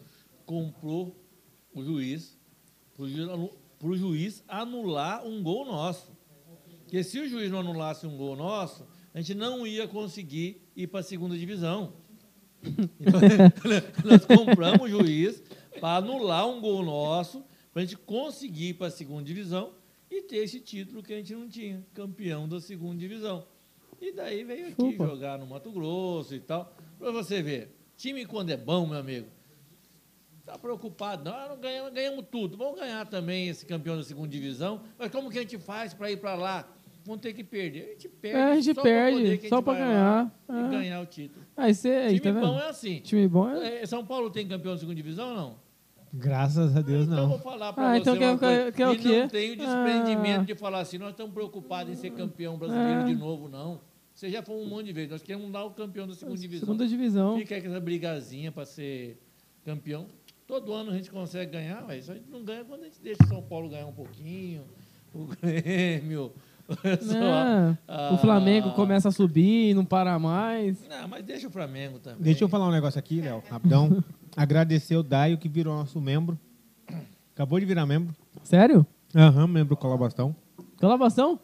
comprou 0.45 1.15
o 1.73 1.83
juiz 1.83 2.37
para 2.93 3.03
o 3.03 3.09
juiz, 3.09 3.51
pro 3.79 3.97
juiz 3.97 4.43
anular 4.47 5.25
um 5.25 5.41
gol 5.41 5.65
nosso. 5.65 6.11
Porque 6.83 7.03
se 7.03 7.19
o 7.19 7.27
juiz 7.27 7.51
não 7.51 7.59
anulasse 7.59 8.05
um 8.05 8.15
gol 8.15 8.35
nosso, 8.35 8.85
a 9.13 9.19
gente 9.19 9.33
não 9.33 9.65
ia 9.65 9.87
conseguir 9.87 10.61
ir 10.75 10.87
para 10.87 10.99
a 10.99 11.03
segunda 11.03 11.37
divisão. 11.37 11.93
Então, 12.97 13.19
nós 14.09 14.25
compramos 14.25 14.83
o 14.83 14.87
juiz 14.87 15.43
para 15.83 15.97
anular 15.97 16.47
um 16.47 16.61
gol 16.61 16.81
nosso, 16.81 17.43
para 17.73 17.81
a 17.81 17.85
gente 17.85 17.97
conseguir 17.97 18.69
ir 18.69 18.73
para 18.75 18.87
a 18.87 18.89
segunda 18.89 19.21
divisão 19.21 19.73
e 20.09 20.21
ter 20.21 20.37
esse 20.37 20.61
título 20.61 21.03
que 21.03 21.11
a 21.11 21.17
gente 21.17 21.35
não 21.35 21.45
tinha, 21.45 21.85
campeão 21.93 22.47
da 22.47 22.61
segunda 22.61 22.95
divisão. 22.95 23.45
E 23.99 24.13
daí 24.13 24.45
veio 24.45 24.69
aqui 24.69 24.95
jogar 24.95 25.37
no 25.37 25.45
Mato 25.45 25.69
Grosso 25.71 26.33
e 26.35 26.39
tal. 26.39 26.73
Para 26.97 27.11
você 27.11 27.41
ver, 27.41 27.75
time 27.97 28.25
quando 28.25 28.51
é 28.51 28.55
bom, 28.55 28.87
meu 28.87 28.97
amigo, 28.97 29.27
Está 30.39 30.57
preocupado, 30.57 31.29
não, 31.29 31.49
não 31.49 31.57
ganhamos, 31.59 31.91
ganhamos 31.91 32.25
tudo. 32.31 32.55
Vamos 32.55 32.79
ganhar 32.79 33.05
também 33.07 33.49
esse 33.49 33.65
campeão 33.65 33.97
da 33.97 34.03
segunda 34.03 34.29
divisão. 34.29 34.81
Mas 34.97 35.11
como 35.11 35.29
que 35.29 35.37
a 35.37 35.41
gente 35.41 35.57
faz 35.57 35.93
para 35.93 36.09
ir 36.09 36.17
para 36.17 36.35
lá? 36.35 36.67
Vamos 37.05 37.21
ter 37.21 37.33
que 37.33 37.43
perder. 37.43 37.83
A 37.83 37.91
gente 37.91 38.09
perde. 38.09 38.37
É, 38.37 38.43
a 38.43 38.55
gente 38.55 38.75
só 38.75 38.81
perde, 38.81 39.49
só 39.49 39.61
vai 39.61 39.79
ganhar. 39.79 40.43
É. 40.47 40.53
E 40.53 40.69
ganhar 40.69 41.01
o 41.01 41.05
título. 41.05 41.45
Aí 41.57 41.73
você 41.73 41.89
aí, 41.89 42.19
time 42.19 42.41
tá 42.41 42.47
bom 42.47 42.59
é 42.59 42.69
assim. 42.69 42.99
Time 43.01 43.27
bom 43.27 43.49
é. 43.49 43.81
É, 43.81 43.85
São 43.85 44.05
Paulo 44.05 44.29
tem 44.29 44.47
campeão 44.47 44.73
da 44.73 44.79
segunda 44.79 44.95
divisão 44.95 45.29
ou 45.29 45.35
não? 45.35 45.72
Graças 46.13 46.77
a 46.77 46.81
Deus 46.81 47.05
Então 47.05 47.17
eu 47.17 47.21
não. 47.23 47.29
vou 47.29 47.39
falar 47.39 47.73
para 47.73 47.83
Ah, 47.89 47.93
você 47.95 47.99
então 48.01 48.13
que 48.17 48.37
coisa. 48.37 48.71
que 48.71 48.83
o 48.83 48.93
e 48.93 49.19
não 49.21 49.27
tem 49.29 49.51
o 49.51 49.57
desprendimento 49.57 50.41
Ah. 50.41 50.45
de 50.45 50.55
falar 50.55 50.79
assim, 50.81 50.97
nós 50.99 51.09
estamos 51.09 51.33
preocupados 51.33 51.91
em 51.91 51.95
ser 51.95 52.11
campeão 52.11 52.55
brasileiro 52.57 53.01
Ah. 53.01 53.03
de 53.05 53.15
novo, 53.15 53.49
não. 53.49 53.81
Você 54.13 54.29
já 54.29 54.43
foi 54.43 54.55
um 54.55 54.67
monte 54.69 54.85
de 54.85 54.93
vezes. 54.93 55.09
Nós 55.09 55.23
queremos 55.23 55.51
dar 55.51 55.63
o 55.65 55.71
campeão 55.71 56.05
da 56.07 56.13
segunda 56.13 56.37
divisão. 56.37 56.67
Segunda 56.67 56.87
divisão. 56.87 57.37
Fica 57.39 57.59
com 57.59 57.67
essa 57.67 57.79
brigazinha 57.79 58.51
para 58.51 58.63
ser 58.63 59.19
campeão. 59.65 60.05
Todo 60.45 60.71
ano 60.71 60.91
a 60.91 60.93
gente 60.93 61.09
consegue 61.09 61.51
ganhar, 61.53 61.83
mas 61.87 62.07
a 62.09 62.13
gente 62.13 62.29
não 62.29 62.43
ganha 62.43 62.63
quando 62.63 62.81
a 62.81 62.85
gente 62.85 63.01
deixa 63.01 63.23
o 63.23 63.27
São 63.27 63.41
Paulo 63.41 63.67
ganhar 63.69 63.87
um 63.87 63.93
pouquinho, 63.93 64.65
o 65.13 65.25
Grêmio. 65.41 66.31
É, 66.85 67.75
Ah. 67.89 68.11
O 68.13 68.17
Flamengo 68.19 68.71
começa 68.71 69.09
a 69.09 69.11
subir 69.11 69.71
e 69.71 69.73
não 69.73 69.83
para 69.83 70.17
mais. 70.17 70.87
Não, 70.87 71.07
mas 71.09 71.23
deixa 71.25 71.47
o 71.47 71.51
Flamengo 71.51 71.99
também. 71.99 72.21
Deixa 72.21 72.43
eu 72.43 72.47
falar 72.47 72.67
um 72.67 72.71
negócio 72.71 72.97
aqui, 72.97 73.19
Léo, 73.19 73.43
rapidão. 73.49 74.01
Agradecer 74.35 74.95
o 74.95 75.03
Daio 75.03 75.37
que 75.37 75.47
virou 75.47 75.75
nosso 75.75 75.99
membro. 76.01 76.37
Acabou 77.33 77.59
de 77.59 77.65
virar 77.65 77.85
membro. 77.85 78.15
Sério? 78.43 78.85
Aham, 79.15 79.47
membro 79.47 79.75
colaboração. 79.77 80.35
Colaboração? 80.79 81.39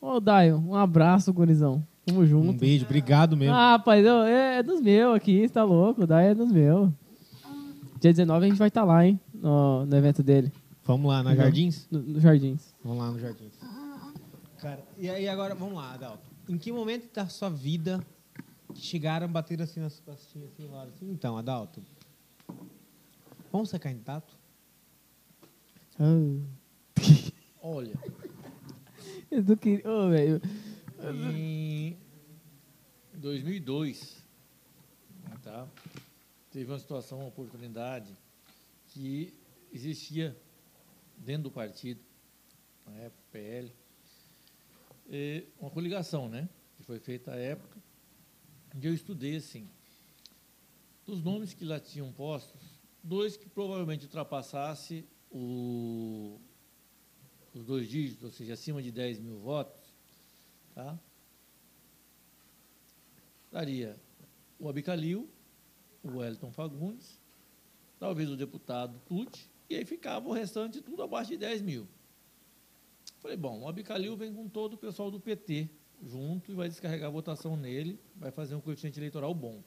Ô, 0.00 0.18
Daio, 0.20 0.56
um 0.58 0.74
abraço, 0.74 1.32
gurizão. 1.32 1.86
Tamo 2.06 2.24
junto. 2.26 2.48
Um 2.50 2.56
beijo, 2.56 2.84
obrigado 2.86 3.36
mesmo. 3.36 3.54
Ah, 3.54 3.72
rapaz, 3.72 4.04
eu- 4.04 4.22
é, 4.22 4.58
é 4.58 4.62
dos 4.62 4.80
meus 4.80 5.14
aqui, 5.14 5.46
você 5.46 5.52
tá 5.52 5.62
louco? 5.64 6.02
O 6.02 6.06
Daio 6.06 6.30
é 6.30 6.34
dos 6.34 6.50
meus. 6.50 6.90
Dia 8.00 8.10
19 8.12 8.46
a 8.46 8.48
gente 8.48 8.58
vai 8.58 8.68
estar 8.68 8.84
lá, 8.84 9.04
hein? 9.06 9.20
No, 9.34 9.84
no 9.84 9.96
evento 9.96 10.22
dele, 10.22 10.50
Vamos 10.84 11.10
lá, 11.10 11.22
na. 11.22 11.34
Jardins? 11.34 11.86
no, 11.90 12.00
no 12.00 12.20
Jardins. 12.20 12.74
Vamos 12.82 12.98
lá 12.98 13.10
no 13.10 13.18
Jardins. 13.18 13.52
Cara, 14.58 14.80
e 14.98 15.08
aí 15.08 15.28
agora, 15.28 15.54
vamos 15.54 15.74
lá, 15.74 15.92
Adalto. 15.94 16.22
Em 16.48 16.56
que 16.58 16.72
momento 16.72 17.12
da 17.14 17.26
sua 17.28 17.48
vida 17.50 18.00
que 18.74 18.80
chegaram, 18.80 19.28
bateram 19.28 19.64
assim 19.64 19.80
nas 19.80 20.00
costinhas, 20.00 20.48
assim, 20.52 20.66
lá, 20.70 20.82
assim? 20.84 21.10
Então, 21.10 21.36
Adalto, 21.36 21.82
vamos 23.50 23.70
ser 23.70 23.78
candidato? 23.78 24.38
Ah, 25.98 26.40
Olha, 27.62 27.92
eu 29.30 29.42
não 29.42 29.56
queria. 29.56 29.88
Ô, 29.90 30.08
velho. 30.08 30.40
em 31.34 31.96
2002, 33.14 34.24
tá? 35.42 35.68
teve 36.50 36.70
uma 36.70 36.78
situação, 36.78 37.18
uma 37.18 37.28
oportunidade 37.28 38.16
que 38.88 39.32
existia 39.72 40.36
dentro 41.16 41.44
do 41.44 41.50
partido, 41.50 42.00
na 42.86 42.92
época, 42.96 43.22
PL, 43.30 43.72
uma 45.60 45.70
coligação, 45.70 46.28
né? 46.28 46.48
Que 46.76 46.82
foi 46.82 46.98
feita 46.98 47.32
à 47.32 47.36
época, 47.36 47.78
onde 48.74 48.86
eu 48.86 48.94
estudei 48.94 49.36
assim. 49.36 49.68
Dos 51.06 51.22
nomes 51.22 51.52
que 51.52 51.64
lá 51.64 51.78
tinham 51.78 52.10
postos, 52.12 52.69
dois 53.02 53.36
que 53.36 53.48
provavelmente 53.48 54.04
ultrapassasse 54.04 55.06
o, 55.30 56.40
os 57.54 57.64
dois 57.64 57.88
dígitos, 57.88 58.24
ou 58.24 58.30
seja, 58.30 58.54
acima 58.54 58.82
de 58.82 58.90
10 58.90 59.18
mil 59.18 59.38
votos, 59.38 59.94
tá? 60.74 60.98
daria 63.50 63.98
o 64.58 64.68
Abicalil, 64.68 65.28
o 66.02 66.18
Wellington 66.18 66.52
Fagundes, 66.52 67.18
talvez 67.98 68.30
o 68.30 68.36
deputado 68.36 69.00
Tucci, 69.06 69.50
e 69.68 69.76
aí 69.76 69.84
ficava 69.84 70.28
o 70.28 70.32
restante 70.32 70.80
tudo 70.80 71.02
abaixo 71.02 71.30
de 71.30 71.38
10 71.38 71.62
mil. 71.62 71.88
Falei, 73.20 73.36
bom, 73.36 73.60
o 73.60 73.68
Abicalil 73.68 74.16
vem 74.16 74.32
com 74.32 74.48
todo 74.48 74.74
o 74.74 74.78
pessoal 74.78 75.10
do 75.10 75.20
PT 75.20 75.68
junto 76.02 76.50
e 76.50 76.54
vai 76.54 76.68
descarregar 76.68 77.08
a 77.08 77.12
votação 77.12 77.56
nele, 77.56 78.00
vai 78.16 78.30
fazer 78.30 78.54
um 78.54 78.60
coeficiente 78.60 78.98
eleitoral 78.98 79.34
bom. 79.34 79.62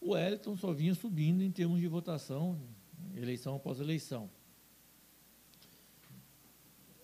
O 0.00 0.10
Wellington 0.10 0.56
só 0.56 0.72
vinha 0.72 0.94
subindo 0.94 1.42
em 1.42 1.50
termos 1.50 1.80
de 1.80 1.88
votação, 1.88 2.60
eleição 3.14 3.56
após 3.56 3.80
eleição. 3.80 4.30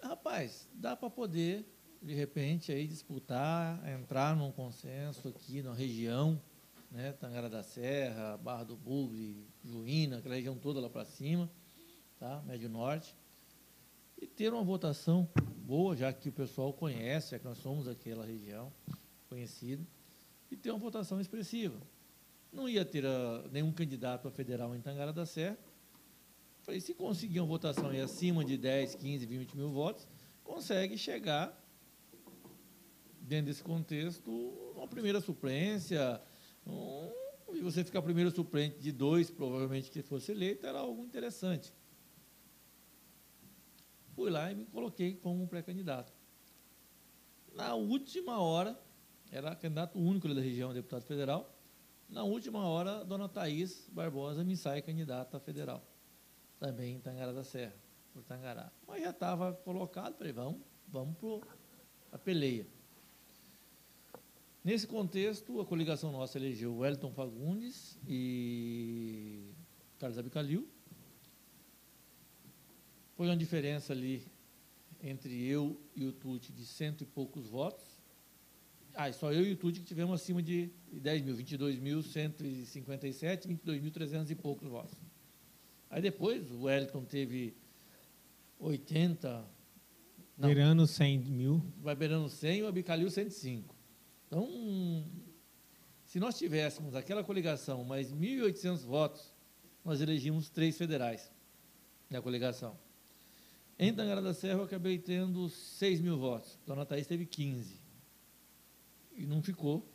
Rapaz, 0.03 0.69
dá 0.75 0.97
para 0.97 1.09
poder, 1.09 1.67
de 2.03 2.15
repente, 2.15 2.73
aí 2.73 2.87
disputar, 2.87 3.81
entrar 3.89 4.37
num 4.37 4.53
consenso 4.53 5.29
aqui 5.29 5.63
na 5.63 5.73
região, 5.73 6.41
né, 6.91 7.13
Tangara 7.13 7.49
da 7.49 7.63
Serra, 7.63 8.37
Barra 8.37 8.65
do 8.65 8.77
Bugre, 8.77 9.47
Juína, 9.65 10.19
aquela 10.19 10.35
região 10.35 10.57
toda 10.57 10.81
lá 10.81 10.91
para 10.91 11.05
cima, 11.05 11.51
tá, 12.19 12.43
Médio 12.43 12.69
Norte, 12.69 13.17
e 14.21 14.27
ter 14.27 14.53
uma 14.53 14.63
votação 14.63 15.29
boa, 15.65 15.97
já 15.97 16.13
que 16.13 16.29
o 16.29 16.33
pessoal 16.33 16.73
conhece, 16.73 17.31
já 17.31 17.39
que 17.39 17.45
nós 17.45 17.59
somos 17.59 17.89
aquela 17.89 18.27
região 18.27 18.73
conhecida, 19.29 19.85
e 20.51 20.57
ter 20.57 20.71
uma 20.71 20.79
votação 20.79 21.21
expressiva. 21.21 21.81
Não 22.53 22.69
ia 22.69 22.85
ter 22.85 23.07
ah, 23.07 23.49
nenhum 23.51 23.73
candidato 23.73 24.29
a 24.29 24.31
federal 24.31 24.75
em 24.77 24.81
Tangara 24.81 25.13
da 25.13 25.25
Serra, 25.25 25.59
Falei, 26.63 26.81
se 26.81 26.95
conseguir 26.95 27.41
uma 27.41 27.47
votação 27.47 27.89
aí 27.89 28.01
acima 28.01 28.45
de 28.45 28.57
10, 28.57 28.95
15, 28.95 29.27
20 29.27 29.57
mil 29.57 29.71
votos, 29.71 30.07
consegue 30.45 30.97
chegar, 30.97 31.61
dentro 33.21 33.47
desse 33.47 33.65
contexto, 33.65 34.31
uma 34.77 34.87
primeira 34.87 35.21
suplência. 35.21 36.21
Um, 36.65 37.11
e 37.53 37.61
você 37.61 37.85
ficar 37.85 38.01
primeiro 38.01 38.31
suplente 38.31 38.79
de 38.79 38.93
dois, 38.93 39.31
provavelmente 39.31 39.91
que 39.91 40.03
fosse 40.03 40.31
eleito, 40.33 40.65
era 40.65 40.79
algo 40.79 41.05
interessante. 41.05 41.73
fui 44.15 44.31
lá 44.31 44.51
e 44.53 44.55
me 44.55 44.65
coloquei 44.65 45.15
como 45.15 45.47
pré-candidato. 45.49 46.13
Na 47.55 47.75
última 47.75 48.41
hora, 48.41 48.81
era 49.31 49.55
candidato 49.57 49.99
único 49.99 50.33
da 50.33 50.41
região 50.41 50.73
deputado 50.73 51.03
federal, 51.03 51.52
na 52.13 52.23
última 52.23 52.67
hora, 52.67 53.05
dona 53.05 53.29
Thaís 53.29 53.89
Barbosa 53.91 54.45
me 54.45 54.57
sai 54.57 54.83
candidata 54.83 55.41
federal, 55.41 55.83
também 56.61 56.97
em 56.97 57.01
Tangará 57.01 57.33
da 57.33 57.43
Serra, 57.43 57.75
por 58.13 58.23
Tangará. 58.23 58.71
Mas 58.87 59.03
já 59.03 59.11
estava 59.11 59.53
colocado, 59.53 60.17
falei, 60.17 60.33
vamos, 60.33 60.61
vamos 60.87 61.17
para 61.17 61.41
a 62.13 62.19
peleia. 62.19 62.67
Nesse 64.63 64.87
contexto, 64.87 65.61
a 65.61 65.67
coligação 65.67 66.13
nossa 66.13 66.39
elegeu 66.39 66.77
Wellington 66.77 67.13
Fagundes 67.13 67.99
e 68.07 69.51
Carlos 69.99 70.19
Abicalil. 70.19 70.69
Foi 73.17 73.27
uma 73.27 73.37
diferença 73.37 73.93
ali 73.93 74.25
entre 75.03 75.45
eu 75.45 75.81
e 75.97 76.05
o 76.05 76.13
Tuti 76.13 76.53
de 76.53 76.65
cento 76.65 77.03
e 77.03 77.07
poucos 77.07 77.49
votos. 77.49 77.92
Ah, 78.95 79.11
só 79.13 79.33
eu 79.33 79.45
e 79.45 79.53
o 79.53 79.57
Tuti 79.57 79.81
que 79.81 79.87
tivemos 79.87 80.21
acima 80.21 80.43
de 80.43 80.71
10 80.93 81.23
mil, 81.23 81.37
22.157, 81.37 83.47
22.300 83.65 84.31
e 84.31 84.35
poucos 84.35 84.69
votos. 84.69 84.95
Aí 85.89 86.03
depois 86.03 86.51
o 86.51 86.65
Wellington 86.65 87.05
teve 87.05 87.55
80. 88.59 89.45
Não, 90.37 90.49
Beirando 90.49 90.87
100 90.87 91.19
mil. 91.21 91.63
vai 91.81 91.95
beirando 91.95 92.29
100 92.29 92.59
e 92.59 92.63
o 92.63 92.67
Abicalil 92.67 93.11
105. 93.11 93.75
Então, 94.27 95.05
se 96.05 96.19
nós 96.19 96.39
tivéssemos 96.39 96.95
aquela 96.95 97.23
coligação 97.23 97.85
mais 97.85 98.13
1.800 98.13 98.85
votos, 98.85 99.33
nós 99.85 100.01
elegimos 100.01 100.49
três 100.49 100.77
federais 100.77 101.31
na 102.09 102.23
coligação. 102.23 102.79
Em 103.79 103.93
Tangará 103.93 104.21
da 104.21 104.33
Serra, 104.33 104.61
eu 104.61 104.65
acabei 104.65 104.99
tendo 104.99 105.49
6 105.49 106.01
mil 106.01 106.19
votos. 106.19 106.59
Dona 106.67 106.87
Thaís 106.87 107.07
teve 107.07 107.27
15. 107.27 107.82
E 109.17 109.27
não 109.27 109.43
ficou, 109.43 109.87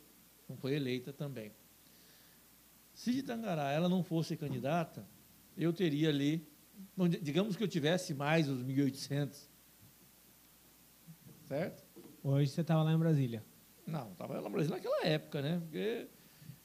não 0.48 0.56
foi 0.56 0.74
eleita 0.74 1.12
também. 1.12 1.52
Se 2.94 3.12
de 3.12 3.22
Tangará 3.22 3.70
ela 3.70 3.88
não 3.88 4.02
fosse 4.02 4.36
candidata, 4.36 5.06
eu 5.56 5.72
teria 5.72 6.08
ali, 6.08 6.46
digamos 7.20 7.56
que 7.56 7.62
eu 7.62 7.68
tivesse 7.68 8.14
mais 8.14 8.48
os 8.48 8.62
1.800, 8.62 9.48
certo? 11.46 11.84
Hoje 12.22 12.50
você 12.50 12.60
estava 12.60 12.82
lá 12.82 12.92
em 12.92 12.98
Brasília. 12.98 13.44
Não, 13.86 14.12
estava 14.12 14.40
no 14.40 14.50
Brasil 14.50 14.70
naquela 14.70 15.06
época, 15.06 15.40
né? 15.40 15.58
Porque 15.60 16.08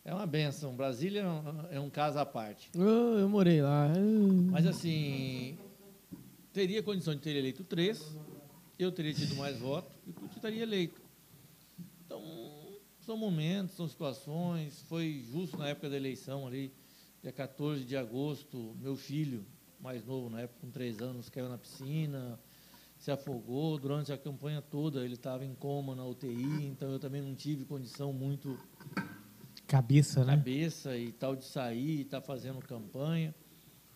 é 0.03 0.13
uma 0.13 0.25
benção. 0.25 0.75
Brasília 0.75 1.21
é 1.21 1.27
um, 1.27 1.65
é 1.71 1.79
um 1.79 1.89
caso 1.89 2.19
à 2.19 2.25
parte. 2.25 2.69
Oh, 2.75 3.19
eu 3.19 3.29
morei 3.29 3.61
lá. 3.61 3.87
Ah. 3.87 4.51
Mas, 4.51 4.65
assim, 4.65 5.57
teria 6.51 6.83
condição 6.83 7.15
de 7.15 7.21
ter 7.21 7.35
eleito 7.35 7.63
três, 7.63 8.17
eu 8.77 8.91
teria 8.91 9.13
tido 9.13 9.35
mais 9.35 9.57
votos 9.57 9.95
e 10.05 10.11
tu 10.11 10.25
estaria 10.35 10.63
eleito. 10.63 11.02
São 13.05 13.17
momentos, 13.17 13.75
são 13.75 13.87
situações. 13.87 14.81
Foi 14.83 15.23
justo 15.31 15.57
na 15.57 15.69
época 15.69 15.89
da 15.89 15.97
eleição 15.97 16.47
ali, 16.47 16.73
dia 17.21 17.31
14 17.31 17.83
de 17.83 17.97
agosto, 17.97 18.75
meu 18.79 18.95
filho, 18.95 19.45
mais 19.79 20.05
novo 20.05 20.29
na 20.29 20.41
época, 20.41 20.59
com 20.61 20.71
três 20.71 20.99
anos, 21.01 21.29
caiu 21.29 21.49
na 21.49 21.57
piscina 21.57 22.39
se 23.03 23.11
afogou 23.11 23.77
durante 23.77 24.13
a 24.13 24.17
campanha 24.17 24.61
toda. 24.61 25.03
Ele 25.03 25.15
estava 25.15 25.43
em 25.43 25.53
coma 25.53 25.93
na 25.93 26.05
UTI, 26.05 26.65
então 26.65 26.89
eu 26.89 26.97
também 26.97 27.21
não 27.21 27.35
tive 27.35 27.65
condição 27.65 28.13
muito 28.13 28.57
Cabeça, 29.67 30.23
né? 30.23 30.37
cabeça 30.37 30.95
e 30.95 31.11
tal 31.11 31.35
de 31.35 31.43
sair 31.43 31.97
e 31.97 32.01
estar 32.03 32.21
fazendo 32.21 32.59
campanha. 32.59 33.35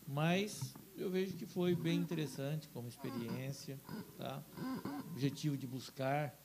Mas 0.06 0.74
eu 0.94 1.10
vejo 1.10 1.38
que 1.38 1.46
foi 1.46 1.74
bem 1.74 1.98
interessante 1.98 2.68
como 2.68 2.86
experiência, 2.86 3.80
tá? 4.18 4.42
Objetivo 5.12 5.56
de 5.56 5.66
buscar 5.66 6.38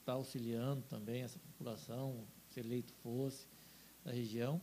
estar 0.00 0.12
auxiliando 0.14 0.82
também 0.82 1.22
essa 1.22 1.38
população, 1.38 2.26
se 2.48 2.60
eleito 2.60 2.92
fosse 2.94 3.46
da 4.04 4.10
região, 4.10 4.60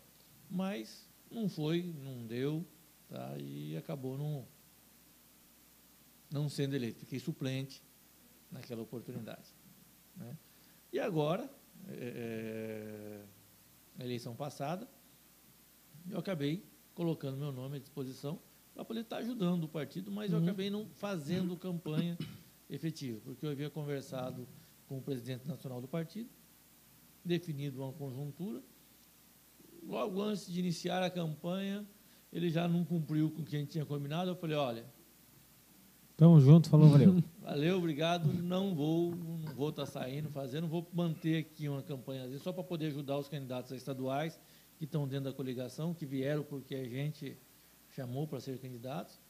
mas 0.49 1.07
não 1.31 1.47
foi, 1.49 1.93
não 2.03 2.25
deu, 2.25 2.65
tá? 3.07 3.35
E 3.39 3.75
acabou 3.77 4.17
não 4.17 4.47
não 6.29 6.49
sendo 6.49 6.75
eleito. 6.75 6.99
Fiquei 6.99 7.19
suplente 7.19 7.81
naquela 8.51 8.81
oportunidade. 8.81 9.55
Né? 10.15 10.37
E 10.91 10.99
agora, 10.99 11.49
é, 11.87 13.23
na 13.97 14.03
eleição 14.03 14.35
passada, 14.35 14.87
eu 16.09 16.19
acabei 16.19 16.65
colocando 16.93 17.37
meu 17.37 17.51
nome 17.51 17.77
à 17.77 17.79
disposição 17.79 18.41
para 18.73 18.83
poder 18.83 19.01
estar 19.01 19.17
ajudando 19.17 19.63
o 19.63 19.69
partido, 19.69 20.11
mas 20.11 20.31
eu 20.31 20.37
Uhum. 20.39 20.43
acabei 20.43 20.69
não 20.69 20.89
fazendo 20.89 21.55
campanha 21.55 22.17
efetiva, 22.69 23.21
porque 23.23 23.45
eu 23.45 23.49
havia 23.51 23.69
conversado 23.69 24.45
com 24.87 24.97
o 24.97 25.01
presidente 25.01 25.47
nacional 25.47 25.81
do 25.81 25.87
partido, 25.87 26.29
definido 27.23 27.83
uma 27.83 27.93
conjuntura. 27.93 28.63
Logo 29.83 30.21
antes 30.21 30.47
de 30.47 30.59
iniciar 30.59 31.03
a 31.03 31.09
campanha, 31.09 31.85
ele 32.31 32.49
já 32.49 32.67
não 32.67 32.83
cumpriu 32.83 33.29
com 33.29 33.41
o 33.41 33.45
que 33.45 33.55
a 33.55 33.59
gente 33.59 33.71
tinha 33.71 33.85
combinado. 33.85 34.31
Eu 34.31 34.35
falei: 34.35 34.55
olha, 34.55 34.85
Tamo 36.17 36.39
junto, 36.39 36.67
falou, 36.67 36.89
valeu. 36.89 37.23
Valeu, 37.39 37.77
obrigado. 37.77 38.33
Não 38.33 38.73
vou, 38.73 39.15
não 39.15 39.53
vou 39.53 39.69
estar 39.69 39.85
saindo, 39.85 40.31
fazendo, 40.31 40.67
vou 40.67 40.89
manter 40.91 41.37
aqui 41.37 41.69
uma 41.69 41.83
campanha 41.83 42.27
só 42.39 42.51
para 42.51 42.63
poder 42.63 42.87
ajudar 42.87 43.19
os 43.19 43.29
candidatos 43.29 43.71
estaduais 43.71 44.39
que 44.79 44.85
estão 44.85 45.07
dentro 45.07 45.25
da 45.25 45.33
coligação, 45.33 45.93
que 45.93 46.07
vieram 46.07 46.43
porque 46.43 46.73
a 46.73 46.83
gente 46.83 47.37
chamou 47.89 48.27
para 48.27 48.39
ser 48.39 48.57
candidatos, 48.57 49.21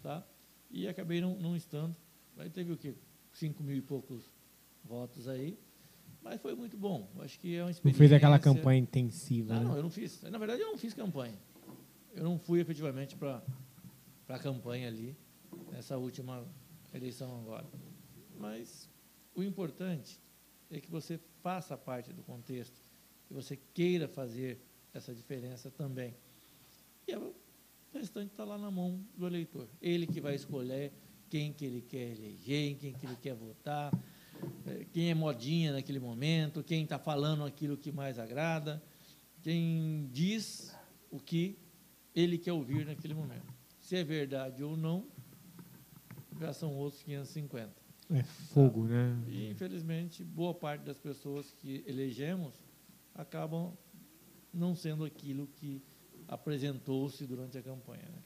tá? 0.00 0.24
E 0.70 0.86
acabei 0.86 1.20
não, 1.20 1.36
não 1.36 1.56
estando. 1.56 1.94
Aí 2.36 2.48
teve 2.48 2.72
o 2.72 2.76
quê? 2.76 2.94
Cinco 3.32 3.64
mil 3.64 3.76
e 3.76 3.82
poucos 3.82 4.30
votos 4.84 5.28
aí, 5.28 5.58
mas 6.22 6.40
foi 6.40 6.54
muito 6.54 6.76
bom. 6.76 7.08
Acho 7.20 7.38
que 7.38 7.54
é 7.54 7.58
uma 7.60 7.64
Não 7.64 7.70
experiência. 7.70 7.98
fez 7.98 8.12
aquela 8.12 8.38
campanha 8.38 8.80
intensiva, 8.80 9.54
Não, 9.54 9.62
não, 9.64 9.72
né? 9.72 9.78
eu 9.78 9.82
não 9.82 9.90
fiz. 9.90 10.22
Na 10.22 10.38
verdade, 10.38 10.62
eu 10.62 10.68
não 10.68 10.78
fiz 10.78 10.94
campanha. 10.94 11.38
Eu 12.14 12.24
não 12.24 12.38
fui 12.38 12.60
efetivamente 12.60 13.16
para 13.16 13.42
a 14.28 14.38
campanha 14.38 14.88
ali, 14.88 15.16
nessa 15.70 15.96
última 15.96 16.44
eleição 16.92 17.40
agora. 17.40 17.66
Mas 18.38 18.88
o 19.34 19.42
importante 19.42 20.20
é 20.70 20.80
que 20.80 20.90
você 20.90 21.18
faça 21.42 21.76
parte 21.76 22.12
do 22.12 22.22
contexto, 22.22 22.82
que 23.26 23.34
você 23.34 23.58
queira 23.74 24.08
fazer 24.08 24.60
essa 24.92 25.14
diferença 25.14 25.70
também. 25.70 26.14
E 27.06 27.14
o 27.14 27.34
restante 27.92 28.32
está 28.32 28.44
lá 28.44 28.58
na 28.58 28.70
mão 28.70 29.00
do 29.16 29.26
eleitor. 29.26 29.68
Ele 29.80 30.06
que 30.06 30.20
vai 30.20 30.34
escolher 30.34 30.92
quem 31.30 31.52
que 31.52 31.64
ele 31.64 31.82
quer 31.82 32.10
eleger, 32.16 32.70
em 32.72 32.74
quem 32.74 32.92
que 32.92 33.06
ele 33.06 33.16
quer 33.16 33.34
votar, 33.34 33.92
quem 34.92 35.10
é 35.10 35.14
modinha 35.14 35.72
naquele 35.72 35.98
momento, 35.98 36.62
quem 36.62 36.82
está 36.82 36.98
falando 36.98 37.44
aquilo 37.44 37.76
que 37.76 37.92
mais 37.92 38.18
agrada, 38.18 38.82
quem 39.42 40.08
diz 40.12 40.74
o 41.10 41.18
que 41.18 41.58
ele 42.14 42.38
quer 42.38 42.52
ouvir 42.52 42.84
naquele 42.84 43.14
momento. 43.14 43.46
Se 43.80 43.96
é 43.96 44.04
verdade 44.04 44.62
ou 44.62 44.76
não, 44.76 45.06
já 46.38 46.52
são 46.52 46.74
outros 46.74 47.02
550. 47.02 47.72
É 48.10 48.22
fogo, 48.22 48.84
né? 48.84 49.16
E, 49.26 49.50
infelizmente, 49.50 50.24
boa 50.24 50.54
parte 50.54 50.82
das 50.82 50.98
pessoas 50.98 51.52
que 51.52 51.84
elegemos 51.86 52.54
acabam 53.14 53.76
não 54.52 54.74
sendo 54.74 55.04
aquilo 55.04 55.46
que 55.46 55.82
apresentou-se 56.26 57.26
durante 57.26 57.58
a 57.58 57.62
campanha. 57.62 58.08
Né? 58.08 58.22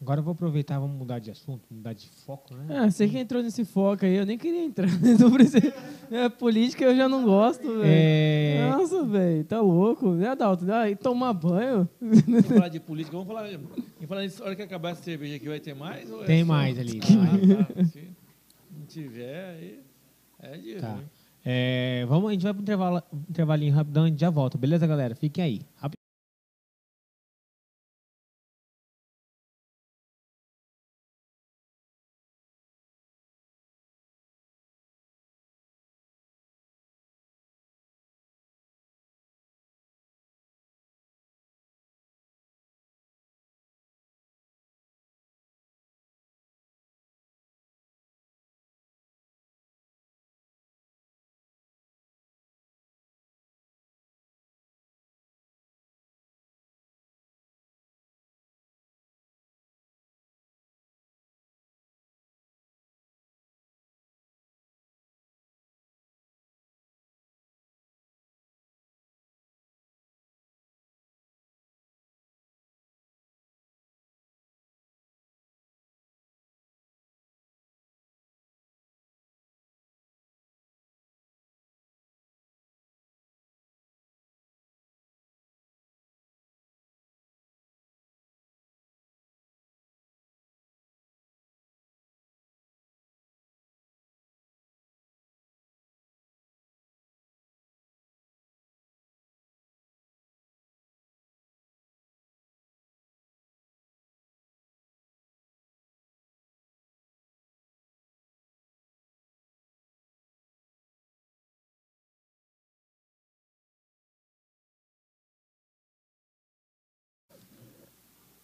Agora 0.00 0.20
eu 0.20 0.24
vou 0.24 0.32
aproveitar, 0.32 0.78
vamos 0.78 0.96
mudar 0.96 1.18
de 1.18 1.28
assunto, 1.30 1.62
mudar 1.68 1.92
de 1.92 2.08
foco, 2.08 2.54
né? 2.54 2.66
Ah, 2.78 2.88
você 2.90 3.08
que 3.08 3.18
entrou 3.18 3.42
nesse 3.42 3.64
foco 3.64 4.04
aí, 4.06 4.14
eu 4.14 4.24
nem 4.24 4.38
queria 4.38 4.64
entrar. 4.64 4.86
Precisa- 5.34 5.74
É, 6.10 6.28
política 6.28 6.84
eu 6.84 6.96
já 6.96 7.08
não 7.08 7.24
gosto, 7.24 7.62
velho. 7.66 7.82
É, 7.84 8.70
Nossa, 8.70 9.02
velho, 9.04 9.44
tá 9.44 9.60
louco. 9.60 10.10
Né, 10.10 10.28
Adalto? 10.28 10.70
Ah, 10.70 10.88
e 10.88 10.94
tomar 10.94 11.32
banho? 11.32 11.88
Vamos 12.00 12.46
falar 12.46 12.68
de 12.68 12.78
política, 12.78 13.16
vamos 13.16 13.26
falar. 13.32 13.50
Em 13.52 14.06
falar 14.06 14.22
nisso, 14.22 14.40
a 14.42 14.46
hora 14.46 14.54
que 14.56 14.62
acabar 14.62 14.90
essa 14.90 15.02
cerveja 15.02 15.34
aqui, 15.34 15.48
vai 15.48 15.58
ter 15.58 15.74
mais? 15.74 16.08
Ou 16.12 16.22
é 16.22 16.26
Tem 16.26 16.42
só- 16.42 16.46
mais 16.46 16.78
ali. 16.78 17.00
Ah, 17.02 17.74
tá. 17.74 17.84
Se 17.84 18.08
não 18.78 18.86
tiver, 18.86 19.50
aí 19.56 19.80
é 20.40 20.56
de 20.56 20.74
Tá. 20.76 20.96
É, 21.44 22.04
vamos, 22.08 22.28
a 22.28 22.32
gente 22.32 22.42
vai 22.42 22.52
para 22.52 22.60
um 22.60 22.62
intervalo, 22.62 23.02
intervalinho 23.28 23.74
rapidão, 23.74 24.04
a 24.04 24.06
gente 24.06 24.20
já 24.20 24.30
volta, 24.30 24.56
beleza, 24.56 24.86
galera? 24.86 25.14
Fiquem 25.16 25.42
aí. 25.42 25.60
Rapidinho. 25.76 25.97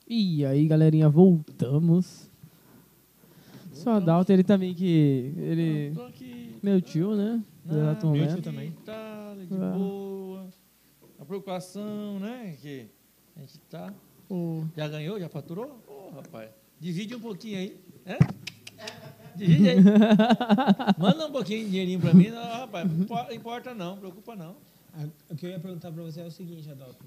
E 0.07 0.45
aí, 0.45 0.67
galerinha, 0.67 1.09
voltamos. 1.09 2.31
Só 3.73 3.93
Adalto, 3.95 4.33
ele 4.33 4.45
também 4.45 4.75
que. 4.75 5.33
Ele. 5.37 5.93
Tô 5.95 6.03
aqui. 6.05 6.57
Meu 6.63 6.81
tio, 6.81 7.15
né? 7.17 7.43
Exato 7.69 8.07
meu 8.07 8.15
momento. 8.21 8.35
tio 8.35 8.43
também. 8.43 8.71
Tá, 8.85 9.35
de 9.35 9.55
Ah. 9.55 9.71
boa. 9.77 10.47
A 11.19 11.25
preocupação, 11.25 12.19
né? 12.21 12.57
Que 12.61 12.87
a 13.37 13.41
gente 13.41 13.59
tá. 13.71 13.93
Pô, 14.29 14.65
Já 14.77 14.89
ganhou? 14.89 15.19
Já 15.19 15.29
faturou? 15.29 15.79
Ô, 15.89 16.11
rapaz. 16.15 16.51
Divide 16.81 17.15
um 17.15 17.21
pouquinho 17.21 17.59
aí. 17.59 17.77
É? 18.07 18.19
Divide 19.37 19.69
aí. 19.71 19.77
Manda 20.99 21.27
um 21.27 21.33
pouquinho 21.33 21.65
de 21.65 21.71
dinheirinho 21.71 22.01
pra 22.01 22.13
mim. 22.15 22.29
Não, 22.29 22.43
rapaz, 22.43 22.89
não 22.91 23.33
importa 23.35 23.75
não, 23.75 23.97
preocupa 23.97 24.37
não. 24.37 24.57
Ah, 24.93 25.07
O 25.31 25.35
que 25.35 25.47
eu 25.47 25.51
ia 25.51 25.59
perguntar 25.59 25.91
para 25.91 26.03
você 26.03 26.21
é 26.21 26.27
o 26.27 26.31
seguinte, 26.31 26.71
Adalto. 26.71 27.05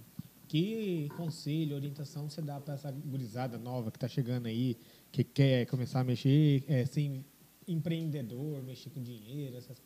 Que 0.48 1.10
conselho, 1.18 1.76
orientação 1.76 2.30
você 2.30 2.42
dá 2.42 2.60
para 2.60 2.76
essa 2.76 2.90
gurizada 2.92 3.58
nova 3.58 3.92
que 3.92 3.98
está 3.98 4.08
chegando 4.08 4.46
aí, 4.48 4.78
que 5.12 5.24
quer 5.24 5.66
começar 5.66 6.00
a 6.00 6.04
mexer, 6.04 6.64
é, 6.68 6.86
ser 6.86 7.22
empreendedor, 7.68 8.64
mexer 8.64 8.90
com 8.92 9.02
dinheiro, 9.02 9.58
essas, 9.58 9.82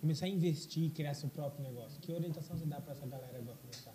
começar 0.00 0.26
a 0.26 0.28
investir, 0.28 0.90
criar 0.92 1.14
seu 1.14 1.28
próprio 1.28 1.64
negócio? 1.64 2.00
Que 2.00 2.12
orientação 2.12 2.56
você 2.56 2.64
dá 2.66 2.80
para 2.80 2.92
essa 2.92 3.04
galera 3.06 3.36
que 3.38 3.44
vai 3.44 3.54
começar? 3.56 3.94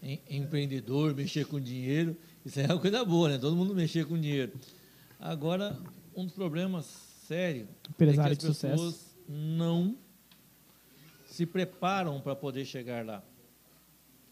Em- 0.00 0.20
Empreendedor, 0.30 1.14
mexer 1.14 1.44
com 1.46 1.58
dinheiro, 1.58 2.16
isso 2.44 2.60
é 2.60 2.66
uma 2.66 2.78
coisa 2.78 3.04
boa, 3.04 3.30
né? 3.30 3.38
Todo 3.38 3.56
mundo 3.56 3.74
mexer 3.74 4.06
com 4.06 4.20
dinheiro. 4.20 4.52
Agora, 5.18 5.76
um 6.14 6.24
dos 6.24 6.34
problemas 6.34 6.84
sérios 7.26 7.66
Empresário 7.90 8.34
é 8.34 8.36
que 8.36 8.46
as 8.46 8.58
pessoas 8.58 8.94
sucesso. 8.94 9.16
não 9.28 9.96
se 11.26 11.44
preparam 11.46 12.20
para 12.20 12.36
poder 12.36 12.64
chegar 12.64 13.04
lá. 13.04 13.24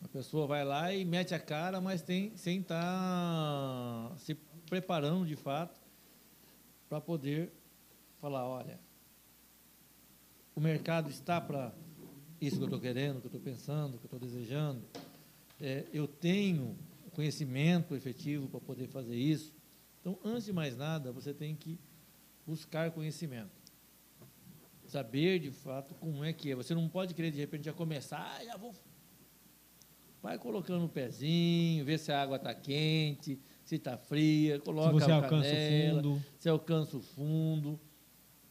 A 0.03 0.09
pessoa 0.09 0.47
vai 0.47 0.65
lá 0.65 0.93
e 0.93 1.05
mete 1.05 1.35
a 1.35 1.39
cara, 1.39 1.81
mas 1.81 2.03
tem, 2.03 2.37
sem 2.37 2.61
estar 2.61 4.13
se 4.19 4.35
preparando 4.69 5.27
de 5.27 5.37
fato 5.37 5.81
para 6.89 7.01
poder 7.01 7.53
falar, 8.21 8.47
olha, 8.47 8.79
o 10.55 10.61
mercado 10.61 11.09
está 11.09 11.41
para 11.41 11.73
isso 12.41 12.57
que 12.57 12.63
eu 12.63 12.67
estou 12.67 12.81
querendo, 12.81 13.21
que 13.21 13.27
eu 13.27 13.29
estou 13.29 13.41
pensando, 13.41 13.99
que 13.99 14.05
eu 14.05 14.07
estou 14.07 14.19
desejando. 14.19 14.83
É, 15.61 15.87
eu 15.93 16.09
tenho 16.09 16.77
conhecimento 17.13 17.95
efetivo 17.95 18.49
para 18.49 18.61
poder 18.61 18.89
fazer 18.89 19.15
isso. 19.15 19.53
Então, 20.01 20.19
antes 20.25 20.45
de 20.45 20.53
mais 20.53 20.77
nada, 20.77 21.13
você 21.13 21.33
tem 21.33 21.55
que 21.55 21.79
buscar 22.47 22.91
conhecimento. 22.91 23.51
Saber 24.87 25.39
de 25.39 25.51
fato 25.51 25.95
como 25.95 26.25
é 26.25 26.33
que 26.33 26.51
é. 26.51 26.55
Você 26.55 26.75
não 26.75 26.89
pode 26.89 27.15
querer 27.15 27.31
de 27.31 27.39
repente 27.39 27.65
já 27.65 27.73
começar, 27.73 28.21
ah, 28.21 28.45
já 28.45 28.57
vou. 28.57 28.75
Vai 30.23 30.39
colocando 30.39 30.85
o 30.85 30.89
pezinho, 30.89 31.85
ver 31.85 31.99
se 31.99 32.13
a 32.13 32.23
água 32.23 32.37
está 32.37 32.55
quente, 32.55 33.41
se 33.65 33.75
está 33.75 33.97
fria, 33.99 34.61
coloca 34.61 34.95
Se 34.95 35.05
você 35.05 35.11
a 35.11 35.17
alcança 35.17 35.49
canela, 35.51 35.99
o 35.99 36.03
fundo. 36.03 36.25
você 36.39 36.49
alcança 36.49 36.97
o 36.97 37.03
fundo. 37.03 37.81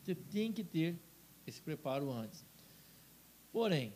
Você 0.01 0.13
tem 0.13 0.51
que 0.51 0.65
ter 0.65 0.99
esse 1.47 1.61
preparo 1.61 2.11
antes. 2.11 2.45
Porém, 3.53 3.93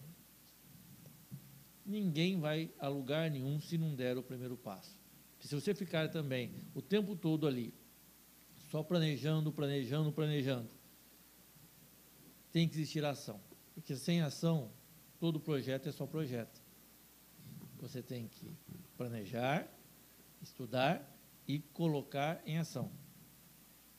ninguém 1.85 2.39
vai 2.39 2.71
a 2.79 2.87
lugar 2.87 3.29
nenhum 3.29 3.59
se 3.59 3.77
não 3.77 3.93
der 3.93 4.17
o 4.17 4.23
primeiro 4.23 4.55
passo. 4.55 4.97
Porque 5.33 5.47
se 5.47 5.53
você 5.53 5.75
ficar 5.75 6.09
também 6.09 6.51
o 6.73 6.81
tempo 6.81 7.13
todo 7.13 7.45
ali, 7.45 7.73
só 8.71 8.81
planejando, 8.81 9.51
planejando, 9.51 10.11
planejando, 10.13 10.69
tem 12.53 12.69
que 12.69 12.75
existir 12.75 13.03
ação. 13.03 13.41
Porque 13.73 13.95
sem 13.97 14.21
ação, 14.21 14.71
todo 15.19 15.41
projeto 15.41 15.89
é 15.89 15.91
só 15.91 16.05
projeto. 16.07 16.64
Você 17.85 18.01
tem 18.01 18.27
que 18.27 18.51
planejar, 18.97 19.71
estudar 20.41 21.07
e 21.47 21.59
colocar 21.59 22.41
em 22.43 22.57
ação. 22.57 22.91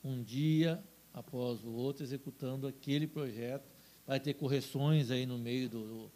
Um 0.03 0.21
dia 0.21 0.83
após 1.13 1.63
o 1.63 1.71
outro, 1.71 2.03
executando 2.03 2.67
aquele 2.67 3.07
projeto. 3.07 3.65
Vai 4.05 4.19
ter 4.19 4.33
correções 4.33 5.09
aí 5.09 5.25
no 5.25 5.37
meio 5.37 5.69
do, 5.69 6.11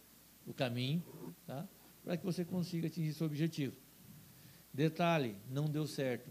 do, 0.45 0.53
caminho, 0.53 1.01
tá? 1.47 1.65
para 2.03 2.17
que 2.17 2.26
você 2.26 2.43
consiga 2.43 2.88
atingir 2.88 3.13
seu 3.13 3.26
objetivo. 3.26 3.78
Detalhe, 4.74 5.38
não 5.49 5.63
deu 5.63 5.88
certo. 5.88 6.30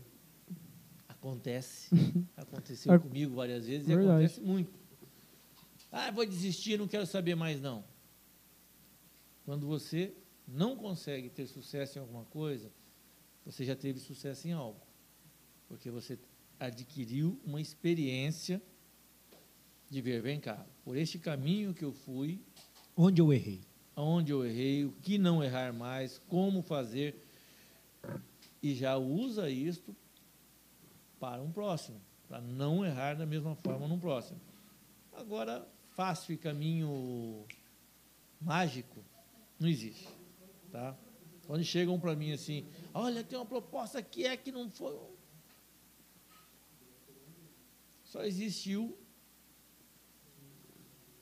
Acontece. 1.09 1.89
Aconteceu 2.37 2.93
Ac- 2.93 3.03
comigo 3.03 3.35
várias 3.35 3.67
vezes 3.67 3.89
e 3.89 3.95
Verdade. 3.97 4.27
acontece 4.27 4.41
muito. 4.43 4.79
Ah, 5.91 6.11
vou 6.11 6.27
desistir, 6.27 6.79
não 6.79 6.87
quero 6.87 7.07
saber 7.07 7.35
mais 7.35 7.63
não. 7.63 7.83
Quando 9.47 9.67
você 9.67 10.15
não 10.51 10.77
consegue 10.77 11.31
ter 11.31 11.47
sucesso 11.47 11.99
em 11.99 12.01
alguma 12.01 12.25
coisa, 12.25 12.71
você 13.45 13.65
já 13.65 13.77
teve 13.77 14.01
sucesso 14.01 14.49
em 14.49 14.53
algo. 14.53 14.81
Porque 15.69 15.91
você 15.91 16.19
adquiriu 16.59 17.41
uma 17.45 17.61
experiência 17.61 18.61
de 19.89 20.01
ver, 20.01 20.21
vem 20.21 20.39
cá, 20.41 20.67
por 20.85 20.97
este 20.97 21.19
caminho 21.19 21.73
que 21.73 21.85
eu 21.85 21.93
fui, 21.93 22.41
Onde 22.97 23.21
eu 23.21 23.33
errei? 23.33 23.61
aonde 23.97 24.33
eu 24.33 24.45
errei, 24.45 24.85
o 24.85 24.93
que 24.93 25.19
não 25.19 25.43
errar 25.43 25.73
mais, 25.73 26.19
como 26.29 26.63
fazer, 26.63 27.23
e 28.63 28.75
já 28.75 28.97
usa 28.97 29.49
isto 29.51 29.95
para 31.19 31.43
um 31.43 31.51
próximo, 31.53 32.01
para 32.29 32.41
não 32.41 32.85
errar 32.85 33.15
da 33.15 33.27
mesma 33.27 33.55
forma 33.57 33.87
no 33.87 33.99
próximo. 33.99 34.41
Agora, 35.13 35.67
fácil 35.95 36.35
e 36.35 36.39
caminho 36.39 37.45
mágico 38.41 39.05
não 39.59 39.69
existe, 39.69 40.09
tá? 40.71 40.97
Quando 41.47 41.65
chegam 41.65 41.99
para 41.99 42.15
mim 42.15 42.33
assim, 42.33 42.67
olha, 42.95 43.25
tem 43.25 43.39
uma 43.39 43.47
proposta 43.47 44.03
que 44.03 44.25
é 44.25 44.37
que 44.37 44.53
não 44.53 44.71
foi. 44.71 44.97
Só 48.05 48.25
existiu 48.25 48.97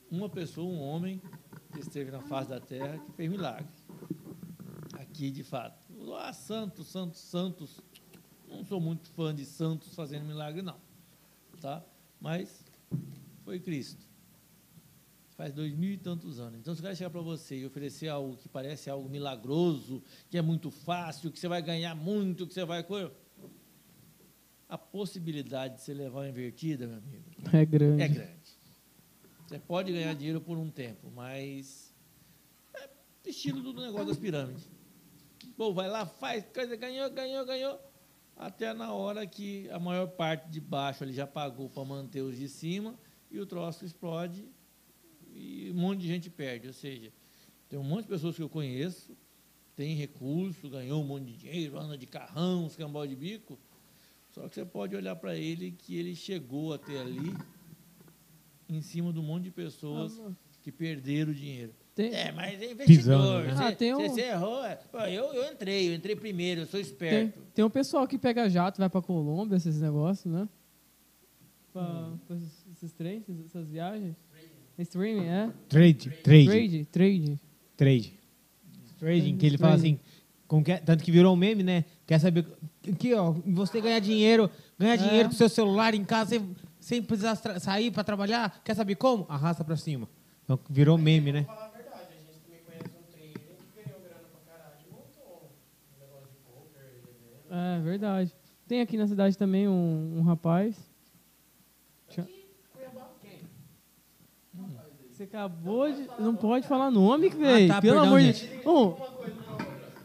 uma 0.09 0.29
pessoa, 0.29 0.67
um 0.67 0.79
homem, 0.79 1.21
que 1.71 1.79
esteve 1.79 2.09
na 2.09 2.21
face 2.21 2.49
da 2.49 2.59
terra, 2.59 2.97
que 2.99 3.11
fez 3.11 3.29
milagre. 3.29 3.67
Aqui, 4.93 5.29
de 5.29 5.43
fato. 5.43 5.87
Ah, 6.17 6.33
santos, 6.33 6.87
santos, 6.87 7.21
santos. 7.21 7.79
Não 8.47 8.65
sou 8.65 8.81
muito 8.81 9.09
fã 9.09 9.33
de 9.33 9.45
santos 9.45 9.93
fazendo 9.93 10.25
milagre, 10.25 10.61
não. 10.61 10.79
Tá? 11.61 11.83
Mas 12.19 12.65
foi 13.43 13.59
Cristo. 13.59 14.08
Faz 15.39 15.53
dois 15.53 15.73
mil 15.73 15.93
e 15.93 15.97
tantos 15.97 16.37
anos. 16.37 16.59
Então, 16.59 16.75
se 16.75 16.81
o 16.81 16.83
cara 16.83 16.93
chegar 16.93 17.09
para 17.09 17.21
você 17.21 17.59
e 17.59 17.65
oferecer 17.65 18.09
algo 18.09 18.35
que 18.35 18.49
parece 18.49 18.89
algo 18.89 19.07
milagroso, 19.07 20.03
que 20.29 20.37
é 20.37 20.41
muito 20.41 20.69
fácil, 20.69 21.31
que 21.31 21.39
você 21.39 21.47
vai 21.47 21.61
ganhar 21.61 21.95
muito, 21.95 22.45
que 22.45 22.53
você 22.53 22.65
vai. 22.65 22.85
A 24.67 24.77
possibilidade 24.77 25.75
de 25.75 25.81
você 25.81 25.93
levar 25.93 26.19
uma 26.19 26.27
invertida, 26.27 26.85
meu 26.87 26.97
amigo, 26.97 27.23
É 27.53 27.65
grande. 27.65 28.03
é 28.03 28.07
grande. 28.09 28.51
Você 29.47 29.57
pode 29.59 29.93
ganhar 29.93 30.13
dinheiro 30.13 30.41
por 30.41 30.57
um 30.57 30.69
tempo, 30.69 31.09
mas 31.09 31.95
é 33.23 33.29
estilo 33.29 33.61
do 33.61 33.71
negócio 33.79 34.07
das 34.07 34.17
pirâmides. 34.17 34.69
Bom, 35.57 35.73
vai 35.73 35.87
lá, 35.89 36.05
faz, 36.05 36.43
coisa, 36.53 36.75
ganhou, 36.75 37.09
ganhou, 37.11 37.45
ganhou. 37.45 37.79
Até 38.35 38.73
na 38.73 38.91
hora 38.91 39.25
que 39.25 39.69
a 39.69 39.79
maior 39.79 40.07
parte 40.07 40.49
de 40.49 40.59
baixo 40.59 41.05
ele 41.05 41.13
já 41.13 41.25
pagou 41.25 41.69
para 41.69 41.85
manter 41.85 42.23
os 42.23 42.35
de 42.35 42.49
cima 42.49 42.99
e 43.31 43.39
o 43.39 43.45
troço 43.45 43.85
explode 43.85 44.45
e 45.39 45.71
um 45.71 45.75
monte 45.75 46.01
de 46.01 46.07
gente 46.07 46.29
perde. 46.29 46.67
Ou 46.67 46.73
seja, 46.73 47.11
tem 47.69 47.79
um 47.79 47.83
monte 47.83 48.03
de 48.03 48.09
pessoas 48.09 48.35
que 48.35 48.41
eu 48.43 48.49
conheço, 48.49 49.15
tem 49.75 49.95
recurso, 49.95 50.69
ganhou 50.69 51.01
um 51.01 51.05
monte 51.05 51.25
de 51.25 51.37
dinheiro, 51.37 51.79
anda 51.79 51.97
de 51.97 52.05
carrão, 52.05 52.67
escambau 52.67 53.07
de 53.07 53.15
bico. 53.15 53.57
Só 54.31 54.47
que 54.47 54.55
você 54.55 54.65
pode 54.65 54.95
olhar 54.95 55.15
para 55.15 55.35
ele 55.35 55.71
que 55.71 55.95
ele 55.95 56.15
chegou 56.15 56.73
até 56.73 56.99
ali 56.99 57.33
em 58.67 58.81
cima 58.81 59.11
de 59.11 59.19
um 59.19 59.23
monte 59.23 59.43
de 59.45 59.51
pessoas 59.51 60.19
que 60.61 60.71
perderam 60.71 61.31
dinheiro. 61.33 61.73
Tem, 61.95 62.13
É, 62.13 62.31
mas 62.31 62.61
é 62.61 62.71
investidor. 62.71 62.85
Pisando, 62.97 63.39
né? 63.47 63.55
Você, 63.55 63.63
Ah, 63.63 63.75
tem 63.75 63.93
um- 63.93 63.97
você- 63.97 64.09
você 64.09 64.21
errou. 64.21 64.63
é. 64.65 64.75
Pô, 64.75 64.99
Eu, 64.99 65.33
eu 65.33 65.51
entrei, 65.51 65.89
eu 65.89 65.95
entrei 65.95 66.15
primeiro, 66.15 66.61
eu 66.61 66.65
sou 66.65 66.79
tem, 66.79 66.81
esperto. 66.81 67.41
tem 67.53 67.65
um 67.65 67.69
pessoal 67.69 68.07
que 68.07 68.17
pega 68.17 68.49
jato, 68.49 68.77
vai 68.79 68.89
pra 68.89 69.01
Colômbia, 69.01 69.55
esses 69.57 69.81
negócios, 69.81 70.31
né? 70.31 70.47
Pra, 71.73 72.13
pra 72.27 72.35
esses, 72.37 72.65
esses 72.71 72.91
trens, 72.93 73.23
essas 73.45 73.69
viagens. 73.69 74.15
Streaming, 74.83 75.25
é? 75.27 75.51
Trade, 75.67 76.09
trade, 76.23 76.45
Trade, 76.45 76.85
trade. 76.85 77.39
trade. 77.75 78.19
Trading, 78.97 79.37
que 79.37 79.45
ele 79.45 79.57
fala 79.57 79.75
assim, 79.75 79.99
com 80.47 80.63
que- 80.63 80.77
tanto 80.79 81.03
que 81.03 81.11
virou 81.11 81.33
um 81.33 81.37
meme, 81.37 81.63
né? 81.63 81.85
Quer 82.05 82.19
saber, 82.19 82.45
aqui 82.91 83.13
ó, 83.13 83.31
você 83.45 83.79
ganhar 83.79 83.99
dinheiro, 83.99 84.49
ganhar 84.77 84.93
É. 84.95 84.97
dinheiro 84.97 85.29
com 85.29 85.35
seu 85.35 85.47
celular 85.49 85.93
em 85.93 86.03
casa, 86.03 86.31
sem, 86.31 86.55
sem 86.79 87.01
precisar 87.03 87.35
sair 87.59 87.91
para 87.91 88.03
trabalhar, 88.03 88.61
quer 88.63 88.75
saber 88.75 88.95
como? 88.95 89.25
Arrasta 89.29 89.63
para 89.63 89.77
cima. 89.77 90.07
Então 90.43 90.59
virou 90.69 90.97
meme, 90.97 91.31
né? 91.31 91.43
falar 91.43 91.65
a 91.67 91.69
verdade, 91.69 92.07
a 92.11 92.15
gente 92.31 92.39
também 92.41 92.59
conhece 92.65 92.85
um 92.87 93.11
trader 93.11 93.33
que 93.33 93.83
ganhou 93.83 93.99
grana 94.01 94.21
pra 94.31 94.53
caralho 94.53 94.75
e 94.85 94.91
montou 94.91 95.51
um 95.95 95.99
negócio 96.01 96.27
de 96.27 96.37
poker, 96.43 96.83
de 96.91 96.97
evento. 96.99 97.53
É 97.53 97.79
verdade. 97.81 98.33
Tem 98.67 98.81
aqui 98.81 98.97
na 98.97 99.07
cidade 99.07 99.37
também 99.37 99.67
um, 99.67 100.17
um 100.17 100.21
rapaz. 100.23 100.75
Deixa- 102.07 102.27
Cuiabá, 102.73 103.11
quem? 103.21 103.39
Você 105.19 105.23
acabou 105.23 105.91
de. 105.91 106.07
Não 106.17 106.33
pode 106.33 106.65
falar 106.65 106.89
nome, 106.89 107.27
velho. 107.27 107.67
tá, 107.67 107.81
Pelo 107.81 107.95
perdão, 107.95 108.07
amor 108.07 108.21
de 108.21 108.31
gente. 108.31 108.65
Ô, 108.65 108.95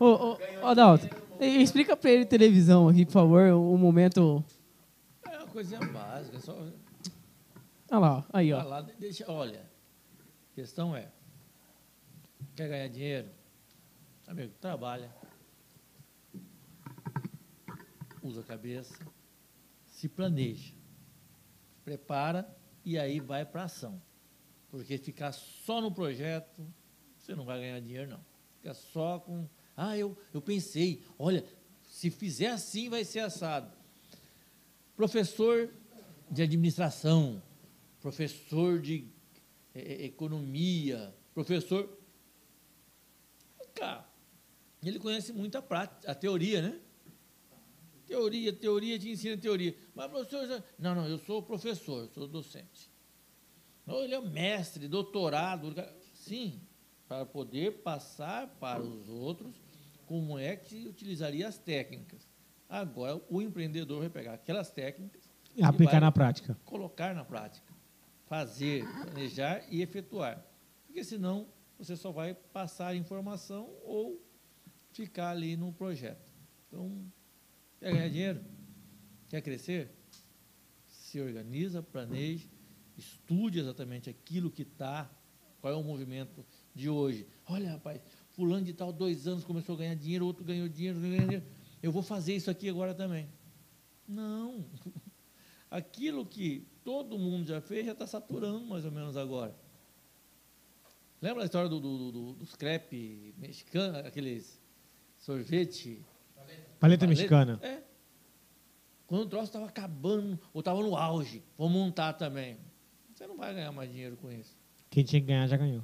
ô, 0.00 0.06
ô, 0.06 0.38
ô, 0.60 0.66
Adalto. 0.66 1.08
Explica 1.38 1.96
pra 1.96 2.10
ele 2.10 2.26
televisão 2.26 2.88
aqui, 2.88 3.06
por 3.06 3.12
favor, 3.12 3.52
o 3.52 3.78
momento. 3.78 4.44
É 5.30 5.38
uma 5.38 5.46
coisinha 5.46 5.78
básica, 5.78 6.40
só 6.40 6.52
Olha 7.92 7.98
lá, 8.00 8.26
aí, 8.32 8.52
ó. 8.52 8.60
falar, 8.60 8.82
deixa, 8.98 9.30
olha, 9.30 9.60
a 9.60 10.54
questão 10.56 10.96
é, 10.96 11.06
quer 12.56 12.68
ganhar 12.68 12.88
dinheiro? 12.88 13.28
Amigo, 14.26 14.52
trabalha, 14.60 15.14
usa 18.20 18.40
a 18.40 18.44
cabeça, 18.44 18.98
se 19.86 20.08
planeja, 20.08 20.74
prepara 21.84 22.48
e 22.84 22.98
aí 22.98 23.20
vai 23.20 23.44
para 23.44 23.62
ação. 23.62 24.02
Porque 24.74 24.98
ficar 24.98 25.30
só 25.30 25.80
no 25.80 25.92
projeto, 25.92 26.66
você 27.16 27.32
não 27.32 27.44
vai 27.44 27.60
ganhar 27.60 27.78
dinheiro, 27.78 28.10
não. 28.10 28.20
Fica 28.56 28.74
só 28.74 29.20
com, 29.20 29.48
ah, 29.76 29.96
eu, 29.96 30.18
eu 30.32 30.42
pensei, 30.42 31.00
olha, 31.16 31.44
se 31.84 32.10
fizer 32.10 32.48
assim 32.48 32.88
vai 32.88 33.04
ser 33.04 33.20
assado. 33.20 33.70
Professor 34.96 35.72
de 36.28 36.42
administração, 36.42 37.40
professor 38.00 38.80
de 38.80 39.06
eh, 39.76 39.92
eh, 39.92 40.04
economia, 40.06 41.14
professor. 41.32 41.96
Cara, 43.74 44.04
ele 44.82 44.98
conhece 44.98 45.32
muito 45.32 45.56
a 45.56 45.62
prática, 45.62 46.10
a 46.10 46.16
teoria, 46.16 46.60
né? 46.60 46.80
Teoria, 48.08 48.52
teoria, 48.52 48.98
te 48.98 49.08
ensina 49.08 49.36
teoria. 49.36 49.76
Mas, 49.94 50.10
professor, 50.10 50.64
não, 50.76 50.96
não, 50.96 51.06
eu 51.06 51.18
sou 51.18 51.40
professor, 51.44 52.10
sou 52.12 52.26
docente. 52.26 52.92
Não, 53.86 54.02
ele 54.02 54.14
é 54.14 54.20
mestre, 54.20 54.88
doutorado. 54.88 55.74
Sim, 56.14 56.60
para 57.08 57.26
poder 57.26 57.82
passar 57.82 58.48
para 58.58 58.82
os 58.82 59.08
outros 59.08 59.60
como 60.06 60.38
é 60.38 60.56
que 60.56 60.86
utilizaria 60.86 61.46
as 61.46 61.58
técnicas. 61.58 62.26
Agora, 62.68 63.20
o 63.28 63.40
empreendedor 63.42 64.00
vai 64.00 64.08
pegar 64.10 64.34
aquelas 64.34 64.70
técnicas 64.70 65.22
E 65.54 65.62
aplicar 65.62 66.00
na 66.00 66.10
prática. 66.10 66.58
colocar 66.64 67.14
na 67.14 67.24
prática. 67.24 67.72
Fazer, 68.26 68.84
planejar 69.02 69.62
e 69.70 69.82
efetuar. 69.82 70.44
Porque 70.86 71.04
senão 71.04 71.46
você 71.78 71.94
só 71.96 72.10
vai 72.10 72.34
passar 72.34 72.96
informação 72.96 73.70
ou 73.84 74.20
ficar 74.92 75.30
ali 75.30 75.56
no 75.56 75.72
projeto. 75.72 76.24
Então, 76.68 77.04
quer 77.78 77.92
ganhar 77.92 78.08
dinheiro? 78.08 78.44
Quer 79.28 79.42
crescer? 79.42 79.90
Se 80.86 81.20
organiza, 81.20 81.82
planeje, 81.82 82.48
estude 82.96 83.58
exatamente 83.58 84.08
aquilo 84.08 84.50
que 84.50 84.62
está, 84.62 85.10
qual 85.60 85.72
é 85.72 85.76
o 85.76 85.82
movimento 85.82 86.44
de 86.74 86.88
hoje. 86.88 87.26
Olha, 87.46 87.72
rapaz, 87.72 88.00
fulano 88.30 88.64
de 88.64 88.72
tal, 88.72 88.92
dois 88.92 89.26
anos 89.26 89.44
começou 89.44 89.74
a 89.74 89.78
ganhar 89.78 89.94
dinheiro, 89.94 90.26
outro 90.26 90.44
ganhou 90.44 90.68
dinheiro, 90.68 91.00
ganhou 91.00 91.20
dinheiro. 91.20 91.46
Eu 91.82 91.92
vou 91.92 92.02
fazer 92.02 92.34
isso 92.34 92.50
aqui 92.50 92.68
agora 92.68 92.94
também. 92.94 93.28
Não. 94.06 94.64
Aquilo 95.70 96.24
que 96.24 96.66
todo 96.84 97.18
mundo 97.18 97.46
já 97.46 97.60
fez 97.60 97.86
já 97.86 97.92
está 97.92 98.06
saturando 98.06 98.64
mais 98.66 98.84
ou 98.84 98.92
menos 98.92 99.16
agora. 99.16 99.54
Lembra 101.20 101.42
a 101.42 101.46
história 101.46 101.68
do, 101.68 101.80
do, 101.80 102.12
do, 102.12 102.32
dos 102.34 102.54
crepe 102.54 103.34
mexicano, 103.38 103.98
aqueles 103.98 104.60
sorvete 105.18 106.04
Paleta 106.34 106.76
Paleta? 106.78 107.06
mexicana. 107.06 107.58
É. 107.62 107.82
Quando 109.06 109.22
o 109.22 109.26
troço 109.26 109.46
estava 109.46 109.66
acabando, 109.66 110.38
ou 110.52 110.60
estava 110.60 110.82
no 110.82 110.96
auge, 110.96 111.42
vou 111.56 111.68
montar 111.68 112.12
também. 112.14 112.58
Você 113.24 113.28
não 113.28 113.38
vai 113.38 113.54
ganhar 113.54 113.72
mais 113.72 113.90
dinheiro 113.90 114.18
com 114.18 114.30
isso. 114.30 114.54
Quem 114.90 115.02
tinha 115.02 115.18
que 115.18 115.28
ganhar 115.28 115.46
já 115.46 115.56
ganhou. 115.56 115.82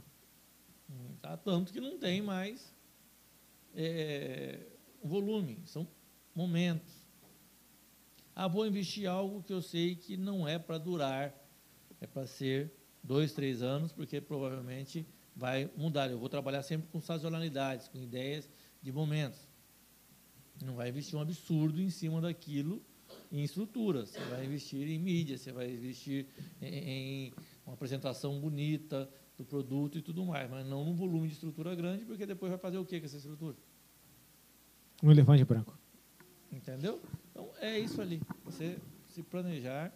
Hum, 0.91 1.17
Tá? 1.23 1.39
Tanto 1.39 1.73
que 1.73 1.81
não 1.81 1.99
tem 1.99 2.21
mais 2.21 2.71
é, 3.75 4.61
volume, 5.03 5.59
são 5.65 5.89
momentos. 6.35 6.93
Ah, 8.37 8.47
vou 8.47 8.67
investir 8.67 9.09
algo 9.09 9.43
que 9.43 9.55
eu 9.55 9.63
sei 9.63 9.95
que 9.97 10.19
não 10.19 10.47
é 10.47 10.59
para 10.59 10.77
durar, 10.77 11.35
é 11.99 12.07
para 12.07 12.27
ser 12.27 12.75
dois, 13.03 13.33
três 13.33 13.63
anos, 13.63 13.91
porque 13.91 14.21
provavelmente 14.21 15.07
vai 15.35 15.71
mudar. 15.79 16.11
Eu 16.11 16.19
vou 16.19 16.29
trabalhar 16.29 16.63
sempre 16.63 16.89
com 16.89 17.01
sazonalidades, 17.01 17.89
com 17.89 17.97
ideias 17.97 18.51
de 18.83 18.93
momentos. 18.93 19.49
Não 20.63 20.75
vai 20.75 20.91
investir 20.91 21.19
um 21.19 21.23
absurdo 21.23 21.81
em 21.81 21.89
cima 21.89 22.21
daquilo 22.21 22.85
em 23.31 23.43
estrutura. 23.43 24.07
Você 24.07 24.21
vai 24.21 24.45
investir 24.45 24.89
em 24.89 24.99
mídia, 24.99 25.39
você 25.39 25.53
vai 25.53 25.71
investir 25.71 26.27
em, 26.61 27.29
em 27.29 27.33
uma 27.65 27.75
apresentação 27.75 28.41
bonita 28.41 29.09
do 29.37 29.45
produto 29.45 29.99
e 29.99 30.03
tudo 30.03 30.25
mais, 30.25 30.51
mas 30.51 30.67
não 30.67 30.85
num 30.85 30.95
volume 30.95 31.29
de 31.29 31.35
estrutura 31.35 31.75
grande, 31.75 32.05
porque 32.05 32.27
depois 32.27 32.51
vai 32.51 32.59
fazer 32.59 32.79
o 32.79 32.85
que 32.85 33.01
com 33.01 33.07
essa 33.07 33.17
estrutura? 33.17 33.57
Um 35.03 35.11
elefante 35.11 35.45
branco. 35.45 35.79
Entendeu? 36.53 37.01
Então 37.31 37.51
é 37.59 37.79
isso 37.79 38.03
ali. 38.03 38.21
Você 38.45 38.79
se 39.09 39.23
planejar 39.23 39.93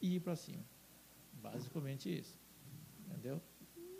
e 0.00 0.16
ir 0.16 0.20
para 0.20 0.36
cima. 0.36 0.64
Basicamente 1.42 2.18
isso. 2.18 2.38
Entendeu? 3.06 3.40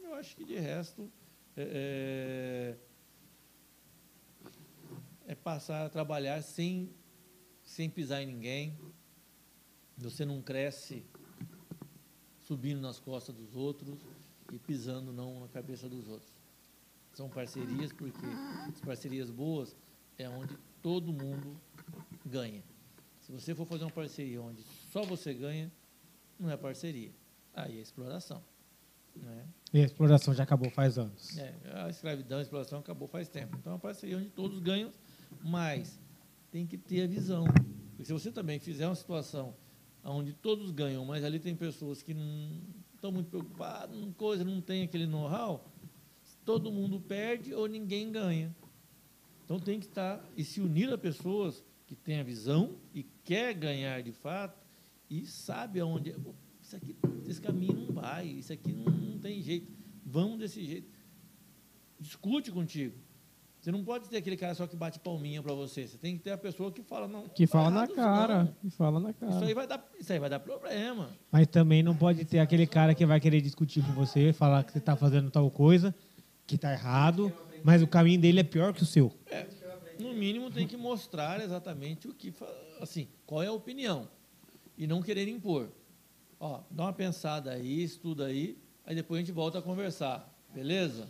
Eu 0.03 0.15
acho 0.15 0.35
que 0.37 0.45
de 0.45 0.59
resto 0.59 1.11
é, 1.57 2.77
é, 5.27 5.33
é 5.33 5.35
passar 5.35 5.87
a 5.87 5.89
trabalhar 5.91 6.41
sem, 6.43 6.91
sem 7.69 7.91
pisar 7.91 8.23
em 8.23 8.27
ninguém. 8.27 8.75
Você 9.99 10.25
não 10.25 10.41
cresce 10.41 11.05
subindo 12.41 12.81
nas 12.81 12.99
costas 12.99 13.35
dos 13.35 13.55
outros 13.55 13.99
e 14.51 14.59
pisando 14.59 15.13
não 15.13 15.41
na 15.41 15.49
cabeça 15.49 15.87
dos 15.87 16.09
outros. 16.09 16.33
São 17.13 17.29
parcerias 17.29 17.93
porque 17.93 18.27
as 18.73 18.81
parcerias 18.81 19.31
boas 19.31 19.77
é 20.17 20.29
onde 20.29 20.57
todo 20.81 21.13
mundo 21.13 21.61
ganha. 22.25 22.65
Se 23.21 23.33
você 23.33 23.55
for 23.55 23.67
fazer 23.67 23.85
uma 23.85 23.91
parceria 23.91 24.41
onde 24.41 24.63
só 24.91 25.03
você 25.03 25.35
ganha, 25.35 25.71
não 26.39 26.51
é 26.51 26.57
parceria. 26.57 27.13
Aí 27.53 27.79
é 27.79 27.83
exploração. 27.83 28.43
Né? 29.15 29.47
E 29.75 29.81
a 29.83 29.85
exploração 29.85 30.33
já 30.33 30.45
acabou 30.45 30.71
faz 30.71 30.97
anos. 30.97 31.37
É, 31.37 31.55
a 31.75 31.91
escravidão, 31.91 32.39
a 32.39 32.43
exploração 32.43 32.79
acabou 32.79 33.09
faz 33.09 33.29
tempo. 33.29 33.59
Então 33.59 33.73
é 33.73 33.75
uma 33.75 33.81
parceria 33.81 34.17
onde 34.17 34.31
todos 34.31 34.59
ganham, 34.61 34.91
mas 35.43 36.01
tem 36.59 36.67
que 36.67 36.77
ter 36.77 37.03
a 37.03 37.07
visão. 37.07 37.45
Porque 37.91 38.05
se 38.05 38.13
você 38.13 38.33
também 38.33 38.59
fizer 38.59 38.87
uma 38.87 38.95
situação 38.95 39.55
onde 40.03 40.33
todos 40.33 40.73
ganham, 40.73 41.05
mas 41.05 41.23
ali 41.23 41.39
tem 41.39 41.55
pessoas 41.55 42.03
que 42.03 42.13
não 42.13 42.61
estão 42.95 43.13
muito 43.13 43.29
preocupadas, 43.29 43.97
não 43.97 44.13
coisa, 44.13 44.43
não 44.43 44.61
tem 44.61 44.83
aquele 44.83 45.07
know-how, 45.07 45.71
todo 46.45 46.73
mundo 46.73 47.01
perde 47.01 47.55
ou 47.55 47.69
ninguém 47.69 48.11
ganha. 48.11 48.55
Então 49.45 49.61
tem 49.61 49.79
que 49.79 49.87
estar 49.87 50.25
e 50.37 50.43
se 50.43 50.61
unir 50.61 50.93
a 50.93 50.99
pessoas 50.99 51.65
que 51.87 51.95
têm 51.95 52.19
a 52.19 52.25
visão 52.25 52.77
e 52.93 53.05
quer 53.25 53.55
ganhar 53.55 54.03
de 54.03 54.13
fato 54.13 54.59
e 55.09 55.27
sabe 55.27 55.79
aonde 55.79 56.15
isso 56.61 56.75
aqui, 56.75 56.97
esse 57.27 57.41
caminho 57.41 57.75
não 57.75 57.95
vai, 57.95 58.27
isso 58.27 58.53
aqui 58.53 58.73
não, 58.73 58.85
não 58.85 59.19
tem 59.19 59.41
jeito. 59.41 59.73
Vamos 60.05 60.39
desse 60.41 60.65
jeito. 60.65 60.91
Discute 62.01 62.51
contigo. 62.51 62.97
Você 63.69 63.73
não 63.73 63.85
pode 63.85 64.09
ter 64.09 64.17
aquele 64.17 64.35
cara 64.39 64.55
só 64.55 64.67
que 64.67 64.75
bate 64.75 64.99
palminha 64.99 65.43
para 65.43 65.53
você. 65.53 65.87
Você 65.87 65.99
tem 65.99 66.17
que 66.17 66.25
ter 66.25 66.31
a 66.31 66.39
pessoa 66.39 66.73
que 66.73 66.83
fala 66.83 67.07
não. 67.07 67.29
Que 67.29 67.47
tá 67.47 67.53
fala 67.53 67.71
na 67.71 67.85
isso 67.85 67.95
cara. 67.95 68.39
não. 68.45 68.47
Que 68.47 68.71
fala 68.71 68.99
na 68.99 69.11
Isso 69.11 69.19
cara. 69.21 69.45
aí 69.45 69.53
vai 69.53 69.67
dar, 69.67 69.87
isso 70.01 70.11
aí 70.11 70.19
vai 70.19 70.31
dar 70.31 70.41
problema. 70.41 71.11
Mas 71.31 71.47
também 71.49 71.83
não 71.83 71.95
pode 71.95 72.25
ter 72.25 72.39
aquele 72.39 72.67
cara 72.67 72.95
que 72.95 73.05
vai 73.05 73.21
querer 73.21 73.43
discutir 73.43 73.85
com 73.85 73.93
você, 73.93 74.33
falar 74.33 74.65
que 74.65 74.73
você 74.73 74.79
está 74.79 74.97
fazendo 74.97 75.31
tal 75.31 75.51
coisa, 75.51 75.95
que 76.47 76.55
está 76.55 76.73
errado, 76.73 77.31
mas 77.63 77.83
o 77.83 77.87
caminho 77.87 78.19
dele 78.19 78.41
é 78.41 78.43
pior 78.43 78.73
que 78.73 78.83
o 78.83 78.87
seu. 78.87 79.13
No 80.01 80.15
mínimo 80.15 80.51
tem 80.51 80.67
que 80.67 80.79
mostrar 80.79 81.39
exatamente 81.43 82.09
o 82.09 82.15
que, 82.15 82.33
assim, 82.81 83.07
qual 83.27 83.43
é 83.43 83.49
a 83.49 83.53
opinião 83.53 84.09
e 84.79 84.87
não 84.87 85.03
querer 85.03 85.29
impor. 85.29 85.69
Ó, 86.41 86.63
dá 86.71 86.85
uma 86.85 86.93
pensada 86.95 87.51
aí, 87.51 87.83
estuda 87.83 88.25
aí, 88.25 88.57
aí 88.87 88.95
depois 88.95 89.19
a 89.19 89.21
gente 89.27 89.35
volta 89.35 89.59
a 89.59 89.63
conversar, 89.63 90.27
beleza? 90.55 91.07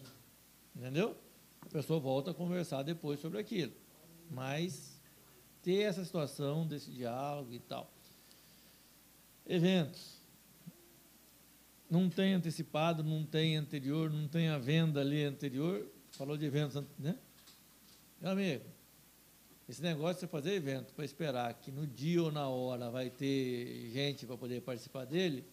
Entendeu? 0.74 1.14
A 1.62 1.68
pessoa 1.68 2.00
volta 2.00 2.30
a 2.30 2.34
conversar 2.34 2.82
depois 2.82 3.20
sobre 3.20 3.38
aquilo. 3.38 3.72
Mas 4.30 5.00
ter 5.62 5.82
essa 5.82 6.04
situação 6.04 6.66
desse 6.66 6.90
diálogo 6.90 7.52
e 7.52 7.58
tal. 7.60 7.90
Eventos. 9.46 10.18
Não 11.90 12.08
tem 12.10 12.34
antecipado, 12.34 13.02
não 13.02 13.24
tem 13.24 13.56
anterior, 13.56 14.10
não 14.10 14.28
tem 14.28 14.48
a 14.48 14.58
venda 14.58 15.00
ali 15.00 15.24
anterior. 15.24 15.86
Falou 16.12 16.36
de 16.36 16.44
eventos, 16.44 16.82
né? 16.98 17.16
Meu 18.20 18.32
amigo, 18.32 18.64
esse 19.68 19.80
negócio 19.82 20.14
de 20.14 20.20
você 20.20 20.26
fazer 20.26 20.52
evento 20.54 20.92
para 20.92 21.04
esperar 21.04 21.54
que 21.54 21.70
no 21.70 21.86
dia 21.86 22.22
ou 22.22 22.32
na 22.32 22.48
hora 22.48 22.90
vai 22.90 23.08
ter 23.08 23.90
gente 23.92 24.26
para 24.26 24.36
poder 24.36 24.60
participar 24.62 25.04
dele, 25.04 25.44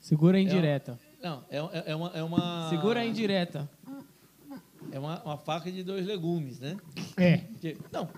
Segura 0.00 0.36
a 0.36 0.40
É 0.40 0.42
indireta. 0.44 0.98
não, 1.20 1.44
é, 1.50 1.56
é- 1.56 1.90
é 1.90 1.96
uma, 1.96 2.08
é 2.10 2.22
uma. 2.22 2.70
Segura 2.70 3.00
a 3.00 3.04
indireta. 3.06 3.68
É 4.92 4.98
uma, 4.98 5.22
uma 5.22 5.36
faca 5.36 5.70
de 5.70 5.82
dois 5.82 6.06
legumes, 6.06 6.58
né? 6.58 6.76
É. 7.16 7.38
Porque, 7.38 7.76
não, 7.92 8.08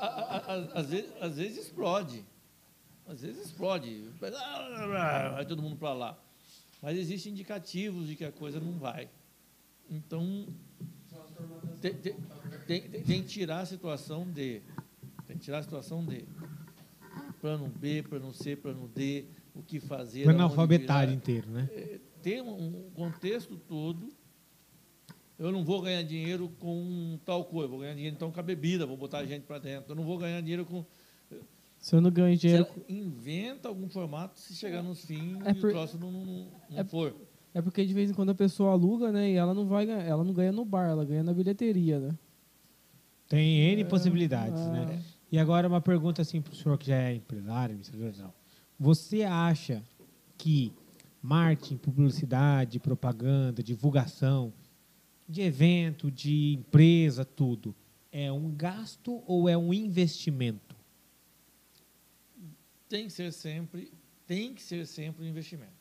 a- 0.00 0.06
a- 0.06 0.36
a- 0.36 0.54
a- 0.54 0.80
às, 0.80 0.86
vezes, 0.90 1.12
às 1.20 1.36
vezes 1.36 1.58
explode. 1.66 2.24
Às 3.06 3.20
vezes 3.22 3.46
explode. 3.46 4.08
Vai 5.34 5.46
todo 5.46 5.62
mundo 5.62 5.76
para 5.76 5.92
lá. 5.92 6.18
Mas 6.80 6.96
existem 6.98 7.32
indicativos 7.32 8.08
de 8.08 8.16
que 8.16 8.24
a 8.24 8.32
coisa 8.32 8.58
não 8.58 8.72
vai. 8.78 9.08
Então, 9.90 10.46
tem, 11.80 11.94
tem, 11.94 12.14
tem, 12.66 12.80
tem- 12.88 13.02
tem 13.02 13.22
que 13.22 13.28
tirar 13.28 13.60
a 13.60 13.66
situação 13.66 14.24
de. 14.30 14.62
Tem 15.26 15.36
que 15.36 15.44
tirar 15.44 15.58
a 15.58 15.62
situação 15.62 16.04
de. 16.04 16.24
Plano 17.40 17.68
B, 17.68 18.02
plano 18.04 18.32
C, 18.32 18.54
plano 18.54 18.88
D, 18.94 19.24
o 19.54 19.62
que 19.62 19.80
fazer. 19.80 20.26
O 20.26 20.30
analfabetário 20.30 21.12
inteiro, 21.12 21.50
né? 21.50 21.68
Tem 22.22 22.40
um 22.40 22.86
um 22.86 22.90
contexto 22.94 23.56
todo. 23.56 24.08
Eu 25.38 25.50
não 25.50 25.64
vou 25.64 25.80
ganhar 25.82 26.02
dinheiro 26.02 26.48
com 26.58 27.18
tal 27.24 27.44
coisa, 27.44 27.68
vou 27.68 27.80
ganhar 27.80 27.94
dinheiro 27.94 28.14
então 28.14 28.30
com 28.30 28.38
a 28.38 28.42
bebida, 28.42 28.86
vou 28.86 28.96
botar 28.96 29.24
gente 29.24 29.44
para 29.44 29.58
dentro. 29.58 29.92
Eu 29.92 29.96
não 29.96 30.04
vou 30.04 30.18
ganhar 30.18 30.40
dinheiro 30.40 30.64
com. 30.64 30.84
Se 31.78 31.96
eu 31.96 32.00
não 32.00 32.10
ganho 32.10 32.36
dinheiro. 32.36 32.64
Você 32.64 32.92
inventa 32.92 33.68
algum 33.68 33.88
formato 33.88 34.38
se 34.38 34.54
chegar 34.54 34.82
nos 34.82 35.04
fins 35.04 35.38
É 35.44 35.50
e 35.50 35.54
por- 35.54 35.70
o 35.70 35.72
troço 35.72 35.98
não, 35.98 36.12
não, 36.12 36.24
não- 36.24 36.78
é- 36.78 36.84
for. 36.84 37.14
É 37.54 37.60
porque 37.60 37.84
de 37.84 37.92
vez 37.92 38.10
em 38.10 38.14
quando 38.14 38.30
a 38.30 38.34
pessoa 38.34 38.72
aluga, 38.72 39.10
né? 39.12 39.30
E 39.30 39.34
ela 39.34 39.52
não 39.52 39.66
vai 39.66 39.84
ganhar, 39.84 40.04
ela 40.04 40.24
não 40.24 40.32
ganha 40.32 40.52
no 40.52 40.64
bar, 40.64 40.88
ela 40.88 41.04
ganha 41.04 41.22
na 41.22 41.34
bilheteria, 41.34 41.98
né? 41.98 42.16
Tem 43.28 43.72
N 43.72 43.84
possibilidades, 43.86 44.60
ah. 44.60 44.70
né? 44.70 45.02
E 45.30 45.38
agora 45.38 45.66
uma 45.66 45.80
pergunta 45.80 46.22
assim 46.22 46.40
para 46.40 46.52
o 46.52 46.56
senhor 46.56 46.78
que 46.78 46.86
já 46.86 46.96
é 46.96 47.14
empresário, 47.14 47.74
administrador, 47.74 48.12
não. 48.18 48.32
Você 48.78 49.22
acha 49.22 49.82
que 50.38 50.72
marketing, 51.20 51.76
publicidade, 51.78 52.78
propaganda, 52.78 53.62
divulgação 53.62 54.52
de 55.28 55.42
evento, 55.42 56.10
de 56.10 56.54
empresa, 56.54 57.24
tudo, 57.24 57.74
é 58.10 58.30
um 58.30 58.54
gasto 58.54 59.22
ou 59.26 59.48
é 59.48 59.56
um 59.56 59.72
investimento? 59.72 60.76
Tem 62.88 63.06
que 63.06 63.12
ser 63.12 63.32
sempre, 63.32 63.92
tem 64.26 64.54
que 64.54 64.62
ser 64.62 64.86
sempre 64.86 65.24
um 65.24 65.28
investimento. 65.28 65.72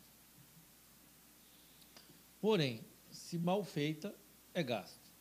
Porém, 2.39 2.81
se 3.09 3.37
mal 3.37 3.63
feita, 3.63 4.15
é 4.53 4.63
gasto. 4.63 5.11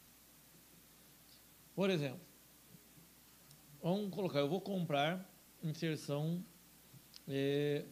Por 1.74 1.90
exemplo, 1.90 2.20
vamos 3.82 4.10
colocar, 4.10 4.38
eu 4.38 4.48
vou 4.48 4.60
comprar 4.60 5.28
inserção. 5.62 6.44
eh, 7.28 7.84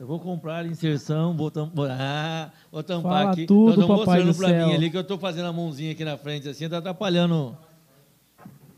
eu 0.00 0.06
vou 0.06 0.18
comprar 0.20 0.64
inserção, 0.66 1.36
vou, 1.36 1.50
tam, 1.50 1.70
vou- 1.74 1.86
ah, 1.90 2.50
vou 2.70 2.82
tampar 2.82 3.12
Fala 3.22 3.30
aqui. 3.32 3.46
tudo, 3.46 3.80
Eu 3.82 3.86
tô 3.86 3.98
papai 3.98 4.22
mostrando 4.24 4.54
céu. 4.54 4.68
mim 4.68 4.74
ali 4.74 4.90
que 4.90 4.96
eu 4.96 5.00
estou 5.02 5.18
fazendo 5.18 5.46
a 5.46 5.52
mãozinha 5.52 5.92
aqui 5.92 6.04
na 6.04 6.16
frente, 6.16 6.48
assim, 6.48 6.68
tá 6.68 6.78
atrapalhando. 6.78 7.56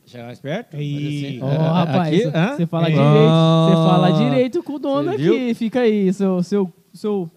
Chegar 0.07 0.25
mais 0.27 0.41
perto? 0.41 0.77
E- 0.77 1.39
assim. 1.39 1.41
Ah, 1.57 1.85
rapaz, 1.85 2.27
aqui, 2.27 2.57
você 2.57 2.67
fala 2.67 2.87
É. 2.89 2.91
direito. 2.91 3.07
Você 3.07 3.73
Ah, 3.77 3.87
fala 3.89 4.11
direito 4.13 4.63
com 4.63 4.73
o 4.75 4.79
dono 4.79 5.11
aqui. 5.13 5.55
Fica 5.55 5.81
aí, 5.81 6.13
seu. 6.13 6.43
seu, 6.43 6.73
seu 6.93 7.31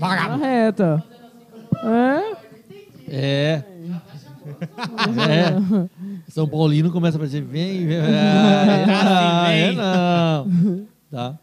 na 0.00 0.36
reta. 0.36 1.04
É? 1.84 2.36
É. 3.08 3.62
É. 5.28 6.30
São 6.30 6.48
Paulino 6.48 6.90
começa 6.90 7.16
a 7.16 7.18
aparecer, 7.18 7.42
vem, 7.42 7.86
vem. 7.86 7.98
Ah, 8.88 9.50
é, 9.52 9.72
não. 9.72 10.86
Tá. 11.10 11.38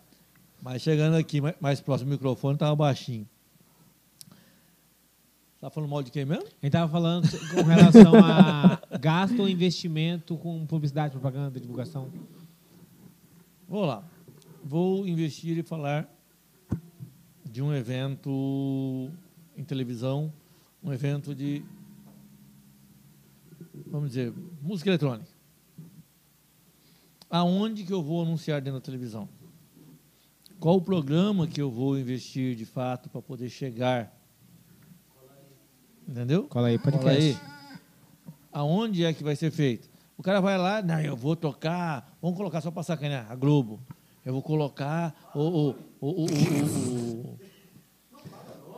Mas 0.64 0.82
chegando 0.82 1.18
aqui, 1.18 1.41
mais, 1.59 1.82
próximo 1.82 2.09
do 2.09 2.14
microfone, 2.14 2.57
tava 2.57 2.74
baixinho. 2.74 3.28
Tá 5.59 5.70
falando 5.70 5.89
mal 5.89 6.01
de 6.01 6.09
quem 6.09 6.24
mesmo? 6.24 6.45
Gente 6.45 6.68
estava 6.68 6.89
falando 6.89 7.28
com 7.49 7.64
relação 7.64 8.14
a 8.16 8.80
gasto 8.97 9.41
ou 9.41 9.49
investimento 9.49 10.38
com 10.38 10.66
publicidade, 10.66 11.11
propaganda, 11.11 11.59
divulgação. 11.59 12.09
Vou 13.68 13.84
lá. 13.84 14.05
Vou 14.64 15.05
investir 15.05 15.57
e 15.57 15.64
falar 15.64 16.09
de 17.43 17.61
um 17.61 17.74
evento 17.74 19.11
em 19.57 19.66
televisão, 19.66 20.32
um 20.82 20.93
evento 20.93 21.36
de, 21.36 21.61
vamos 23.86 24.11
dizer, 24.11 24.34
música 24.61 24.89
eletrônica. 24.89 25.30
Aonde 27.30 27.84
que 27.84 27.91
eu 27.91 28.01
vou 28.01 28.22
anunciar 28.22 28.61
dentro 28.61 28.80
da 28.80 28.86
televisão? 28.86 29.28
Qual 30.64 30.78
o 30.78 30.82
programa 30.82 31.45
que 31.45 31.61
eu 31.61 31.70
vou 31.70 31.99
investir 31.99 32.55
de 32.55 32.66
fato 32.66 33.09
para 33.09 33.22
poder 33.22 33.49
chegar? 33.49 34.18
Entendeu? 36.07 36.45
Cola 36.45 36.70
aí, 36.70 36.80
Cola 36.80 36.99
podcast. 36.99 37.22
aí. 37.22 37.38
Aonde 38.49 39.03
é 39.03 39.11
que 39.11 39.26
vai 39.26 39.36
ser 39.36 39.51
feito? 39.51 39.89
O 40.18 40.24
cara 40.24 40.39
vai 40.39 40.57
lá, 40.57 40.82
não, 40.82 41.01
eu 41.01 41.18
vou 41.18 41.36
tocar, 41.36 42.16
vamos 42.22 42.38
colocar 42.38 42.61
só 42.61 42.72
para 42.72 42.82
sacanear, 42.82 43.30
a 43.30 43.36
Globo. 43.36 43.82
Eu 44.24 44.32
vou 44.32 44.41
colocar 44.41 45.14
o. 45.36 45.41
o, 45.41 45.76
o, 45.99 46.26
o, 46.28 47.38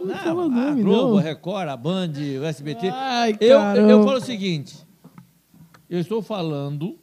não, 0.04 0.18
fala 0.18 0.46
a 0.46 0.74
Globo, 0.74 1.12
não. 1.12 1.18
a 1.20 1.22
Record, 1.22 1.70
a 1.70 1.78
Band, 1.78 2.14
o 2.42 2.46
SBT. 2.46 2.90
Ai, 2.90 3.38
eu, 3.40 3.60
eu 3.60 4.04
falo 4.04 4.18
o 4.18 4.22
seguinte: 4.22 4.76
eu 5.88 6.00
estou 6.00 6.24
falando 6.24 6.98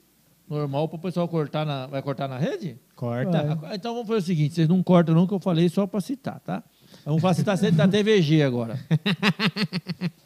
normal 0.49 0.89
para 0.89 0.97
o 0.97 1.01
pessoal 1.01 1.29
cortar 1.29 1.65
na. 1.65 1.87
Vai 1.87 2.03
cortar 2.03 2.27
na 2.27 2.37
rede? 2.37 2.81
Corta. 3.03 3.57
Vai. 3.57 3.75
Então 3.75 3.95
vamos 3.95 4.07
fazer 4.07 4.21
o 4.21 4.23
seguinte: 4.23 4.55
vocês 4.55 4.69
não 4.69 4.81
cortam, 4.81 5.13
não, 5.13 5.27
que 5.27 5.35
eu 5.35 5.41
falei 5.41 5.69
só 5.69 5.89
para 5.89 6.01
citar, 6.01 6.39
tá? 6.39 6.63
Vamos 7.05 7.21
citar 7.37 7.59
sempre 7.59 7.77
da 7.77 7.89
TVG 7.89 8.43
agora. 8.45 8.79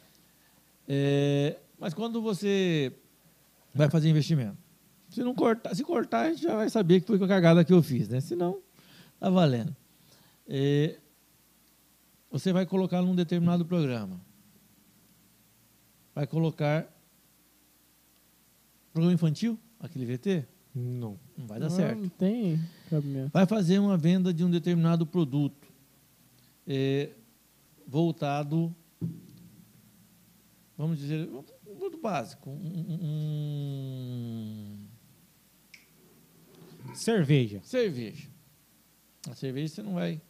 É, 0.89 1.57
mas 1.77 1.93
quando 1.93 2.21
você 2.21 2.93
vai 3.75 3.89
fazer 3.89 4.09
investimento, 4.09 4.55
se 5.09 5.21
não 5.21 5.35
cortar, 5.35 5.75
se 5.75 5.83
cortar, 5.83 6.27
a 6.27 6.29
gente 6.29 6.43
já 6.43 6.55
vai 6.55 6.69
saber 6.69 7.01
que 7.01 7.07
foi 7.07 7.17
com 7.19 7.25
a 7.25 7.27
cagada 7.27 7.65
que 7.65 7.73
eu 7.73 7.83
fiz, 7.83 8.07
né? 8.07 8.21
Se 8.21 8.37
não, 8.37 8.61
tá 9.19 9.29
valendo. 9.29 9.75
É, 10.47 10.97
você 12.31 12.53
vai 12.53 12.65
colocar 12.65 13.01
num 13.01 13.13
determinado 13.13 13.65
programa. 13.65 14.21
Vai 16.15 16.25
colocar 16.25 16.87
programa 18.93 19.13
infantil, 19.13 19.59
aquele 19.81 20.05
VT, 20.05 20.47
Não. 20.77 21.17
não 21.37 21.47
vai 21.47 21.59
dar 21.59 21.69
Não, 21.69 21.75
certo 21.75 21.99
Não 22.01 22.09
tem 22.09 22.59
cabimento. 22.89 23.31
vai 23.33 23.45
fazer 23.47 23.79
uma 23.79 23.97
venda 23.97 24.31
de 24.33 24.43
um 24.43 24.49
determinado 24.51 25.05
produto 25.05 25.67
é, 26.67 27.09
voltado, 27.87 28.75
vamos 30.77 30.99
dizer, 30.99 31.27
um 31.29 31.43
produto 31.63 31.97
básico, 32.01 32.49
um, 32.49 32.97
um- 33.01 34.87
Cerveja. 36.93 37.59
cerveja. 37.63 38.27
A 39.29 39.35
cerveja 39.35 39.73
você 39.75 39.81
não 39.83 39.93
vai, 39.93 40.21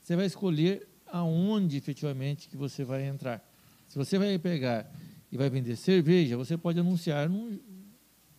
você 0.00 0.16
vai 0.16 0.26
escolher 0.26 0.86
aonde 1.06 1.76
efetivamente 1.76 2.48
que 2.48 2.56
você 2.56 2.84
vai 2.84 3.06
entrar. 3.06 3.42
Se 3.88 3.96
você 3.96 4.18
vai 4.18 4.38
pegar 4.38 4.90
e 5.30 5.36
vai 5.36 5.48
vender 5.50 5.76
cerveja, 5.76 6.36
você 6.36 6.56
pode 6.56 6.78
anunciar 6.80 7.28
num 7.28 7.58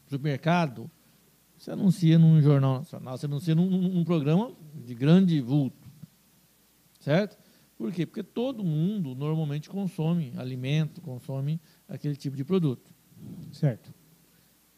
supermercado, 0.08 0.90
você 1.58 1.72
anuncia 1.72 2.20
num 2.20 2.42
jornal 2.42 2.80
nacional, 2.80 3.18
você 3.18 3.26
anuncia 3.26 3.56
num, 3.56 3.70
num- 3.70 4.04
programa 4.04 4.52
de 4.74 4.94
grande 4.94 5.40
vulto. 5.42 5.90
Certo? 7.00 7.38
Por 7.78 7.92
quê? 7.92 8.06
Porque 8.06 8.24
todo 8.24 8.64
mundo 8.64 9.14
normalmente 9.16 9.70
consome 9.70 10.34
alimento, 10.38 11.02
consome 11.02 11.60
aquele 11.88 12.16
tipo 12.16 12.36
de 12.36 12.44
produto. 12.44 12.90
Certo. 13.52 13.94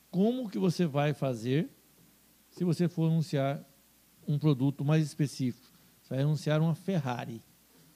Como 0.10 0.50
que 0.50 0.58
você 0.58 0.86
vai 0.86 1.14
fazer 1.14 1.70
se 2.50 2.64
você 2.64 2.88
for 2.88 3.10
anunciar 3.12 3.64
um 4.28 4.38
produto 4.40 4.84
mais 4.84 5.06
específico? 5.06 5.68
Você 6.02 6.16
vai 6.16 6.24
anunciar 6.24 6.62
uma 6.62 6.74
Ferrari. 6.74 7.42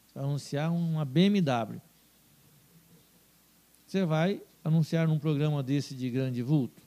Você 0.05 0.19
vai 0.19 0.23
anunciar 0.23 0.71
uma 0.71 1.05
BMW. 1.05 1.81
Você 3.85 4.05
vai 4.05 4.41
anunciar 4.63 5.07
num 5.07 5.19
programa 5.19 5.63
desse 5.63 5.95
de 5.95 6.09
grande 6.09 6.41
vulto, 6.41 6.80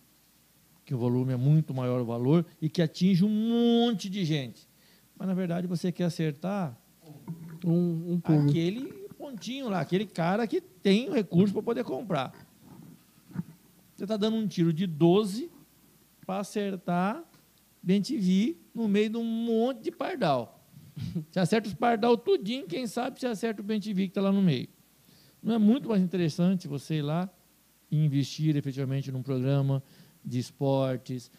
que 0.85 0.95
o 0.95 0.99
volume 0.99 1.32
é 1.32 1.37
muito 1.37 1.72
maior 1.72 2.01
o 2.01 2.05
valor 2.05 2.45
e 2.61 2.68
que 2.68 2.82
atinge 2.82 3.24
um 3.24 3.28
monte 3.28 4.09
de 4.11 4.24
gente. 4.24 4.68
Mas 5.16 5.26
na 5.26 5.35
verdade 5.35 5.66
você 5.66 5.91
quer 5.91 6.05
acertar 6.05 6.78
Um, 7.64 8.20
um 8.26 8.47
aquele 8.47 8.93
pontinho 9.16 9.68
lá, 9.70 9.80
aquele 9.80 10.05
cara 10.05 10.47
que 10.47 10.61
tem 10.61 11.09
o 11.09 11.12
recurso 11.12 11.55
para 11.55 11.62
poder 11.62 11.85
comprar. 11.85 12.32
Você 13.95 14.05
está 14.05 14.16
dando 14.16 14.37
um 14.37 14.47
tiro 14.47 14.72
de 14.72 14.87
12 14.87 15.51
para 16.26 16.41
acertar 16.41 17.24
bem 17.82 18.03
TV 18.03 18.57
no 18.74 18.89
meio 18.89 19.11
de 19.11 19.16
um 19.16 19.24
monte 19.24 19.82
de 19.82 19.91
pardal. 19.91 20.62
Você 21.30 21.41
acerta 21.41 21.68
os 21.68 21.74
pardal 21.74 22.16
tudinho, 22.16 22.66
quem 22.66 22.87
sabe 22.87 23.18
você 23.18 23.26
acerta 23.26 23.61
o 23.61 23.64
bem 23.64 23.80
TV 23.80 24.05
que 24.05 24.11
está 24.11 24.20
lá 24.20 24.30
no 24.30 24.43
meio. 24.43 24.68
Não 25.43 25.55
é 25.55 25.59
muito 25.59 25.89
mais 25.89 26.01
interessante 26.03 26.68
você 26.68 26.97
ir 26.97 27.03
lá 27.03 27.28
e 27.91 28.05
investir 28.05 28.57
efetivamente 28.57 29.11
num 29.12 29.22
programa 29.22 29.82
de 30.25 30.39
esportes, 30.39 31.31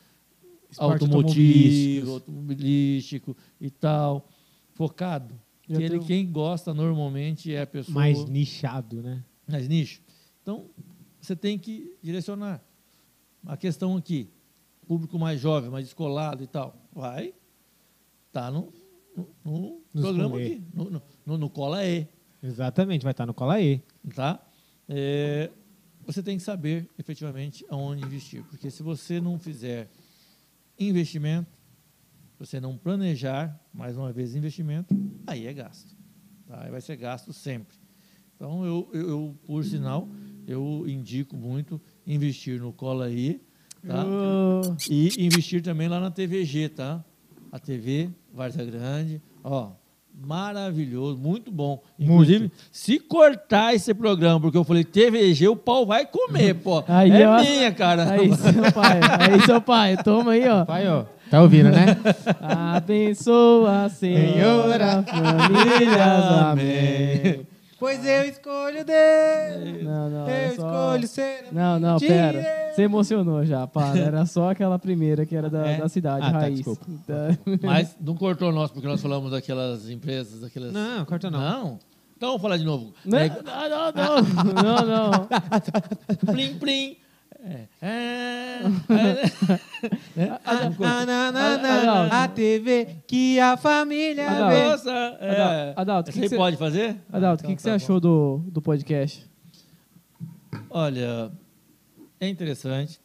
Esporte 0.69 1.03
automotivo, 1.03 2.11
automobilístico 2.13 3.35
e 3.61 3.69
tal, 3.69 4.27
focado. 4.73 5.39
Que 5.61 5.73
ele, 5.73 5.89
tem- 5.89 5.99
quem 5.99 6.31
gosta 6.31 6.73
normalmente 6.73 7.53
é 7.53 7.61
a 7.61 7.67
pessoa 7.67 7.95
Mais 7.95 8.25
nichado, 8.25 9.01
né? 9.01 9.23
mais 9.47 9.67
nicho. 9.67 10.01
Então, 10.41 10.69
você 11.19 11.35
tem 11.35 11.57
que 11.57 11.97
direcionar. 12.01 12.63
A 13.45 13.55
questão 13.55 13.95
aqui, 13.95 14.29
público 14.87 15.17
mais 15.17 15.39
jovem, 15.39 15.69
mais 15.69 15.85
descolado 15.85 16.43
e 16.43 16.47
tal, 16.47 16.75
vai 16.93 17.33
tá 18.31 18.51
no, 18.51 18.73
no, 19.45 19.81
no 19.93 20.01
programa 20.01 20.37
aqui, 20.37 20.61
no, 20.73 21.01
no, 21.25 21.37
no 21.37 21.49
Cola 21.49 21.85
E, 21.85 22.07
Exatamente, 22.43 23.03
vai 23.03 23.11
estar 23.11 23.25
no 23.25 23.33
Cola 23.33 23.61
E. 23.61 23.81
tá? 24.13 24.45
É, 24.89 25.49
você 26.05 26.21
tem 26.21 26.37
que 26.37 26.43
saber 26.43 26.89
efetivamente 26.97 27.65
aonde 27.69 28.03
investir. 28.03 28.43
Porque 28.43 28.69
se 28.69 28.83
você 28.83 29.19
não 29.19 29.39
fizer 29.39 29.89
investimento, 30.79 31.57
você 32.37 32.59
não 32.59 32.77
planejar, 32.77 33.59
mais 33.73 33.97
uma 33.97 34.11
vez, 34.11 34.35
investimento, 34.35 34.95
aí 35.25 35.47
é 35.47 35.53
gasto. 35.53 35.95
Tá? 36.47 36.63
Aí 36.63 36.71
vai 36.71 36.81
ser 36.81 36.95
gasto 36.95 37.33
sempre. 37.33 37.77
Então, 38.35 38.65
eu, 38.65 38.89
eu, 38.93 39.35
por 39.45 39.63
sinal, 39.63 40.07
eu 40.45 40.83
indico 40.87 41.37
muito 41.37 41.81
investir 42.05 42.59
no 42.59 42.73
Cola 42.73 43.05
aí, 43.05 43.41
tá? 43.85 44.05
Ô, 44.05 44.75
E 44.89 45.25
investir 45.25 45.61
também 45.63 45.87
lá 45.87 45.99
na 45.99 46.11
TVG, 46.11 46.69
tá? 46.69 47.03
A 47.51 47.57
TV 47.57 48.09
Várzea 48.33 48.65
Grande, 48.65 49.21
ó, 49.41 49.71
maravilhoso, 50.23 51.17
muito 51.17 51.51
bom. 51.51 51.81
Inclusive, 51.99 52.51
se 52.71 52.99
cortar 52.99 53.73
esse 53.73 53.93
programa, 53.93 54.39
porque 54.39 54.57
eu 54.57 54.63
falei 54.63 54.83
TVG, 54.83 55.47
o 55.47 55.55
pau 55.55 55.85
vai 55.85 56.05
comer, 56.05 56.55
pô. 56.55 56.83
Aí, 56.89 57.11
é 57.11 57.27
ó. 57.27 57.39
minha, 57.41 57.71
cara. 57.71 58.11
Aí, 58.11 58.33
seu 58.35 58.71
pai. 58.73 58.99
Aí, 59.19 59.41
seu 59.45 59.61
pai. 59.61 59.97
Toma 59.97 60.31
aí, 60.31 60.47
ó. 60.47 60.65
Pai, 60.65 60.87
ó. 60.87 61.05
Tá 61.29 61.41
ouvindo, 61.41 61.69
né? 61.69 61.97
Abençoa, 62.41 63.89
Senhor, 63.89 64.79
a 64.81 65.03
famílias. 65.03 65.97
Amém. 66.41 67.47
pois 67.79 68.05
eu 68.05 68.23
escolho 68.25 68.85
Deus. 68.85 69.83
Não, 69.83 70.09
não. 70.09 70.27
eu 70.27 70.29
é 70.29 70.49
só- 70.49 70.53
escolho 70.53 71.07
ser. 71.07 71.45
Não, 71.51 71.79
não, 71.79 71.99
pera. 71.99 72.64
Você 72.75 72.81
emocionou 72.83 73.45
já, 73.45 73.65
para. 73.65 73.97
Era 73.97 74.25
só 74.25 74.49
aquela 74.51 74.77
primeira 74.77 75.25
que 75.25 75.35
era 75.35 75.49
da, 75.49 75.65
É? 75.65 75.77
da 75.77 75.87
cidade, 75.89 76.25
Ah, 76.25 76.31
tá, 76.31 76.39
raiz. 76.39 76.55
desculpa. 76.57 76.85
Tá. 77.07 77.37
Mas 77.63 77.95
não 78.01 78.15
cortou 78.15 78.51
nós, 78.51 78.69
porque 78.71 78.87
nós 78.87 79.01
falamos 79.01 79.31
daquelas 79.31 79.89
empresas, 79.89 80.41
daquelas... 80.41 80.73
Não, 80.73 81.05
corta 81.05 81.29
não. 81.31 81.39
Não? 81.39 81.79
Então 82.17 82.29
vamos 82.29 82.41
falar 82.41 82.57
de 82.57 82.63
novo. 82.65 82.93
Não, 83.05 83.17
É, 83.17 83.29
não, 83.29 83.91
não, 83.91 84.53
não, 84.53 84.85
não, 84.85 85.11
não. 85.11 85.27
plim, 86.33 86.55
plim. 86.57 86.97
É, 87.47 87.67
é, 87.81 88.59
é? 90.17 90.39
Ah, 90.45 92.23
a 92.23 92.27
TV 92.27 92.87
que 93.07 93.39
a 93.39 93.55
família 93.55 94.27
Adalto. 94.31 94.55
vê. 94.55 94.63
Nossa, 94.69 95.17
é. 95.19 95.73
Adalto, 95.75 96.11
que 96.11 96.17
aí 96.19 96.23
que 96.23 96.29
cê- 96.29 96.35
pode 96.37 96.57
fazer? 96.57 96.97
Adalto, 97.13 97.43
o 97.43 97.45
Então 97.45 97.49
que, 97.51 97.55
que 97.57 97.61
você 97.61 97.69
tá 97.69 97.71
bom. 97.71 97.75
achou 97.75 97.99
do, 97.99 98.41
do 98.47 98.61
podcast? 98.61 99.29
Olha, 100.69 101.31
é 102.19 102.27
interessante 102.27 102.99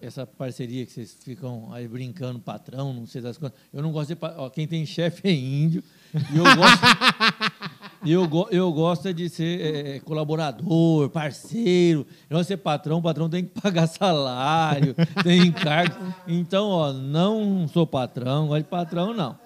essa 0.00 0.26
parceria 0.26 0.84
que 0.84 0.90
vocês 0.92 1.16
ficam 1.22 1.72
aí 1.72 1.86
brincando, 1.86 2.40
patrão, 2.40 2.92
não 2.92 3.06
sei 3.06 3.20
das 3.22 3.38
coisas. 3.38 3.56
Eu 3.72 3.80
não 3.82 3.92
gosto 3.92 4.14
de. 4.14 4.18
Ó, 4.36 4.50
quem 4.50 4.66
tem 4.66 4.84
chefe 4.84 5.28
é 5.28 5.32
índio. 5.32 5.82
E 6.12 6.36
eu 6.36 6.42
gosto. 6.56 6.82
e 8.04 8.12
eu, 8.12 8.28
go- 8.28 8.48
eu 8.50 8.72
gosto 8.72 9.06
é 9.06 9.12
de 9.12 9.28
ser 9.28 9.60
é, 9.60 10.00
colaborador, 10.00 11.08
parceiro. 11.10 12.04
Eu 12.28 12.36
não 12.36 12.42
ser 12.44 12.56
patrão, 12.56 12.98
o 12.98 13.02
patrão 13.02 13.28
tem 13.30 13.44
que 13.44 13.60
pagar 13.60 13.86
salário, 13.86 14.94
tem 15.22 15.40
encargo. 15.46 15.94
Então, 16.26 16.68
ó, 16.68 16.92
não 16.92 17.68
sou 17.68 17.86
patrão, 17.86 18.48
gosto 18.48 18.64
de 18.64 18.68
patrão, 18.68 19.14
não. 19.14 19.38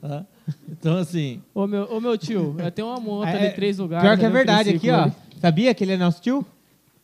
Tá? 0.00 0.24
Então, 0.70 0.96
assim, 0.98 1.42
Ô 1.52 1.66
meu, 1.66 1.82
ô, 1.92 2.00
meu 2.00 2.16
tio, 2.16 2.54
é, 2.58 2.70
tem 2.70 2.84
uma 2.84 3.00
monta 3.00 3.30
É, 3.30 3.48
de 3.48 3.54
três 3.56 3.76
lugares. 3.78 4.04
Pior 4.08 4.16
que 4.18 4.24
é 4.24 4.28
um 4.28 4.32
verdade 4.32 4.70
aqui, 4.70 4.88
ó. 4.90 5.10
Sabia 5.40 5.74
que 5.74 5.82
ele 5.82 5.92
é 5.92 5.96
nosso 5.96 6.22
tio? 6.22 6.46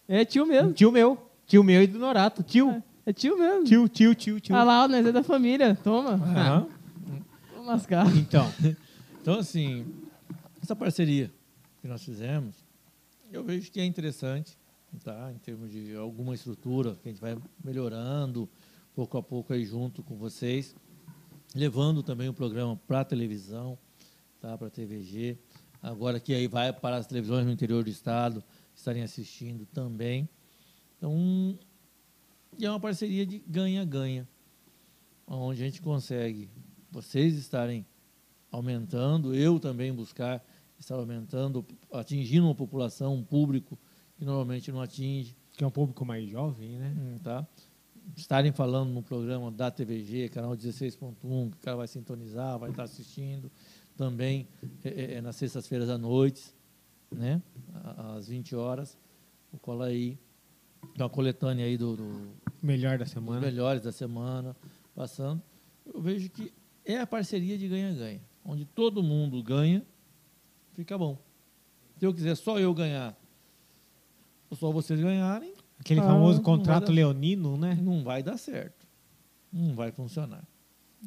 É 0.09 0.25
tio 0.25 0.47
mesmo. 0.47 0.73
Tio 0.73 0.93
meu. 0.93 1.31
Tio 1.47 1.65
meu 1.65 1.83
e 1.83 1.87
do 1.87 1.99
Norato. 1.99 2.43
Tio. 2.43 2.83
É 3.07 3.13
tio 3.13 3.39
mesmo. 3.39 3.65
Tio, 3.65 3.89
tio, 3.89 4.15
tio, 4.15 4.41
tio. 4.41 4.57
Ah 4.57 4.65
lá, 4.65 4.89
nós 4.89 5.05
é 5.05 5.13
da 5.13 5.23
família. 5.23 5.77
Toma. 5.83 6.21
Ah, 6.25 6.67
Vamos 7.53 7.67
lascar. 7.67 8.07
Então. 8.17 8.51
Então, 9.21 9.39
assim, 9.39 9.87
essa 10.63 10.77
parceria 10.77 11.31
que 11.81 11.89
nós 11.89 12.03
fizemos, 12.03 12.55
eu 13.33 13.43
vejo 13.43 13.71
que 13.71 13.81
é 13.81 13.85
interessante, 13.85 14.57
tá? 15.03 15.33
Em 15.35 15.39
termos 15.39 15.71
de 15.71 15.95
alguma 15.97 16.35
estrutura 16.35 16.95
que 17.03 17.09
a 17.09 17.13
gente 17.13 17.21
vai 17.21 17.37
melhorando 17.63 18.49
pouco 18.95 19.19
a 19.19 19.23
pouco 19.23 19.53
aí 19.53 19.65
junto 19.65 20.03
com 20.03 20.15
vocês, 20.17 20.75
levando 21.55 22.03
também 22.03 22.29
o 22.29 22.35
programa 22.35 22.79
para 22.87 23.01
a 23.01 23.05
televisão, 23.05 23.79
tá? 24.41 24.57
Para 24.57 24.69
a 24.69 24.71
TVG. 24.71 25.37
Agora 25.83 26.21
que 26.21 26.33
aí 26.33 26.47
vai 26.47 26.73
para 26.73 26.97
as 26.97 27.07
televisões 27.07 27.45
no 27.45 27.53
interior 27.53 27.83
do 27.83 27.91
estado 27.91 28.43
estarem 28.75 29.03
assistindo 29.03 29.67
também. 29.67 30.29
Então, 30.97 31.59
é 32.61 32.69
uma 32.71 32.81
parceria 32.81 33.27
de 33.27 33.39
ganha-ganha, 33.47 34.29
onde 35.27 35.63
a 35.63 35.65
gente 35.65 35.83
consegue 35.83 36.49
vocês 36.91 37.35
estarem 37.37 37.85
aumentando, 38.51 39.35
eu 39.35 39.59
também 39.59 39.93
buscar 39.93 40.45
estar 40.79 40.95
aumentando, 40.95 41.65
atingindo 41.93 42.47
uma 42.47 42.55
população, 42.55 43.15
um 43.15 43.25
público 43.25 43.79
que 44.17 44.25
normalmente 44.25 44.71
não 44.71 44.81
atinge, 44.81 45.37
Que 45.57 45.65
é 45.65 45.67
um 45.67 45.71
público 45.71 46.05
mais 46.05 46.29
jovem, 46.29 46.79
né? 46.79 46.95
hum, 46.97 47.19
tá? 47.19 47.47
Estarem 48.17 48.53
falando 48.53 48.91
no 48.91 49.03
programa 49.03 49.51
da 49.51 49.71
TVG, 49.71 50.29
canal 50.29 50.57
16.1, 50.57 51.51
que 51.51 51.57
o 51.57 51.61
cara 51.61 51.77
vai 51.77 51.89
sintonizar, 51.89 52.59
vai 52.59 52.71
estar 52.71 52.85
assistindo 52.85 53.51
também 53.97 54.49
é, 54.85 55.15
é, 55.15 55.21
nas 55.21 55.37
sextas-feiras 55.37 55.89
à 55.89 55.97
noite, 55.97 56.54
né? 57.15 57.43
Às 58.17 58.29
20 58.29 58.55
horas. 58.55 58.99
O 59.53 59.59
cola 59.59 59.87
aí, 59.87 60.19
dá 60.97 61.05
uma 61.05 61.11
coletânea 61.11 61.65
aí 61.65 61.77
do- 61.79 61.97
do, 61.97 62.29
Melhor 62.63 62.99
da 62.99 63.07
semana. 63.07 63.41
melhores 63.41 63.83
da 63.83 63.93
semana 63.93 64.57
passando. 64.95 65.41
Eu 65.87 66.01
vejo 66.01 66.29
que 66.31 66.53
é 66.85 66.99
a 66.99 67.07
parceria 67.07 67.57
de 67.57 67.69
ganha-ganha, 67.69 68.21
onde 68.45 68.65
todo 68.65 69.03
mundo 69.03 69.43
ganha, 69.43 69.85
fica 70.75 70.97
bom. 70.99 71.19
Se 71.99 72.05
eu 72.07 72.13
quiser 72.13 72.35
só 72.35 72.59
eu 72.59 72.75
ganhar, 72.75 73.17
ou 74.51 74.57
só 74.57 74.71
vocês 74.71 75.01
ganharem, 75.01 75.53
Aquele 75.79 76.01
Ah, 76.01 76.05
famoso 76.05 76.41
contrato 76.41 76.93
leonino, 76.93 77.57
né? 77.59 77.75
não 77.83 78.05
vai 78.05 78.23
dar 78.23 78.39
certo. 78.39 78.87
Não 79.53 79.75
vai 79.75 79.91
funcionar. 79.91 80.47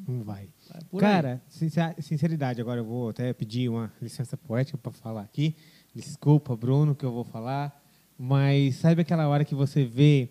Não 0.06 0.22
vai. 0.22 0.50
Vai. 0.92 1.00
Cara, 1.00 1.42
sincer- 1.48 1.96
sinceridade, 2.00 2.60
agora 2.60 2.80
eu 2.80 2.84
vou 2.84 3.08
até 3.08 3.32
pedir 3.32 3.68
uma 3.70 3.92
licença 4.00 4.36
poética 4.36 4.76
para 4.78 4.92
falar 4.92 5.22
aqui. 5.22 5.56
Desculpa, 5.94 6.56
Bruno, 6.56 6.94
que 6.94 7.04
eu 7.04 7.12
vou 7.12 7.24
falar. 7.24 7.82
Mas 8.18 8.76
sabe 8.76 9.02
aquela 9.02 9.28
hora 9.28 9.44
que 9.44 9.54
você 9.54 9.84
vê 9.84 10.30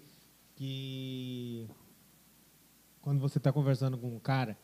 que 0.56 1.68
quando 3.02 3.20
você 3.20 3.38
está 3.38 3.52
conversando 3.54 3.98
com 3.98 4.08
um 4.08 4.20
cara, 4.20 4.58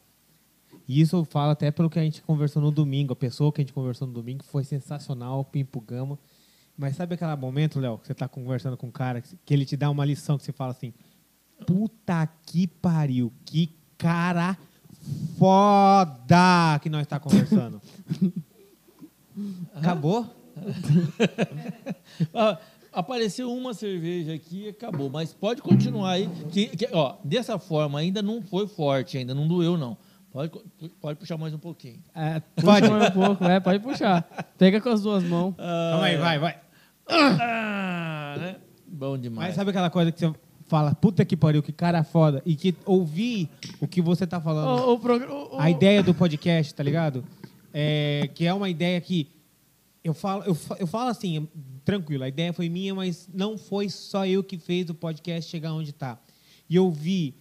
e 0.87 0.99
isso 0.99 1.15
eu 1.15 1.23
falo 1.23 1.51
até 1.51 1.71
pelo 1.71 1.89
que 1.89 1.99
a 1.99 2.03
gente 2.03 2.21
conversou 2.21 2.61
no 2.61 2.71
domingo, 2.71 3.13
a 3.13 3.15
pessoa 3.15 3.51
que 3.51 3.61
a 3.61 3.63
gente 3.63 3.73
conversou 3.73 4.07
no 4.07 4.13
domingo 4.13 4.43
foi 4.43 4.63
sensacional, 4.63 5.45
Pimpo 5.45 5.79
Gama. 5.79 6.19
Mas 6.77 6.95
sabe 6.95 7.15
aquele 7.15 7.35
momento, 7.35 7.79
Léo, 7.79 7.97
que 7.97 8.07
você 8.07 8.13
está 8.13 8.27
conversando 8.27 8.75
com 8.75 8.87
um 8.87 8.91
cara, 8.91 9.21
que 9.21 9.53
ele 9.53 9.65
te 9.65 9.77
dá 9.77 9.89
uma 9.89 10.03
lição 10.03 10.37
que 10.37 10.43
você 10.43 10.51
fala 10.51 10.71
assim: 10.71 10.93
Puta 11.65 12.27
que 12.45 12.67
pariu, 12.67 13.31
que 13.45 13.73
cara 13.97 14.57
foda 15.37 16.79
que 16.81 16.89
nós 16.89 17.03
está 17.03 17.19
conversando. 17.19 17.81
Acabou? 19.73 20.42
Ah, 22.33 22.57
apareceu 22.91 23.51
uma 23.51 23.73
cerveja 23.73 24.33
aqui 24.33 24.65
e 24.65 24.69
acabou. 24.69 25.09
Mas 25.09 25.33
pode 25.33 25.61
continuar 25.61 26.11
aí. 26.11 26.29
Que, 26.51 26.67
que, 26.67 26.87
ó, 26.91 27.15
dessa 27.23 27.57
forma 27.59 27.99
ainda 27.99 28.21
não 28.21 28.41
foi 28.41 28.67
forte, 28.67 29.17
ainda 29.17 29.33
não 29.33 29.47
doeu, 29.47 29.77
não. 29.77 29.97
Pode, 30.31 30.51
pode 30.99 31.19
puxar 31.19 31.37
mais 31.37 31.53
um 31.53 31.59
pouquinho. 31.59 31.99
É, 32.15 32.39
Puxa 32.55 32.65
pode. 32.67 32.89
mais 32.89 33.09
um 33.09 33.11
pouco, 33.11 33.43
é, 33.45 33.59
pode 33.59 33.79
puxar. 33.79 34.23
Pega 34.57 34.81
com 34.81 34.89
as 34.89 35.01
duas 35.01 35.23
mãos. 35.23 35.53
Calma 35.55 36.05
aí, 36.05 36.17
vai, 36.17 36.39
vai. 36.39 36.57
Ah, 37.07 38.35
né? 38.39 38.55
Bom 38.87 39.17
demais. 39.17 39.49
Mas 39.49 39.55
sabe 39.55 39.69
aquela 39.69 39.89
coisa 39.89 40.11
que 40.11 40.19
você 40.19 40.33
fala, 40.65 40.95
puta 40.95 41.23
que 41.25 41.35
pariu, 41.37 41.61
que 41.61 41.71
cara 41.71 42.03
foda, 42.03 42.41
e 42.45 42.55
que 42.55 42.75
ouvir 42.85 43.47
o 43.79 43.87
que 43.87 44.01
você 44.01 44.25
tá 44.25 44.39
falando, 44.41 44.67
O, 44.87 44.93
o- 44.95 45.55
o- 45.55 45.59
a 45.59 45.69
ideia 45.69 46.01
do 46.01 46.13
podcast, 46.15 46.73
tá 46.73 46.81
ligado? 46.83 47.23
É, 47.73 48.29
que 48.33 48.45
é 48.47 48.53
uma 48.53 48.69
ideia 48.69 48.99
que 49.01 49.27
eu 50.03 50.13
falo, 50.13 50.43
eu, 50.43 50.57
eu 50.79 50.87
falo 50.87 51.09
assim, 51.09 51.47
tranquilo, 51.85 52.23
a 52.23 52.27
ideia 52.27 52.51
foi 52.51 52.67
minha, 52.67 52.93
mas 52.93 53.29
não 53.33 53.57
foi 53.57 53.89
só 53.89 54.25
eu 54.27 54.43
que 54.43 54.57
fez 54.57 54.89
o 54.89 54.93
podcast 54.93 55.49
chegar 55.49 55.73
onde 55.73 55.93
tá. 55.93 56.19
E 56.69 56.75
eu 56.75 56.91
vi 56.91 57.35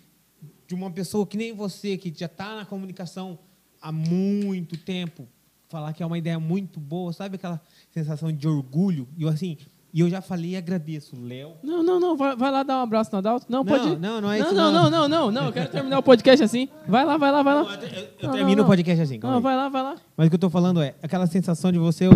de 0.67 0.75
uma 0.75 0.91
pessoa 0.91 1.27
que 1.27 1.37
nem 1.37 1.53
você, 1.53 1.97
que 1.97 2.13
já 2.17 2.29
tá 2.29 2.57
na 2.57 2.65
comunicação 2.65 3.39
há 3.81 3.91
muito 3.91 4.77
tempo, 4.77 5.29
falar 5.69 5.93
que 5.93 6.03
é 6.03 6.07
uma 6.07 6.19
ideia 6.19 6.39
muito 6.39 6.79
boa, 6.79 7.13
sabe 7.13 7.37
aquela 7.37 7.61
sensação 7.91 8.31
de 8.31 8.47
orgulho? 8.47 9.09
E 9.17 9.23
eu 9.23 9.29
assim, 9.29 9.59
e 9.95 10.01
eu 10.01 10.09
já 10.09 10.23
falei 10.23 10.53
e 10.53 10.57
agradeço, 10.57 11.15
Léo. 11.21 11.53
Não, 11.63 11.83
não, 11.83 12.01
não, 12.01 12.17
vai, 12.17 12.35
vai 12.35 12.51
lá 12.51 12.63
dar 12.63 12.79
um 12.79 12.83
abraço 12.83 13.11
no 13.13 13.19
Adalto. 13.19 13.45
Não, 13.47 13.59
Não, 13.59 13.65
pode 13.67 13.97
não, 13.97 14.21
não 14.23 14.33
é 14.33 14.39
não, 14.39 14.47
isso, 14.47 14.55
não, 14.55 14.73
não. 14.73 14.83
não, 14.85 14.91
não, 14.91 15.09
não, 15.09 15.31
não, 15.31 15.47
eu 15.47 15.53
quero 15.53 15.71
terminar 15.71 15.99
o 15.99 16.03
podcast 16.03 16.43
assim. 16.43 16.67
Vai 16.89 17.05
lá, 17.05 17.19
vai 17.19 17.31
lá, 17.31 17.43
vai 17.43 17.55
lá. 17.55 17.75
Eu, 17.75 17.89
eu 17.91 18.09
Não, 18.23 18.31
termino 18.33 18.57
não, 18.57 18.65
o 18.65 18.67
podcast 18.67 19.03
assim, 19.03 19.19
Não, 19.19 19.37
aí. 19.37 19.43
vai 19.43 19.55
lá, 19.55 19.69
vai 19.69 19.83
lá. 19.83 19.97
Mas 20.17 20.27
o 20.27 20.31
que 20.31 20.37
eu 20.37 20.41
tô 20.41 20.49
falando 20.49 20.81
é 20.81 20.95
aquela 21.03 21.27
sensação 21.27 21.71
de 21.71 21.79
você, 21.79 22.07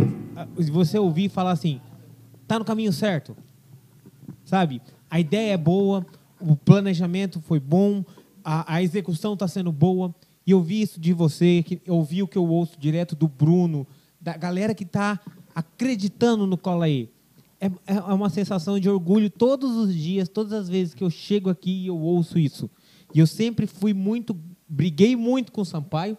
de 0.58 0.70
você 0.70 0.98
ouvir 0.98 1.24
e 1.24 1.28
falar 1.28 1.50
assim, 1.50 1.78
tá 2.48 2.58
no 2.58 2.64
caminho 2.64 2.92
certo. 2.94 3.36
Sabe? 4.42 4.80
A 5.10 5.20
ideia 5.20 5.52
é 5.52 5.56
boa, 5.58 6.06
o 6.40 6.56
planejamento 6.56 7.42
foi 7.42 7.60
bom, 7.60 8.02
a, 8.42 8.76
a 8.76 8.82
execução 8.82 9.34
está 9.34 9.46
sendo 9.46 9.70
boa. 9.70 10.14
E 10.46 10.52
eu 10.52 10.62
vi 10.62 10.80
isso 10.80 10.98
de 10.98 11.12
você, 11.12 11.62
que 11.62 11.82
eu 11.84 11.96
ouvi 11.96 12.22
o 12.22 12.28
que 12.28 12.38
eu 12.38 12.48
ouço 12.48 12.78
direto 12.78 13.14
do 13.14 13.28
Bruno, 13.28 13.86
da 14.18 14.34
galera 14.34 14.74
que 14.74 14.84
está 14.84 15.20
acreditando 15.54 16.46
no 16.46 16.56
Cola 16.56 16.86
aí. 16.86 17.10
É, 17.60 17.70
é 17.86 18.00
uma 18.12 18.30
sensação 18.30 18.78
de 18.78 18.88
orgulho 18.88 19.30
todos 19.30 19.76
os 19.76 19.94
dias, 19.94 20.28
todas 20.28 20.52
as 20.52 20.68
vezes 20.68 20.94
que 20.94 21.02
eu 21.02 21.10
chego 21.10 21.50
aqui 21.50 21.84
e 21.84 21.86
eu 21.86 21.98
ouço 21.98 22.38
isso. 22.38 22.70
E 23.14 23.18
eu 23.18 23.26
sempre 23.26 23.66
fui 23.66 23.94
muito, 23.94 24.36
briguei 24.68 25.16
muito 25.16 25.52
com 25.52 25.62
o 25.62 25.64
Sampaio, 25.64 26.16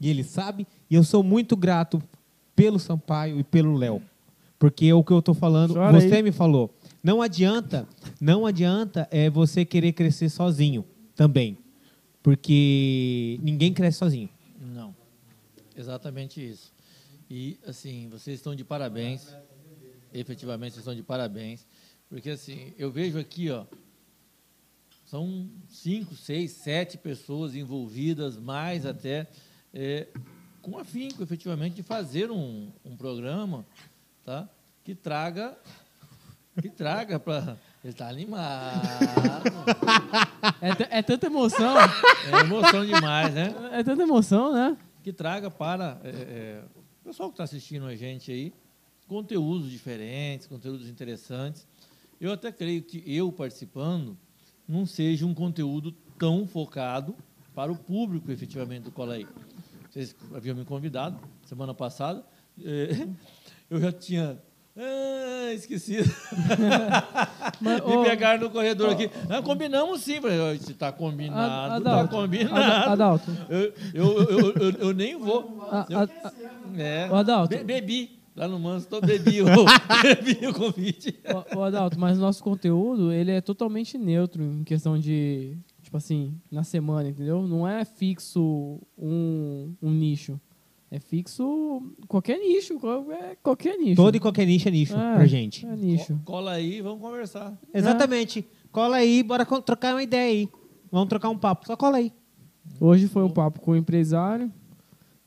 e 0.00 0.08
ele 0.08 0.24
sabe, 0.24 0.66
e 0.90 0.94
eu 0.94 1.04
sou 1.04 1.22
muito 1.22 1.56
grato 1.56 2.02
pelo 2.54 2.78
Sampaio 2.78 3.38
e 3.38 3.44
pelo 3.44 3.76
Léo. 3.76 4.02
Porque 4.58 4.86
é 4.86 4.94
o 4.94 5.02
que 5.02 5.12
eu 5.12 5.18
estou 5.18 5.34
falando, 5.34 5.74
Chora 5.74 5.92
você 5.92 6.16
aí. 6.16 6.22
me 6.22 6.30
falou. 6.30 6.72
Não 7.02 7.20
adianta, 7.20 7.88
não 8.20 8.46
adianta 8.46 9.08
é 9.10 9.28
você 9.28 9.64
querer 9.64 9.92
crescer 9.92 10.28
sozinho 10.28 10.84
também. 11.16 11.58
Porque 12.22 13.40
ninguém 13.42 13.72
cresce 13.72 13.98
sozinho. 13.98 14.28
Não. 14.60 14.94
Exatamente 15.76 16.40
isso. 16.40 16.72
E, 17.28 17.58
assim, 17.66 18.08
vocês 18.08 18.38
estão 18.38 18.54
de 18.54 18.62
parabéns. 18.62 19.34
Efetivamente, 20.12 20.72
vocês 20.72 20.82
estão 20.82 20.94
de 20.94 21.02
parabéns. 21.02 21.66
Porque, 22.08 22.30
assim, 22.30 22.72
eu 22.78 22.90
vejo 22.90 23.18
aqui, 23.18 23.50
ó, 23.50 23.64
são 25.06 25.48
cinco, 25.68 26.14
seis, 26.14 26.52
sete 26.52 26.98
pessoas 26.98 27.54
envolvidas, 27.54 28.36
mais 28.36 28.86
até, 28.86 29.26
é, 29.72 30.08
com 30.60 30.78
afinco, 30.78 31.22
efetivamente, 31.22 31.76
de 31.76 31.82
fazer 31.82 32.30
um, 32.30 32.70
um 32.84 32.96
programa 32.96 33.66
tá, 34.24 34.48
que 34.84 34.94
traga 34.94 35.56
que 36.60 36.68
traga 36.68 37.18
para... 37.18 37.56
Ele 37.82 37.92
está 37.92 38.08
animado. 38.08 38.82
É, 40.60 40.98
é 40.98 41.02
tanta 41.02 41.26
emoção, 41.26 41.74
É 41.78 42.40
emoção 42.40 42.86
demais, 42.86 43.34
né? 43.34 43.52
é 43.72 43.82
tanta 43.82 44.02
emoção, 44.02 44.52
né? 44.52 44.76
que 45.02 45.12
traga 45.12 45.50
para 45.50 46.00
é, 46.04 46.08
é, 46.08 46.62
o 47.00 47.04
pessoal 47.04 47.28
que 47.28 47.34
está 47.34 47.44
assistindo 47.44 47.86
a 47.86 47.96
gente 47.96 48.30
aí 48.30 48.52
conteúdos 49.12 49.70
diferentes, 49.70 50.46
conteúdos 50.46 50.88
interessantes. 50.88 51.66
Eu 52.18 52.32
até 52.32 52.50
creio 52.50 52.82
que 52.82 53.02
eu 53.06 53.30
participando 53.30 54.16
não 54.66 54.86
seja 54.86 55.26
um 55.26 55.34
conteúdo 55.34 55.92
tão 56.18 56.46
focado 56.46 57.14
para 57.54 57.70
o 57.70 57.76
público 57.76 58.32
efetivamente 58.32 58.84
do 58.84 58.90
Cola 58.90 59.14
aí. 59.14 59.26
Vocês 59.90 60.16
haviam 60.34 60.56
me 60.56 60.64
convidado 60.64 61.18
semana 61.44 61.74
passada, 61.74 62.24
é, 62.64 63.06
eu 63.68 63.78
já 63.78 63.92
tinha 63.92 64.40
ah, 64.74 65.52
esquecido. 65.52 66.10
Mas, 67.60 67.80
Me 67.84 68.04
pegaram 68.08 68.40
no 68.40 68.50
corredor 68.50 68.92
aqui. 68.92 69.10
Ah, 69.28 69.42
combinamos 69.42 70.00
sim. 70.00 70.18
Se 70.58 70.72
está 70.72 70.90
combinado, 70.90 71.76
está 71.86 72.08
combinado. 72.08 72.56
Ad- 72.56 72.88
Adalto, 72.92 73.30
Eu, 73.50 73.74
eu, 73.92 74.22
eu, 74.22 74.52
eu, 74.54 74.70
eu 74.70 74.94
nem 74.94 75.18
vou. 75.18 75.68
a- 75.70 75.86
Eu- 75.90 75.98
a- 75.98 76.02
a- 76.04 76.32
é. 76.80 77.04
Adalto. 77.12 77.54
Be- 77.54 77.62
bebi. 77.62 78.21
Lá 78.34 78.48
no 78.48 78.58
Manso, 78.58 78.88
tô 78.88 79.00
bebi 79.00 79.42
o, 79.42 79.44
bebi 80.02 80.46
o 80.46 80.54
convite. 80.54 81.14
Ô, 81.54 81.58
ô, 81.58 81.62
Adalto, 81.64 82.00
mas 82.00 82.16
o 82.16 82.20
nosso 82.20 82.42
conteúdo, 82.42 83.12
ele 83.12 83.30
é 83.30 83.40
totalmente 83.42 83.98
neutro 83.98 84.42
em 84.42 84.64
questão 84.64 84.98
de, 84.98 85.58
tipo 85.82 85.96
assim, 85.96 86.34
na 86.50 86.64
semana, 86.64 87.10
entendeu? 87.10 87.46
Não 87.46 87.68
é 87.68 87.84
fixo 87.84 88.80
um, 88.96 89.74
um 89.82 89.90
nicho. 89.90 90.40
É 90.90 90.98
fixo 90.98 91.82
qualquer 92.08 92.38
nicho, 92.38 92.78
é 93.12 93.36
qualquer 93.42 93.76
nicho. 93.76 93.96
Todo 93.96 94.14
e 94.14 94.20
qualquer 94.20 94.46
nicho 94.46 94.68
é 94.68 94.70
nicho 94.70 94.94
É, 94.94 95.14
pra 95.14 95.26
gente. 95.26 95.66
É 95.66 95.76
nicho. 95.76 96.18
Cola 96.24 96.52
aí, 96.52 96.80
vamos 96.80 97.00
conversar. 97.00 97.58
Exatamente. 97.72 98.46
Cola 98.70 98.96
aí, 98.96 99.22
bora 99.22 99.44
trocar 99.44 99.94
uma 99.94 100.02
ideia 100.02 100.30
aí. 100.30 100.48
Vamos 100.90 101.08
trocar 101.08 101.28
um 101.30 101.38
papo. 101.38 101.66
Só 101.66 101.76
cola 101.76 101.98
aí. 101.98 102.12
Hoje 102.80 103.08
foi 103.08 103.22
um 103.22 103.30
papo 103.30 103.60
com 103.60 103.72
o 103.72 103.76
empresário, 103.76 104.52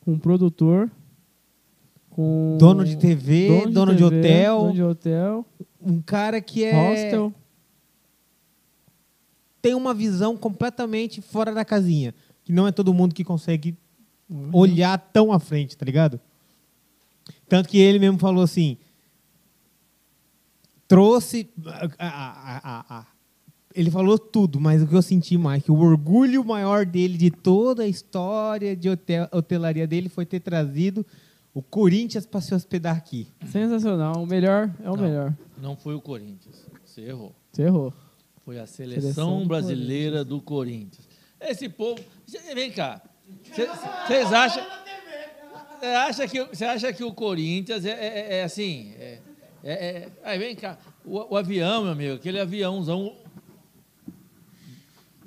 com 0.01 0.13
o 0.13 0.19
produtor, 0.19 0.91
com... 2.15 2.55
Dono 2.57 2.85
de 2.85 2.95
TV, 2.95 3.67
dono 3.67 3.93
de 3.93 4.01
TV, 4.03 4.19
hotel. 4.19 4.59
Dono 4.59 4.73
de 4.73 4.83
hotel, 4.83 5.45
Um 5.81 6.01
cara 6.01 6.39
que 6.39 6.63
é 6.63 6.71
hostel. 6.73 7.33
tem 9.61 9.73
uma 9.75 9.93
visão 9.93 10.37
completamente 10.37 11.21
fora 11.21 11.53
da 11.53 11.65
casinha. 11.65 12.13
Que 12.45 12.53
não 12.53 12.65
é 12.67 12.71
todo 12.71 12.93
mundo 12.93 13.13
que 13.13 13.23
consegue 13.23 13.75
Uhum. 14.29 14.49
olhar 14.53 14.97
tão 14.97 15.31
à 15.31 15.39
frente, 15.39 15.75
tá 15.77 15.85
ligado? 15.85 16.19
Tanto 17.49 17.67
que 17.69 17.77
ele 17.77 17.99
mesmo 17.99 18.17
falou 18.17 18.43
assim: 18.43 18.77
trouxe. 20.87 21.47
a- 21.65 21.89
a- 21.99 22.85
a- 22.99 23.05
ele 23.75 23.91
falou 23.91 24.17
tudo, 24.17 24.59
mas 24.59 24.81
o 24.81 24.87
que 24.87 24.95
eu 24.95 25.01
senti 25.01 25.37
mais, 25.37 25.61
que 25.61 25.71
o 25.71 25.77
orgulho 25.77 26.43
maior 26.45 26.85
dele 26.85 27.17
de 27.17 27.29
toda 27.29 27.83
a 27.83 27.87
história 27.87 28.73
de 28.75 28.89
hotel, 28.89 29.27
hotelaria 29.33 29.85
dele 29.85 30.07
foi 30.07 30.25
ter 30.25 30.39
trazido 30.39 31.05
o 31.55 31.61
Corinthians 31.63 32.25
para 32.25 32.41
se 32.41 32.53
hospedar 32.53 32.97
aqui. 32.97 33.29
Sensacional. 33.49 34.21
O 34.21 34.27
melhor 34.27 34.69
é 34.83 34.91
o 34.91 34.95
Não. 34.97 35.03
melhor. 35.03 35.33
Não 35.57 35.75
foi 35.77 35.95
o 35.95 36.01
Corinthians. 36.01 36.67
Você 36.83 37.01
errou. 37.01 37.33
Você 37.51 37.61
errou. 37.63 37.93
Foi 38.43 38.59
a 38.59 38.67
seleção, 38.67 39.01
Seleção 39.01 39.39
do 39.39 39.45
brasileira 39.47 40.23
do 40.25 40.41
Corinthians. 40.41 41.07
Esse 41.39 41.69
povo. 41.69 42.03
Vem 42.53 42.71
cá. 42.71 43.01
Vocês 44.05 44.33
acham. 44.33 44.63
Você 45.79 45.85
acha, 45.87 46.27
que, 46.27 46.43
você 46.43 46.65
acha 46.65 46.93
que 46.93 47.03
o 47.03 47.13
Corinthians 47.13 47.85
é, 47.85 47.91
é- 47.91 48.37
é 48.39 48.43
assim? 48.43 48.93
É, 48.97 49.19
é- 49.63 49.73
é- 49.73 50.09
aí 50.23 50.37
vem 50.37 50.55
cá. 50.55 50.77
O, 51.05 51.33
o 51.33 51.37
avião, 51.37 51.83
meu 51.83 51.91
amigo, 51.93 52.15
aquele 52.15 52.39
aviãozão 52.39 53.15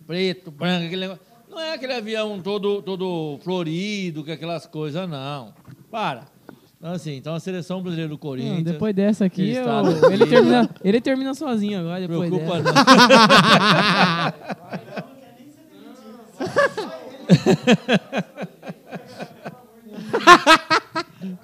preto, 0.06 0.50
branco, 0.50 0.86
aquele 0.86 1.00
negócio. 1.02 1.22
Não 1.48 1.58
é 1.60 1.72
aquele 1.74 1.94
avião 1.94 2.40
todo, 2.40 2.82
todo 2.82 3.38
florido, 3.42 4.24
com 4.24 4.30
aquelas 4.30 4.66
coisas, 4.66 5.08
não. 5.08 5.54
Para. 5.90 6.24
Então, 6.78 6.92
assim, 6.92 7.16
então 7.16 7.34
a 7.34 7.40
seleção 7.40 7.82
brasileira 7.82 8.08
do 8.08 8.12
Não, 8.12 8.18
Corinthians. 8.18 8.62
depois 8.62 8.94
dessa 8.94 9.24
aqui, 9.24 9.50
eu- 9.52 10.10
ele, 10.12 10.26
termina, 10.26 10.70
ele 10.84 11.00
termina 11.00 11.34
sozinho 11.34 11.80
agora. 11.80 12.00
Não 12.00 12.06
Depois 12.08 12.30
preocupa, 12.30 12.62
dessa. 12.62 12.72
não. 12.72 13.88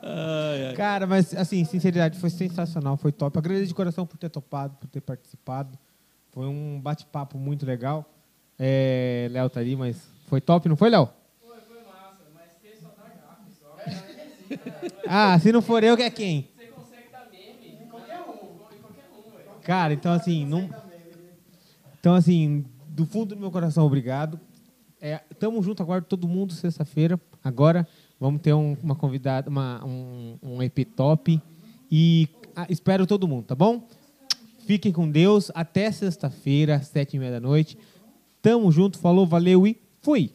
Ai, 0.02 0.66
ai. 0.68 0.74
Cara, 0.74 1.06
mas 1.06 1.34
assim, 1.34 1.64
sinceridade, 1.64 2.18
foi 2.18 2.30
sensacional, 2.30 2.96
foi 2.96 3.12
top. 3.12 3.38
Agradeço 3.38 3.66
de 3.68 3.74
coração 3.74 4.06
por 4.06 4.16
ter 4.16 4.28
topado, 4.28 4.74
por 4.80 4.88
ter 4.88 5.00
participado. 5.00 5.76
Foi 6.32 6.46
um 6.46 6.80
bate-papo 6.80 7.38
muito 7.38 7.64
legal. 7.66 8.04
É, 8.58 9.28
Léo 9.30 9.50
tá 9.50 9.60
ali, 9.60 9.76
mas 9.76 9.96
foi 10.26 10.40
top, 10.40 10.68
não 10.68 10.76
foi, 10.76 10.90
Léo? 10.90 11.08
Foi, 11.40 11.56
foi 11.60 11.76
massa, 11.82 12.22
mas 12.34 12.44
você 12.60 12.76
só 12.80 12.88
dá 12.96 13.08
gafe, 13.08 13.50
só. 13.60 13.76
Ah, 15.06 15.38
se 15.38 15.52
não 15.52 15.62
for 15.62 15.82
eu, 15.84 15.96
que 15.96 16.02
é 16.02 16.10
quem? 16.10 16.48
Você 16.56 16.66
consegue 16.66 17.08
dar 17.12 17.28
meme 17.30 17.82
em 17.82 17.86
qualquer 17.88 18.20
um, 18.20 19.60
Cara, 19.62 19.92
então 19.94 20.12
assim, 20.12 20.44
não... 20.46 20.68
Então 22.00 22.14
assim, 22.14 22.64
do 22.88 23.06
fundo 23.06 23.34
do 23.34 23.40
meu 23.40 23.50
coração, 23.50 23.86
obrigado. 23.86 24.38
É, 25.00 25.20
tamo 25.38 25.62
junto 25.62 25.82
agora, 25.82 26.02
todo 26.02 26.28
mundo, 26.28 26.52
sexta-feira. 26.52 27.20
Agora 27.42 27.86
vamos 28.20 28.40
ter 28.40 28.52
um- 28.54 28.76
uma 28.82 28.94
convidada, 28.94 29.48
uma, 29.50 29.84
um, 29.84 30.38
um 30.42 30.62
EP 30.62 30.84
top. 30.84 31.40
E 31.90 32.28
ah, 32.56 32.66
espero 32.68 33.06
todo 33.06 33.28
mundo, 33.28 33.44
tá 33.46 33.54
bom? 33.54 33.86
Fiquem 34.66 34.92
com 34.92 35.10
Deus. 35.10 35.50
Até 35.54 35.90
sexta-feira, 35.92 36.80
sete 36.82 37.16
e 37.16 37.18
meia 37.18 37.32
da 37.32 37.40
noite. 37.40 37.76
Tamo 38.40 38.70
junto, 38.72 38.98
falou, 38.98 39.26
valeu 39.26 39.66
e 39.66 39.78
fui! 40.02 40.32